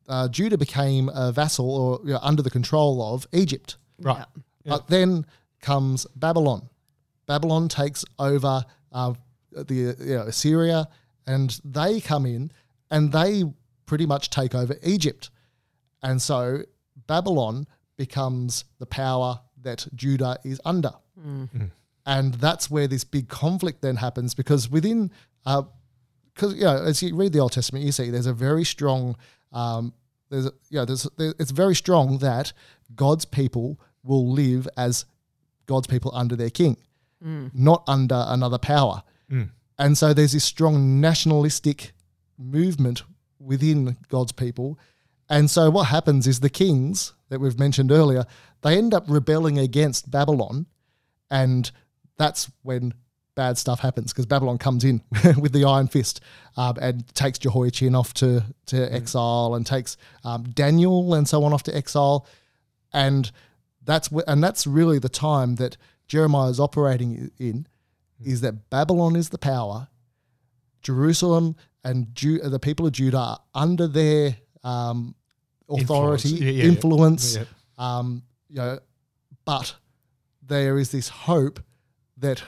uh, 0.08 0.28
Judah 0.30 0.58
became 0.58 1.10
a 1.14 1.32
vassal 1.32 1.70
or 1.70 2.08
you 2.08 2.14
know, 2.14 2.20
under 2.22 2.42
the 2.42 2.50
control 2.50 3.14
of 3.14 3.28
Egypt. 3.34 3.78
Right. 4.00 4.26
But 4.66 4.88
then 4.88 5.26
comes 5.62 6.06
Babylon. 6.16 6.70
Babylon 7.26 7.70
takes 7.70 8.04
over 8.20 8.66
uh, 8.92 9.14
the 9.54 9.96
you 10.00 10.16
know, 10.16 10.22
Assyria, 10.24 10.88
and 11.28 11.60
they 11.64 12.00
come 12.00 12.26
in 12.26 12.52
and 12.90 13.12
they 13.12 13.44
pretty 13.86 14.06
much 14.06 14.30
take 14.30 14.56
over 14.56 14.76
Egypt. 14.82 15.30
And 16.02 16.22
so 16.22 16.64
Babylon 17.06 17.68
becomes 17.98 18.66
the 18.80 18.86
power 18.86 19.42
that 19.62 19.88
Judah 19.94 20.38
is 20.44 20.62
under. 20.64 20.94
Mm. 21.20 21.72
And 22.06 22.34
that's 22.36 22.72
where 22.72 22.88
this 22.88 23.04
big 23.04 23.28
conflict 23.28 23.82
then 23.82 23.98
happens 23.98 24.34
because 24.34 24.70
within, 24.70 25.12
uh, 25.46 25.64
because 26.34 26.54
you 26.56 26.64
know, 26.64 26.84
as 26.84 27.04
you 27.04 27.16
read 27.16 27.34
the 27.34 27.40
Old 27.40 27.52
Testament, 27.52 27.84
you 27.84 27.92
see 27.92 28.10
there's 28.10 28.28
a 28.28 28.34
very 28.34 28.64
strong, 28.64 29.18
um, 29.52 29.94
there's 30.30 30.46
a, 30.46 30.52
you 30.70 30.78
know, 30.80 30.86
there's 30.86 31.08
there, 31.18 31.34
it's 31.40 31.52
very 31.52 31.76
strong 31.76 32.20
that 32.20 32.54
God's 32.96 33.26
people 33.26 33.80
will 34.04 34.32
live 34.32 34.70
as 34.78 35.06
God's 35.66 35.88
people 35.88 36.12
under 36.14 36.36
their 36.36 36.50
king, 36.50 36.78
mm. 37.24 37.52
not 37.54 37.84
under 37.88 38.24
another 38.28 38.58
power. 38.58 39.04
Mm. 39.30 39.50
And 39.78 39.98
so 39.98 40.14
there's 40.14 40.32
this 40.34 40.44
strong 40.44 41.00
nationalistic 41.00 41.94
movement 42.38 43.04
within 43.40 43.98
God's 44.10 44.32
people. 44.32 44.80
And 45.30 45.50
so 45.50 45.70
what 45.70 45.86
happens 45.86 46.26
is 46.28 46.40
the 46.40 46.50
kings 46.50 47.14
that 47.30 47.40
we've 47.40 47.60
mentioned 47.60 47.92
earlier, 47.92 48.26
they 48.62 48.78
end 48.78 48.94
up 48.94 49.06
rebelling 49.08 49.60
against 49.60 50.10
Babylon. 50.10 50.66
And 51.30 51.70
that's 52.18 52.50
when 52.64 52.94
bad 53.36 53.58
stuff 53.58 53.80
happens 53.80 54.12
because 54.12 54.26
Babylon 54.26 54.58
comes 54.58 54.84
in 54.84 55.02
with 55.38 55.52
the 55.54 55.64
iron 55.64 55.88
fist 55.88 56.22
um, 56.58 56.76
and 56.82 57.08
takes 57.14 57.38
Jehoiachin 57.38 57.96
off 57.96 58.14
to, 58.16 58.44
to 58.68 58.94
exile 58.94 59.54
and 59.56 59.66
takes 59.66 59.96
um, 60.24 60.44
Daniel 60.44 61.14
and 61.14 61.28
so 61.28 61.44
on 61.44 61.54
off 61.54 61.64
to 61.64 61.76
exile. 61.76 62.26
And 62.92 63.32
that's 63.86 64.10
wh- 64.10 64.28
and 64.28 64.44
that's 64.44 64.66
really 64.66 65.00
the 65.00 65.10
time 65.10 65.56
that 65.56 65.78
Jeremiah 66.08 66.50
is 66.50 66.60
operating 66.60 67.32
in, 67.38 67.68
is 68.24 68.42
that 68.42 68.70
Babylon 68.70 69.16
is 69.16 69.30
the 69.30 69.38
power, 69.38 69.88
Jerusalem 70.82 71.56
and 71.84 72.14
Ju- 72.14 72.40
the 72.40 72.60
people 72.60 72.86
of 72.86 72.92
Judah 72.94 73.18
are 73.18 73.40
under 73.54 73.88
their 73.88 74.38
um, 74.64 75.16
authority, 75.70 76.30
Influence. 76.30 76.42
Yeah, 76.42 76.50
yeah, 76.52 76.64
yeah. 76.64 76.70
influence. 76.70 77.36
Yeah. 77.38 77.44
Um, 77.78 78.24
you 78.50 78.56
know, 78.58 78.80
but 79.46 79.76
there 80.46 80.78
is 80.78 80.92
this 80.92 81.10
hope 81.10 81.60
that 82.18 82.42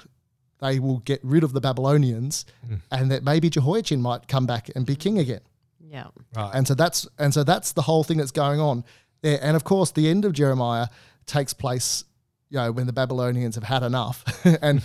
they 0.62 0.80
will 0.80 1.00
get 1.00 1.20
rid 1.24 1.44
of 1.44 1.54
the 1.54 1.62
Babylonians, 1.62 2.46
Mm. 2.70 2.82
and 2.92 3.12
that 3.12 3.24
maybe 3.24 3.50
Jehoiachin 3.50 4.02
might 4.02 4.28
come 4.28 4.46
back 4.46 4.70
and 4.76 4.86
be 4.86 4.96
king 4.96 5.18
again. 5.20 5.42
Yeah. 5.80 6.08
Right. 6.36 6.52
And 6.54 6.68
so 6.68 6.74
that's 6.76 7.08
and 7.18 7.34
so 7.34 7.44
that's 7.44 7.72
the 7.74 7.82
whole 7.84 8.04
thing 8.04 8.18
that's 8.18 8.32
going 8.32 8.60
on 8.60 8.84
there. 9.22 9.40
And 9.42 9.56
of 9.56 9.64
course, 9.64 9.92
the 9.92 10.10
end 10.10 10.26
of 10.26 10.34
Jeremiah 10.34 10.88
takes 11.26 11.54
place, 11.54 12.04
you 12.50 12.58
know, 12.58 12.72
when 12.72 12.88
the 12.88 12.94
Babylonians 12.94 13.56
have 13.56 13.64
had 13.64 13.84
enough, 13.84 14.24
and 14.62 14.82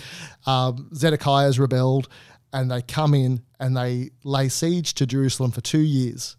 um, 0.47 0.91
Zedekiah's 0.95 1.59
rebelled, 1.59 2.09
and 2.53 2.71
they 2.71 2.83
come 2.83 3.15
in 3.15 3.43
and 3.59 3.77
they 3.77 4.11
lay 4.23 4.49
siege 4.49 4.95
to 4.95 5.07
Jerusalem 5.07 5.51
for 5.51 5.61
two 5.61 5.81
years, 5.81 6.37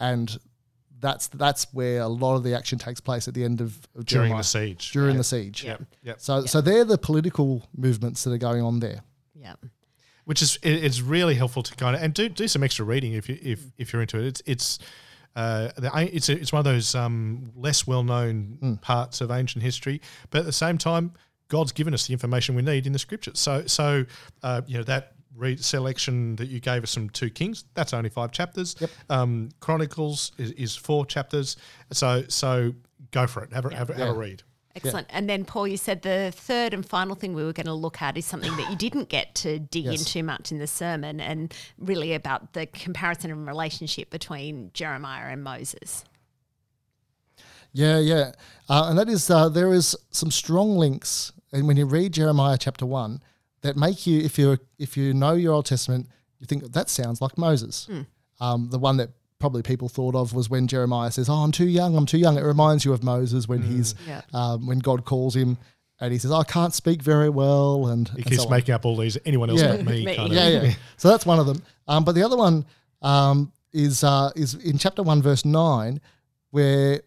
and 0.00 0.36
that's 0.98 1.28
that's 1.28 1.66
where 1.72 2.00
a 2.00 2.08
lot 2.08 2.36
of 2.36 2.42
the 2.42 2.54
action 2.54 2.78
takes 2.78 3.00
place 3.00 3.28
at 3.28 3.34
the 3.34 3.44
end 3.44 3.60
of, 3.60 3.76
of 3.94 4.06
During 4.06 4.28
Jeremiah, 4.30 4.38
the 4.38 4.44
siege. 4.44 4.92
during 4.92 5.16
the 5.16 5.24
siege. 5.24 5.64
Yep. 5.64 5.82
Yep. 6.02 6.20
So 6.20 6.46
so 6.46 6.60
they're 6.60 6.84
the 6.84 6.98
political 6.98 7.66
movements 7.76 8.24
that 8.24 8.32
are 8.32 8.38
going 8.38 8.62
on 8.62 8.80
there. 8.80 9.02
Yeah. 9.34 9.54
which 10.24 10.42
is 10.42 10.58
it, 10.62 10.82
it's 10.84 11.00
really 11.00 11.34
helpful 11.34 11.62
to 11.62 11.74
kind 11.76 11.94
of 11.94 12.02
and 12.02 12.12
do 12.12 12.28
do 12.28 12.48
some 12.48 12.62
extra 12.64 12.84
reading 12.84 13.12
if 13.12 13.28
you 13.28 13.38
if 13.42 13.60
if 13.78 13.92
you're 13.92 14.02
into 14.02 14.18
it. 14.18 14.26
It's 14.26 14.42
it's 14.46 14.78
uh, 15.36 15.70
the, 15.76 15.90
it's 16.12 16.28
a, 16.28 16.32
it's 16.32 16.52
one 16.52 16.58
of 16.58 16.64
those 16.64 16.96
um, 16.96 17.52
less 17.54 17.86
well 17.86 18.02
known 18.02 18.80
parts 18.82 19.20
of 19.20 19.30
ancient 19.30 19.62
history, 19.62 20.00
but 20.30 20.40
at 20.40 20.46
the 20.46 20.52
same 20.52 20.78
time, 20.78 21.12
God's 21.46 21.70
given 21.70 21.94
us 21.94 22.08
the 22.08 22.12
information 22.12 22.56
we 22.56 22.62
need 22.62 22.86
in 22.86 22.92
the 22.92 22.98
scriptures. 22.98 23.38
So 23.38 23.64
so 23.66 24.04
uh, 24.42 24.62
you 24.66 24.78
know 24.78 24.84
that. 24.84 25.12
Read 25.38 25.62
selection 25.62 26.34
that 26.36 26.48
you 26.48 26.60
gave 26.60 26.82
us 26.82 26.94
from 26.94 27.10
two 27.10 27.28
kings. 27.28 27.66
That's 27.74 27.92
only 27.92 28.08
five 28.08 28.32
chapters. 28.32 28.74
Yep. 28.80 28.90
Um, 29.10 29.50
Chronicles 29.60 30.32
is, 30.38 30.52
is 30.52 30.74
four 30.74 31.04
chapters. 31.04 31.58
So 31.92 32.24
so 32.28 32.72
go 33.10 33.26
for 33.26 33.44
it. 33.44 33.52
Have 33.52 33.66
a, 33.66 33.76
have, 33.76 33.90
a 33.90 33.94
have 33.98 34.08
a 34.08 34.14
read. 34.14 34.42
Excellent. 34.76 35.06
And 35.10 35.28
then, 35.28 35.44
Paul, 35.44 35.66
you 35.66 35.76
said 35.76 36.02
the 36.02 36.32
third 36.34 36.74
and 36.74 36.84
final 36.86 37.14
thing 37.14 37.34
we 37.34 37.42
were 37.44 37.52
going 37.52 37.66
to 37.66 37.72
look 37.72 38.00
at 38.02 38.16
is 38.16 38.24
something 38.26 38.54
that 38.56 38.70
you 38.70 38.76
didn't 38.76 39.08
get 39.08 39.34
to 39.36 39.58
dig 39.58 39.84
Yes. 39.86 40.00
in 40.00 40.04
too 40.04 40.22
much 40.22 40.52
in 40.52 40.58
the 40.58 40.66
sermon, 40.66 41.20
and 41.20 41.54
really 41.78 42.12
about 42.14 42.52
the 42.52 42.66
comparison 42.66 43.30
and 43.30 43.46
relationship 43.46 44.10
between 44.10 44.70
Jeremiah 44.74 45.28
and 45.32 45.42
Moses. 45.42 46.04
Yeah, 47.72 47.98
yeah, 47.98 48.32
uh, 48.68 48.86
and 48.88 48.98
that 48.98 49.08
is 49.08 49.28
uh, 49.28 49.48
there 49.50 49.72
is 49.74 49.94
some 50.10 50.30
strong 50.30 50.76
links, 50.78 51.32
and 51.52 51.66
when 51.68 51.76
you 51.76 51.84
read 51.84 52.12
Jeremiah 52.12 52.56
chapter 52.58 52.86
one, 52.86 53.20
that 53.60 53.76
make 53.76 54.06
you 54.06 54.20
if 54.20 54.38
you 54.38 54.56
if 54.78 54.96
you 54.96 55.12
know 55.12 55.34
your 55.34 55.52
Old 55.52 55.66
Testament, 55.66 56.08
you 56.38 56.46
think 56.46 56.72
that 56.72 56.88
sounds 56.88 57.20
like 57.20 57.36
Moses. 57.36 57.88
Um, 58.40 58.68
the 58.70 58.78
one 58.78 58.96
that 58.98 59.10
probably 59.38 59.62
people 59.62 59.88
thought 59.88 60.14
of 60.14 60.32
was 60.34 60.48
when 60.48 60.66
Jeremiah 60.66 61.10
says, 61.10 61.28
"Oh, 61.28 61.34
I'm 61.34 61.52
too 61.52 61.68
young. 61.68 61.96
I'm 61.96 62.06
too 62.06 62.18
young." 62.18 62.36
It 62.38 62.42
reminds 62.44 62.84
you 62.84 62.92
of 62.92 63.02
Moses 63.02 63.46
when 63.48 63.62
he's 63.62 63.94
Yeah. 64.06 64.22
um, 64.32 64.66
when 64.66 64.78
God 64.78 65.04
calls 65.04 65.36
him, 65.36 65.58
and 66.00 66.12
he 66.12 66.18
says, 66.18 66.30
"I 66.32 66.42
can't 66.44 66.72
speak 66.74 67.02
very 67.02 67.28
well," 67.28 67.86
and, 67.88 68.08
He 68.08 68.16
and 68.16 68.24
keeps 68.26 68.42
so 68.42 68.48
making 68.48 68.74
up 68.74 68.84
all 68.84 68.96
these. 68.96 69.18
Anyone 69.26 69.50
else 69.50 69.60
Yeah. 69.60 69.76
but 69.76 69.84
me? 69.86 70.04
Me. 70.06 70.16
Kind 70.16 70.30
of. 70.30 70.34
Yeah, 70.36 70.48
yeah. 70.48 70.74
so 70.96 71.08
that's 71.08 71.26
one 71.26 71.38
of 71.38 71.46
them. 71.46 71.62
Um, 71.88 72.04
but 72.04 72.14
the 72.14 72.22
other 72.22 72.36
one 72.36 72.64
um, 73.02 73.52
is 73.72 74.02
uh, 74.04 74.30
is 74.36 74.54
in 74.54 74.78
chapter 74.78 75.02
one, 75.02 75.20
verse 75.22 75.44
nine, 75.44 76.00
where 76.50 77.02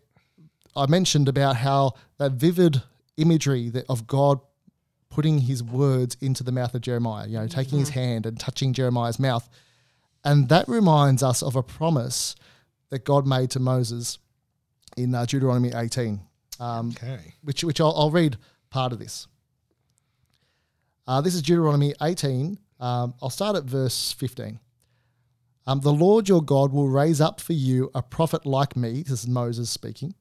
I 0.75 0.85
mentioned 0.85 1.27
about 1.27 1.55
how 1.57 1.93
that 2.19 2.33
vivid 2.33 2.81
imagery 3.17 3.69
that 3.69 3.85
of 3.89 4.07
God 4.07 4.39
putting 5.09 5.39
His 5.39 5.63
words 5.63 6.15
into 6.21 6.43
the 6.43 6.51
mouth 6.51 6.75
of 6.75 6.81
Jeremiah. 6.81 7.27
You 7.27 7.39
know, 7.39 7.47
taking 7.47 7.79
His 7.79 7.89
hand 7.89 8.25
and 8.27 8.39
touching 8.39 8.73
Jeremiah's 8.73 9.19
mouth, 9.19 9.49
and 10.23 10.49
that 10.49 10.67
reminds 10.67 11.23
us 11.23 11.41
of 11.41 11.55
a 11.55 11.63
promise 11.63 12.35
that 12.89 13.05
God 13.05 13.25
made 13.27 13.49
to 13.51 13.59
Moses 13.59 14.17
in 14.97 15.13
uh, 15.15 15.25
Deuteronomy 15.25 15.71
eighteen. 15.75 16.21
Um, 16.59 16.89
Okay. 16.89 17.35
which 17.43 17.63
which 17.63 17.79
I'll, 17.79 17.93
I'll 17.95 18.11
read 18.11 18.37
part 18.69 18.91
of 18.91 18.99
this. 18.99 19.27
Uh, 21.07 21.21
this 21.21 21.33
is 21.33 21.41
Deuteronomy 21.41 21.93
18. 22.01 22.59
Um, 22.79 23.13
I'll 23.21 23.31
start 23.31 23.55
at 23.55 23.63
verse 23.63 24.11
15. 24.11 24.59
Um, 25.65 25.79
the 25.81 25.91
Lord 25.93 26.29
your 26.29 26.43
God 26.43 26.71
will 26.71 26.87
raise 26.87 27.19
up 27.19 27.41
for 27.41 27.53
you 27.53 27.89
a 27.95 28.03
prophet 28.03 28.45
like 28.45 28.75
me, 28.75 29.01
this 29.03 29.21
is 29.23 29.27
Moses 29.27 29.69
speaking, 29.71 30.13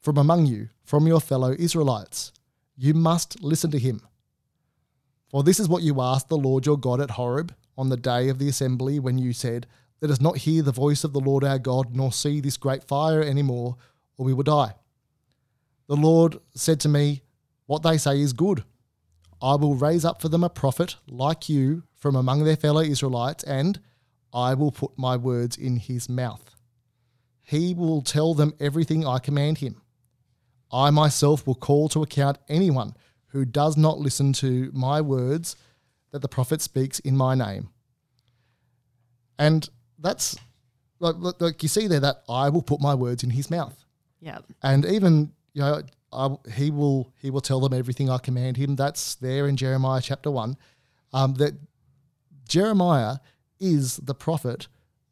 from 0.00 0.18
among 0.18 0.46
you, 0.46 0.68
from 0.84 1.06
your 1.08 1.20
fellow 1.20 1.56
Israelites. 1.58 2.32
You 2.76 2.94
must 2.94 3.42
listen 3.42 3.70
to 3.72 3.78
him. 3.80 4.00
For 5.28 5.42
this 5.42 5.58
is 5.58 5.68
what 5.68 5.82
you 5.82 6.00
asked 6.00 6.28
the 6.28 6.36
Lord 6.36 6.66
your 6.66 6.78
God 6.78 7.00
at 7.00 7.10
Horeb 7.12 7.52
on 7.76 7.88
the 7.88 7.96
day 7.96 8.28
of 8.28 8.38
the 8.38 8.48
assembly 8.48 8.98
when 8.98 9.18
you 9.18 9.32
said, 9.32 9.66
let 10.02 10.10
us 10.10 10.20
not 10.20 10.38
hear 10.38 10.64
the 10.64 10.72
voice 10.72 11.04
of 11.04 11.12
the 11.12 11.20
Lord 11.20 11.44
our 11.44 11.60
God, 11.60 11.94
nor 11.94 12.12
see 12.12 12.40
this 12.40 12.56
great 12.56 12.82
fire 12.82 13.22
anymore, 13.22 13.76
or 14.16 14.26
we 14.26 14.34
will 14.34 14.42
die. 14.42 14.74
The 15.86 15.94
Lord 15.96 16.38
said 16.56 16.80
to 16.80 16.88
me, 16.88 17.22
What 17.66 17.84
they 17.84 17.98
say 17.98 18.20
is 18.20 18.32
good. 18.32 18.64
I 19.40 19.54
will 19.54 19.76
raise 19.76 20.04
up 20.04 20.20
for 20.20 20.28
them 20.28 20.42
a 20.42 20.50
prophet 20.50 20.96
like 21.06 21.48
you 21.48 21.84
from 21.94 22.16
among 22.16 22.42
their 22.42 22.56
fellow 22.56 22.80
Israelites, 22.80 23.44
and 23.44 23.80
I 24.32 24.54
will 24.54 24.72
put 24.72 24.98
my 24.98 25.16
words 25.16 25.56
in 25.56 25.76
his 25.76 26.08
mouth. 26.08 26.56
He 27.40 27.72
will 27.72 28.02
tell 28.02 28.34
them 28.34 28.54
everything 28.58 29.06
I 29.06 29.20
command 29.20 29.58
him. 29.58 29.82
I 30.72 30.90
myself 30.90 31.46
will 31.46 31.54
call 31.54 31.88
to 31.90 32.02
account 32.02 32.38
anyone 32.48 32.94
who 33.28 33.44
does 33.44 33.76
not 33.76 33.98
listen 33.98 34.32
to 34.34 34.72
my 34.74 35.00
words 35.00 35.54
that 36.12 36.22
the 36.22 36.28
prophet 36.28 36.60
speaks 36.60 37.00
in 37.00 37.16
my 37.16 37.34
name. 37.34 37.70
And 39.38 39.68
that's 39.98 40.36
like, 41.00 41.16
like 41.40 41.62
you 41.62 41.68
see 41.68 41.88
there 41.88 42.00
that 42.00 42.22
I 42.28 42.48
will 42.48 42.62
put 42.62 42.80
my 42.80 42.94
words 42.94 43.24
in 43.24 43.30
his 43.30 43.50
mouth. 43.50 43.84
Yeah. 44.20 44.38
And 44.62 44.84
even 44.84 45.32
you 45.52 45.62
know, 45.62 45.82
I, 46.12 46.36
he 46.54 46.70
will 46.70 47.12
he 47.20 47.30
will 47.30 47.40
tell 47.40 47.60
them 47.60 47.72
everything 47.72 48.08
I 48.08 48.18
command 48.18 48.56
him. 48.56 48.76
That's 48.76 49.16
there 49.16 49.48
in 49.48 49.56
Jeremiah 49.56 50.00
chapter 50.00 50.30
one. 50.30 50.56
Um, 51.12 51.34
that 51.34 51.54
Jeremiah 52.48 53.16
is 53.58 53.96
the 53.96 54.14
prophet 54.14 54.68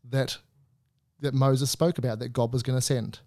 that 0.09 0.39
that 1.21 1.35
Moses 1.35 1.71
spoke 1.71 1.99
about 1.99 2.19
that 2.21 2.31
God 2.31 2.53
was 2.53 2.63
going 2.63 2.79
to 2.79 2.85
send. 2.85 3.21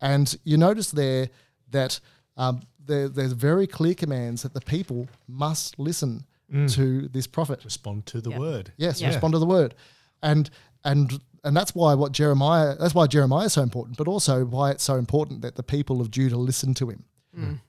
And 0.00 0.36
you 0.44 0.56
notice 0.56 0.90
there 0.90 1.28
that 1.70 2.00
um, 2.36 2.62
there, 2.84 3.08
there's 3.08 3.32
very 3.32 3.66
clear 3.66 3.94
commands 3.94 4.42
that 4.42 4.54
the 4.54 4.60
people 4.60 5.08
must 5.28 5.78
listen 5.78 6.24
to 6.68 7.08
this 7.08 7.26
prophet. 7.26 7.64
Respond 7.64 8.06
to 8.06 8.20
the 8.20 8.30
Yeah. 8.30 8.38
word. 8.38 8.72
Yes, 8.76 9.00
Yeah. 9.00 9.08
respond 9.08 9.32
to 9.32 9.38
the 9.38 9.46
word, 9.46 9.74
and 10.22 10.50
and 10.84 11.20
and 11.44 11.56
that's 11.56 11.74
why 11.74 11.94
what 11.94 12.12
Jeremiah 12.12 12.76
that's 12.78 12.94
why 12.94 13.06
Jeremiah 13.06 13.46
is 13.46 13.52
so 13.54 13.62
important, 13.62 13.96
but 13.96 14.06
also 14.08 14.44
why 14.44 14.70
it's 14.70 14.84
so 14.84 14.96
important 14.96 15.42
that 15.42 15.54
the 15.56 15.62
people 15.62 16.00
of 16.00 16.10
Judah 16.10 16.36
listen 16.36 16.74
to 16.74 16.88
him. 16.90 17.04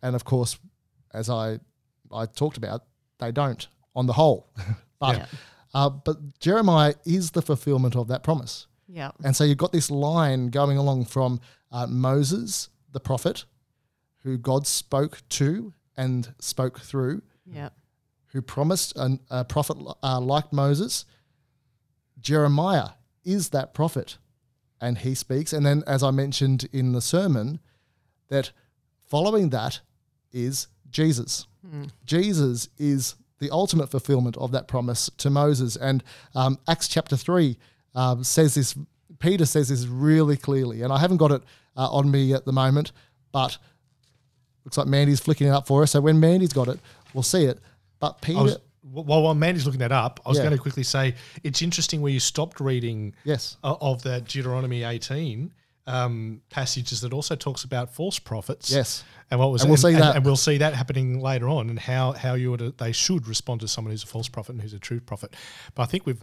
And 0.01 0.15
of 0.15 0.25
course, 0.25 0.59
as 1.13 1.29
I 1.29 1.59
I 2.11 2.25
talked 2.25 2.57
about, 2.57 2.83
they 3.19 3.31
don't 3.31 3.67
on 3.95 4.05
the 4.07 4.13
whole, 4.13 4.49
but 4.99 5.17
Yeah. 5.17 5.25
uh, 5.73 5.89
but 5.89 6.39
Jeremiah 6.39 6.95
is 7.05 7.31
the 7.31 7.41
fulfillment 7.41 7.95
of 7.95 8.07
that 8.09 8.21
promise. 8.23 8.67
Yeah. 8.87 9.11
And 9.23 9.35
so 9.35 9.43
you've 9.43 9.57
got 9.57 9.71
this 9.71 9.89
line 9.89 10.47
going 10.47 10.77
along 10.77 11.05
from 11.05 11.39
uh, 11.71 11.87
Moses, 11.87 12.69
the 12.91 12.99
prophet, 12.99 13.45
who 14.23 14.37
God 14.37 14.67
spoke 14.67 15.21
to 15.29 15.73
and 15.95 16.33
spoke 16.39 16.79
through, 16.81 17.21
Yeah. 17.45 17.69
Who 18.33 18.41
promised 18.41 18.93
an, 18.97 19.19
a 19.29 19.45
prophet 19.45 19.77
uh, 20.01 20.19
like 20.19 20.51
Moses. 20.51 21.05
Jeremiah 22.19 22.89
is 23.23 23.49
that 23.49 23.73
prophet, 23.73 24.17
and 24.81 24.97
he 24.97 25.15
speaks. 25.15 25.53
And 25.53 25.65
then, 25.65 25.83
as 25.87 26.03
I 26.03 26.11
mentioned 26.11 26.67
in 26.73 26.91
the 26.91 27.01
sermon, 27.01 27.59
that 28.29 28.51
following 29.07 29.49
that 29.49 29.79
is 30.31 30.67
Jesus. 30.89 31.45
Jesus 32.05 32.69
is 32.77 33.15
the 33.39 33.49
ultimate 33.51 33.89
fulfillment 33.91 34.37
of 34.37 34.51
that 34.51 34.67
promise 34.67 35.09
to 35.17 35.29
Moses. 35.29 35.75
And 35.75 36.03
um, 36.33 36.57
Acts 36.67 36.87
chapter 36.87 37.15
3 37.15 37.57
um, 37.95 38.23
says 38.23 38.55
this, 38.55 38.75
Peter 39.19 39.45
says 39.45 39.69
this 39.69 39.85
really 39.85 40.37
clearly. 40.37 40.81
And 40.81 40.91
I 40.91 40.97
haven't 40.97 41.17
got 41.17 41.31
it 41.31 41.43
uh, 41.77 41.89
on 41.91 42.09
me 42.09 42.33
at 42.33 42.45
the 42.45 42.51
moment, 42.51 42.91
but 43.31 43.57
looks 44.65 44.77
like 44.77 44.87
Mandy's 44.87 45.19
flicking 45.19 45.47
it 45.47 45.51
up 45.51 45.67
for 45.67 45.83
us. 45.83 45.91
So 45.91 46.01
when 46.01 46.19
Mandy's 46.19 46.53
got 46.53 46.67
it, 46.67 46.79
we'll 47.13 47.23
see 47.23 47.45
it. 47.45 47.59
But 48.03 48.21
Peter, 48.21 48.43
was, 48.43 48.57
while, 48.81 49.23
while 49.23 49.33
Mandy's 49.35 49.65
looking 49.65 49.79
that 49.79 49.91
up, 49.91 50.19
I 50.25 50.29
was 50.29 50.37
Yeah. 50.37 50.43
going 50.45 50.57
to 50.57 50.61
quickly 50.61 50.83
say 50.83 51.15
it's 51.43 51.61
interesting 51.61 52.01
where 52.01 52.11
you 52.11 52.19
stopped 52.19 52.59
reading 52.59 53.15
yes, 53.23 53.57
of 53.63 54.03
that 54.03 54.25
Deuteronomy 54.27 54.83
18 54.83 55.53
um, 55.87 56.41
passages 56.49 57.01
that 57.01 57.13
also 57.13 57.35
talks 57.35 57.63
about 57.63 57.93
false 57.93 58.19
prophets. 58.19 58.71
Yes. 58.71 59.03
And 59.31 59.39
what 59.39 59.51
was 59.51 59.61
And 59.63 59.69
we'll 59.71 59.77
see 59.77 59.93
that. 59.93 60.15
and 60.15 60.23
we'll 60.25 60.35
see 60.35 60.57
that 60.57 60.73
happening 60.73 61.19
later 61.19 61.47
on, 61.49 61.69
and 61.69 61.79
how 61.79 62.11
how 62.11 62.33
you 62.35 62.51
would 62.51 62.77
they 62.77 62.91
should 62.91 63.27
respond 63.27 63.61
to 63.61 63.67
someone 63.67 63.91
who's 63.91 64.03
a 64.03 64.07
false 64.07 64.27
prophet 64.29 64.51
and 64.53 64.61
who's 64.61 64.73
a 64.73 64.79
true 64.79 64.99
prophet. 64.99 65.33
But 65.75 65.83
I 65.83 65.85
think 65.85 66.05
we've 66.05 66.21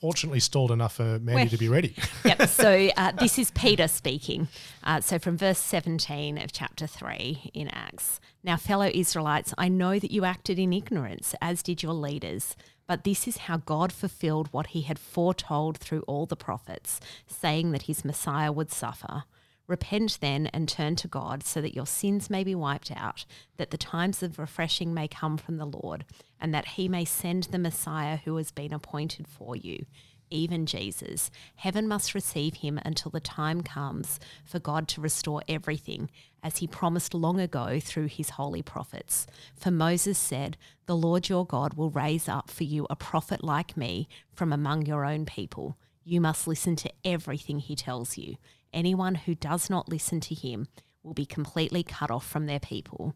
fortunately 0.00 0.40
stalled 0.40 0.70
enough 0.70 0.94
for 0.94 1.18
Mandy 1.18 1.34
We're- 1.34 1.48
to 1.48 1.58
be 1.58 1.68
ready. 1.68 1.94
yep. 2.24 2.42
So 2.48 2.88
uh, 2.96 3.12
this 3.12 3.38
is 3.38 3.50
Peter 3.52 3.88
speaking. 3.88 4.48
Uh, 4.82 5.00
so 5.00 5.18
from 5.18 5.36
verse 5.36 5.58
17 5.58 6.38
of 6.38 6.52
chapter 6.52 6.86
3 6.86 7.50
in 7.54 7.68
Acts. 7.68 8.20
Now, 8.42 8.56
fellow 8.56 8.90
Israelites, 8.92 9.54
I 9.58 9.68
know 9.68 9.98
that 9.98 10.10
you 10.10 10.24
acted 10.24 10.58
in 10.58 10.72
ignorance, 10.72 11.34
as 11.40 11.62
did 11.62 11.82
your 11.82 11.94
leaders. 11.94 12.56
But 12.86 13.04
this 13.04 13.28
is 13.28 13.36
how 13.36 13.58
God 13.58 13.92
fulfilled 13.92 14.48
what 14.50 14.68
he 14.68 14.82
had 14.82 14.98
foretold 14.98 15.76
through 15.76 16.00
all 16.06 16.24
the 16.26 16.36
prophets, 16.36 17.00
saying 17.26 17.72
that 17.72 17.82
his 17.82 18.04
Messiah 18.04 18.50
would 18.50 18.72
suffer. 18.72 19.24
Repent 19.68 20.18
then 20.22 20.46
and 20.46 20.66
turn 20.66 20.96
to 20.96 21.08
God 21.08 21.44
so 21.44 21.60
that 21.60 21.74
your 21.76 21.86
sins 21.86 22.30
may 22.30 22.42
be 22.42 22.54
wiped 22.54 22.90
out, 22.96 23.26
that 23.58 23.70
the 23.70 23.76
times 23.76 24.22
of 24.22 24.38
refreshing 24.38 24.94
may 24.94 25.06
come 25.06 25.36
from 25.36 25.58
the 25.58 25.66
Lord, 25.66 26.06
and 26.40 26.54
that 26.54 26.68
he 26.68 26.88
may 26.88 27.04
send 27.04 27.44
the 27.44 27.58
Messiah 27.58 28.16
who 28.16 28.36
has 28.36 28.50
been 28.50 28.72
appointed 28.72 29.28
for 29.28 29.54
you, 29.54 29.84
even 30.30 30.64
Jesus. 30.64 31.30
Heaven 31.56 31.86
must 31.86 32.14
receive 32.14 32.54
him 32.54 32.80
until 32.82 33.10
the 33.10 33.20
time 33.20 33.62
comes 33.62 34.18
for 34.42 34.58
God 34.58 34.88
to 34.88 35.02
restore 35.02 35.42
everything, 35.46 36.10
as 36.42 36.58
he 36.58 36.66
promised 36.66 37.12
long 37.12 37.38
ago 37.38 37.78
through 37.78 38.06
his 38.06 38.30
holy 38.30 38.62
prophets. 38.62 39.26
For 39.54 39.70
Moses 39.70 40.16
said, 40.16 40.56
The 40.86 40.96
Lord 40.96 41.28
your 41.28 41.44
God 41.44 41.74
will 41.74 41.90
raise 41.90 42.26
up 42.26 42.48
for 42.48 42.64
you 42.64 42.86
a 42.88 42.96
prophet 42.96 43.44
like 43.44 43.76
me 43.76 44.08
from 44.32 44.50
among 44.50 44.86
your 44.86 45.04
own 45.04 45.26
people. 45.26 45.76
You 46.04 46.22
must 46.22 46.48
listen 46.48 46.74
to 46.76 46.92
everything 47.04 47.58
he 47.58 47.76
tells 47.76 48.16
you. 48.16 48.36
Anyone 48.72 49.14
who 49.14 49.34
does 49.34 49.70
not 49.70 49.88
listen 49.88 50.20
to 50.20 50.34
him 50.34 50.68
will 51.02 51.14
be 51.14 51.26
completely 51.26 51.82
cut 51.82 52.10
off 52.10 52.26
from 52.26 52.46
their 52.46 52.60
people. 52.60 53.14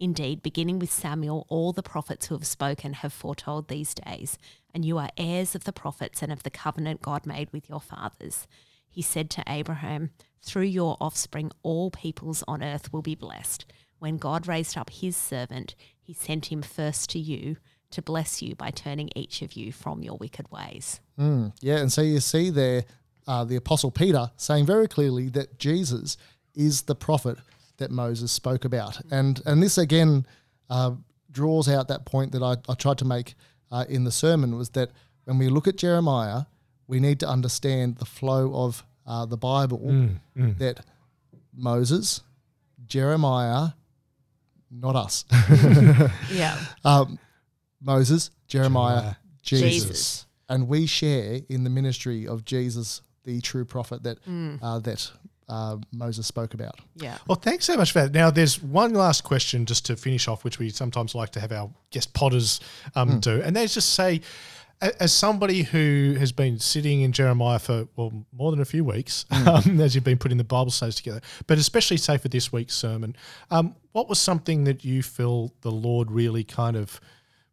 Indeed, 0.00 0.42
beginning 0.42 0.78
with 0.78 0.92
Samuel, 0.92 1.44
all 1.48 1.72
the 1.72 1.82
prophets 1.82 2.26
who 2.26 2.34
have 2.36 2.46
spoken 2.46 2.92
have 2.94 3.12
foretold 3.12 3.68
these 3.68 3.94
days, 3.94 4.38
and 4.72 4.84
you 4.84 4.96
are 4.98 5.10
heirs 5.16 5.54
of 5.54 5.64
the 5.64 5.72
prophets 5.72 6.22
and 6.22 6.32
of 6.32 6.44
the 6.44 6.50
covenant 6.50 7.02
God 7.02 7.26
made 7.26 7.52
with 7.52 7.68
your 7.68 7.80
fathers. 7.80 8.46
He 8.88 9.02
said 9.02 9.28
to 9.30 9.44
Abraham, 9.48 10.10
Through 10.40 10.62
your 10.62 10.96
offspring, 11.00 11.50
all 11.62 11.90
peoples 11.90 12.44
on 12.46 12.62
earth 12.62 12.92
will 12.92 13.02
be 13.02 13.16
blessed. 13.16 13.66
When 13.98 14.18
God 14.18 14.46
raised 14.46 14.78
up 14.78 14.90
his 14.90 15.16
servant, 15.16 15.74
he 16.00 16.14
sent 16.14 16.46
him 16.46 16.62
first 16.62 17.10
to 17.10 17.18
you 17.18 17.56
to 17.90 18.02
bless 18.02 18.40
you 18.40 18.54
by 18.54 18.70
turning 18.70 19.10
each 19.16 19.42
of 19.42 19.54
you 19.54 19.72
from 19.72 20.02
your 20.02 20.16
wicked 20.16 20.50
ways. 20.50 21.00
Hmm. 21.16 21.48
Yeah, 21.60 21.78
and 21.78 21.92
so 21.92 22.02
you 22.02 22.20
see 22.20 22.50
there 22.50 22.84
uh, 23.28 23.44
the 23.44 23.54
Apostle 23.56 23.92
Peter 23.92 24.30
saying 24.36 24.66
very 24.66 24.88
clearly 24.88 25.28
that 25.28 25.58
Jesus 25.60 26.16
is 26.56 26.82
the 26.82 26.94
prophet 26.96 27.38
that 27.76 27.90
Moses 27.92 28.32
spoke 28.32 28.64
about. 28.64 29.00
And, 29.12 29.40
and 29.46 29.62
this 29.62 29.78
again 29.78 30.26
uh, 30.68 30.92
draws 31.30 31.68
out 31.68 31.86
that 31.88 32.04
point 32.06 32.32
that 32.32 32.42
I, 32.42 32.56
I 32.68 32.74
tried 32.74 32.98
to 32.98 33.04
make 33.04 33.34
uh, 33.70 33.84
in 33.88 34.02
the 34.04 34.10
sermon 34.10 34.56
was 34.56 34.70
that 34.70 34.90
when 35.24 35.38
we 35.38 35.48
look 35.48 35.68
at 35.68 35.76
Jeremiah, 35.76 36.42
we 36.88 36.98
need 36.98 37.20
to 37.20 37.28
understand 37.28 37.98
the 37.98 38.04
flow 38.06 38.52
of 38.54 38.82
uh, 39.06 39.26
the 39.26 39.36
Bible 39.36 40.08
that 40.34 40.84
Moses, 41.54 42.22
Jeremiah, 42.86 43.68
not 44.70 44.96
us, 44.96 45.24
Yeah. 46.32 46.58
um, 46.84 47.18
Moses, 47.80 48.30
Jeremiah, 48.46 49.00
Jeremiah, 49.00 49.14
Jesus. 49.42 49.88
Jesus. 49.88 50.26
and 50.48 50.68
we 50.68 50.86
share 50.86 51.40
in 51.48 51.64
the 51.64 51.70
ministry 51.70 52.26
of 52.26 52.44
Jesus, 52.44 53.02
the 53.28 53.40
true 53.42 53.66
prophet 53.66 54.02
that 54.04 54.18
uh, 54.62 54.78
that 54.78 55.10
uh, 55.48 55.76
Moses 55.92 56.26
spoke 56.26 56.54
about. 56.54 56.80
Yeah. 56.96 57.18
Well, 57.26 57.36
thanks 57.36 57.66
so 57.66 57.76
much 57.76 57.92
for 57.92 58.00
that. 58.00 58.12
Now, 58.12 58.30
there's 58.30 58.62
one 58.62 58.94
last 58.94 59.22
question 59.22 59.66
just 59.66 59.84
to 59.86 59.96
finish 59.96 60.28
off, 60.28 60.44
which 60.44 60.58
we 60.58 60.70
sometimes 60.70 61.14
like 61.14 61.30
to 61.32 61.40
have 61.40 61.52
our 61.52 61.70
guest 61.90 62.14
potters 62.14 62.60
um, 62.94 63.20
do, 63.20 63.42
and 63.42 63.54
they 63.54 63.66
just 63.66 63.94
say, 63.94 64.22
as 64.80 65.12
somebody 65.12 65.62
who 65.62 66.16
has 66.18 66.32
been 66.32 66.58
sitting 66.58 67.02
in 67.02 67.12
Jeremiah 67.12 67.58
for 67.58 67.86
well 67.96 68.12
more 68.32 68.50
than 68.50 68.60
a 68.60 68.64
few 68.64 68.84
weeks, 68.84 69.26
um, 69.46 69.78
as 69.80 69.94
you've 69.94 70.04
been 70.04 70.18
putting 70.18 70.38
the 70.38 70.44
Bible 70.44 70.70
studies 70.70 70.94
together, 70.96 71.20
but 71.46 71.58
especially 71.58 71.98
say 71.98 72.16
for 72.16 72.28
this 72.28 72.50
week's 72.50 72.74
sermon, 72.74 73.14
um, 73.50 73.76
what 73.92 74.08
was 74.08 74.18
something 74.18 74.64
that 74.64 74.84
you 74.84 75.02
feel 75.02 75.52
the 75.60 75.72
Lord 75.72 76.10
really 76.10 76.44
kind 76.44 76.76
of 76.76 76.98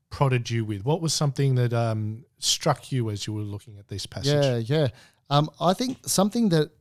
prodded 0.09 0.49
you 0.49 0.63
with? 0.63 0.85
What 0.85 1.01
was 1.01 1.13
something 1.13 1.55
that 1.55 1.73
um, 1.73 2.23
struck 2.39 2.91
you 2.91 3.09
as 3.09 3.27
you 3.27 3.33
were 3.33 3.41
looking 3.41 3.77
at 3.77 3.87
this 3.87 4.05
passage? 4.05 4.67
Yeah, 4.69 4.79
yeah. 4.79 4.87
Um, 5.29 5.49
I 5.59 5.73
think 5.73 5.97
something 6.05 6.49
that, 6.49 6.71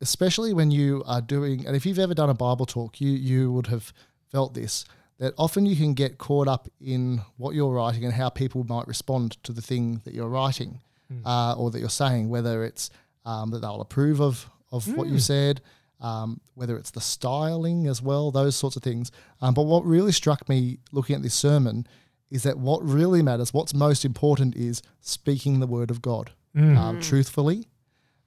especially 0.00 0.52
when 0.52 0.70
you 0.70 1.02
are 1.06 1.20
doing, 1.20 1.66
and 1.66 1.76
if 1.76 1.84
you've 1.86 1.98
ever 1.98 2.14
done 2.14 2.30
a 2.30 2.34
Bible 2.34 2.66
talk, 2.66 3.00
you 3.00 3.10
you 3.10 3.52
would 3.52 3.66
have 3.68 3.92
felt 4.30 4.54
this. 4.54 4.84
That 5.18 5.34
often 5.38 5.66
you 5.66 5.76
can 5.76 5.94
get 5.94 6.18
caught 6.18 6.48
up 6.48 6.68
in 6.80 7.20
what 7.36 7.54
you're 7.54 7.72
writing 7.72 8.04
and 8.04 8.12
how 8.12 8.28
people 8.28 8.64
might 8.64 8.88
respond 8.88 9.36
to 9.44 9.52
the 9.52 9.62
thing 9.62 10.00
that 10.04 10.14
you're 10.14 10.28
writing 10.28 10.80
uh, 11.26 11.52
or 11.56 11.70
that 11.70 11.78
you're 11.78 11.90
saying, 11.90 12.28
whether 12.30 12.64
it's 12.64 12.90
um, 13.24 13.50
that 13.50 13.60
they'll 13.60 13.80
approve 13.82 14.20
of 14.20 14.48
of 14.72 14.86
what 14.96 15.06
you 15.08 15.18
said, 15.18 15.60
um, 16.00 16.40
whether 16.54 16.76
it's 16.78 16.90
the 16.90 17.00
styling 17.00 17.86
as 17.86 18.00
well, 18.02 18.30
those 18.32 18.56
sorts 18.56 18.74
of 18.76 18.82
things. 18.82 19.12
Um, 19.42 19.52
but 19.54 19.64
what 19.64 19.84
really 19.84 20.12
struck 20.12 20.48
me 20.48 20.78
looking 20.90 21.14
at 21.14 21.22
this 21.22 21.34
sermon 21.34 21.86
is 22.30 22.42
that 22.44 22.58
what 22.58 22.82
really 22.82 23.22
matters, 23.22 23.52
what's 23.52 23.74
most 23.74 24.04
important, 24.06 24.56
is 24.56 24.82
speaking 25.00 25.60
the 25.60 25.66
word 25.66 25.90
of 25.90 26.00
God 26.00 26.30
um, 26.78 27.00
truthfully, 27.00 27.68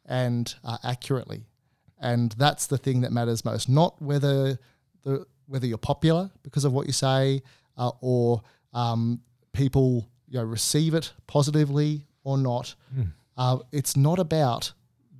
and 0.06 0.54
uh, 0.64 0.78
accurately. 0.84 1.46
And 2.00 2.32
that's 2.34 2.68
the 2.68 2.78
thing 2.78 3.02
that 3.02 3.12
matters 3.12 3.44
most. 3.46 3.70
Not 3.70 4.02
whether 4.02 4.60
the 5.04 5.26
whether 5.48 5.68
you're 5.68 5.78
popular 5.78 6.32
because 6.44 6.66
of 6.66 6.74
what 6.74 6.88
you 6.88 6.94
say, 6.94 7.42
uh, 7.78 7.92
or 8.02 8.42
um, 8.74 9.22
people 9.54 10.10
you 10.28 10.40
know 10.40 10.46
receive 10.46 10.94
it 10.94 11.14
positively 11.28 12.06
or 12.24 12.38
not. 12.38 12.76
Uh, 13.38 13.60
it's 13.72 13.96
not 13.96 14.20
about 14.20 14.72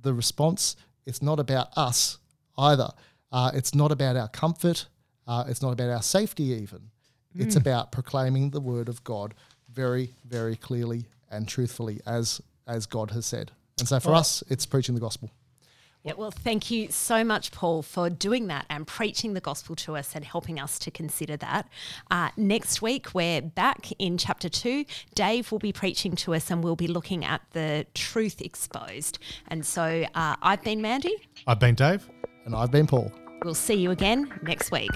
the 0.02 0.12
response. 0.12 0.76
It's 1.06 1.22
not 1.22 1.38
about 1.38 1.68
us 1.76 2.18
either. 2.58 2.90
Uh, 3.30 3.50
it's 3.54 3.74
not 3.74 3.92
about 3.92 4.16
our 4.16 4.28
comfort. 4.28 4.86
Uh, 5.26 5.44
it's 5.48 5.62
not 5.62 5.72
about 5.72 5.90
our 5.90 6.02
safety 6.02 6.44
even. 6.44 6.90
It's 7.34 7.54
about 7.56 7.92
proclaiming 7.92 8.50
the 8.50 8.60
word 8.60 8.88
of 8.88 9.04
God 9.04 9.34
very, 9.70 10.14
very 10.24 10.56
clearly 10.56 11.06
and 11.30 11.46
truthfully 11.46 12.00
as 12.06 12.40
as 12.66 12.86
God 12.86 13.10
has 13.10 13.26
said. 13.26 13.52
And 13.78 13.86
so 13.86 14.00
for 14.00 14.14
us, 14.14 14.42
it's 14.48 14.64
preaching 14.64 14.94
the 14.94 15.00
gospel. 15.00 15.30
Yeah, 16.02 16.12
well, 16.16 16.30
thank 16.30 16.70
you 16.70 16.88
so 16.92 17.24
much, 17.24 17.50
Paul, 17.50 17.82
for 17.82 18.08
doing 18.08 18.46
that 18.46 18.64
and 18.70 18.86
preaching 18.86 19.34
the 19.34 19.40
gospel 19.40 19.74
to 19.76 19.96
us 19.96 20.14
and 20.14 20.24
helping 20.24 20.60
us 20.60 20.78
to 20.78 20.90
consider 20.92 21.36
that. 21.38 21.68
Uh, 22.10 22.30
next 22.36 22.80
week, 22.80 23.12
we're 23.12 23.42
back 23.42 23.90
in 23.98 24.16
chapter 24.16 24.48
two. 24.48 24.84
Dave 25.16 25.50
will 25.50 25.58
be 25.58 25.72
preaching 25.72 26.14
to 26.16 26.34
us 26.34 26.48
and 26.48 26.62
we'll 26.62 26.76
be 26.76 26.86
looking 26.86 27.24
at 27.24 27.42
the 27.52 27.86
truth 27.92 28.40
exposed. 28.40 29.18
And 29.48 29.66
so 29.66 30.04
uh, 30.14 30.36
I've 30.40 30.62
been 30.62 30.80
Mandy. 30.80 31.16
I've 31.48 31.58
been 31.58 31.74
Dave. 31.74 32.08
And 32.44 32.54
I've 32.54 32.70
been 32.70 32.86
Paul. 32.86 33.10
We'll 33.44 33.54
see 33.54 33.74
you 33.74 33.90
again 33.90 34.32
next 34.42 34.70
week. 34.70 34.92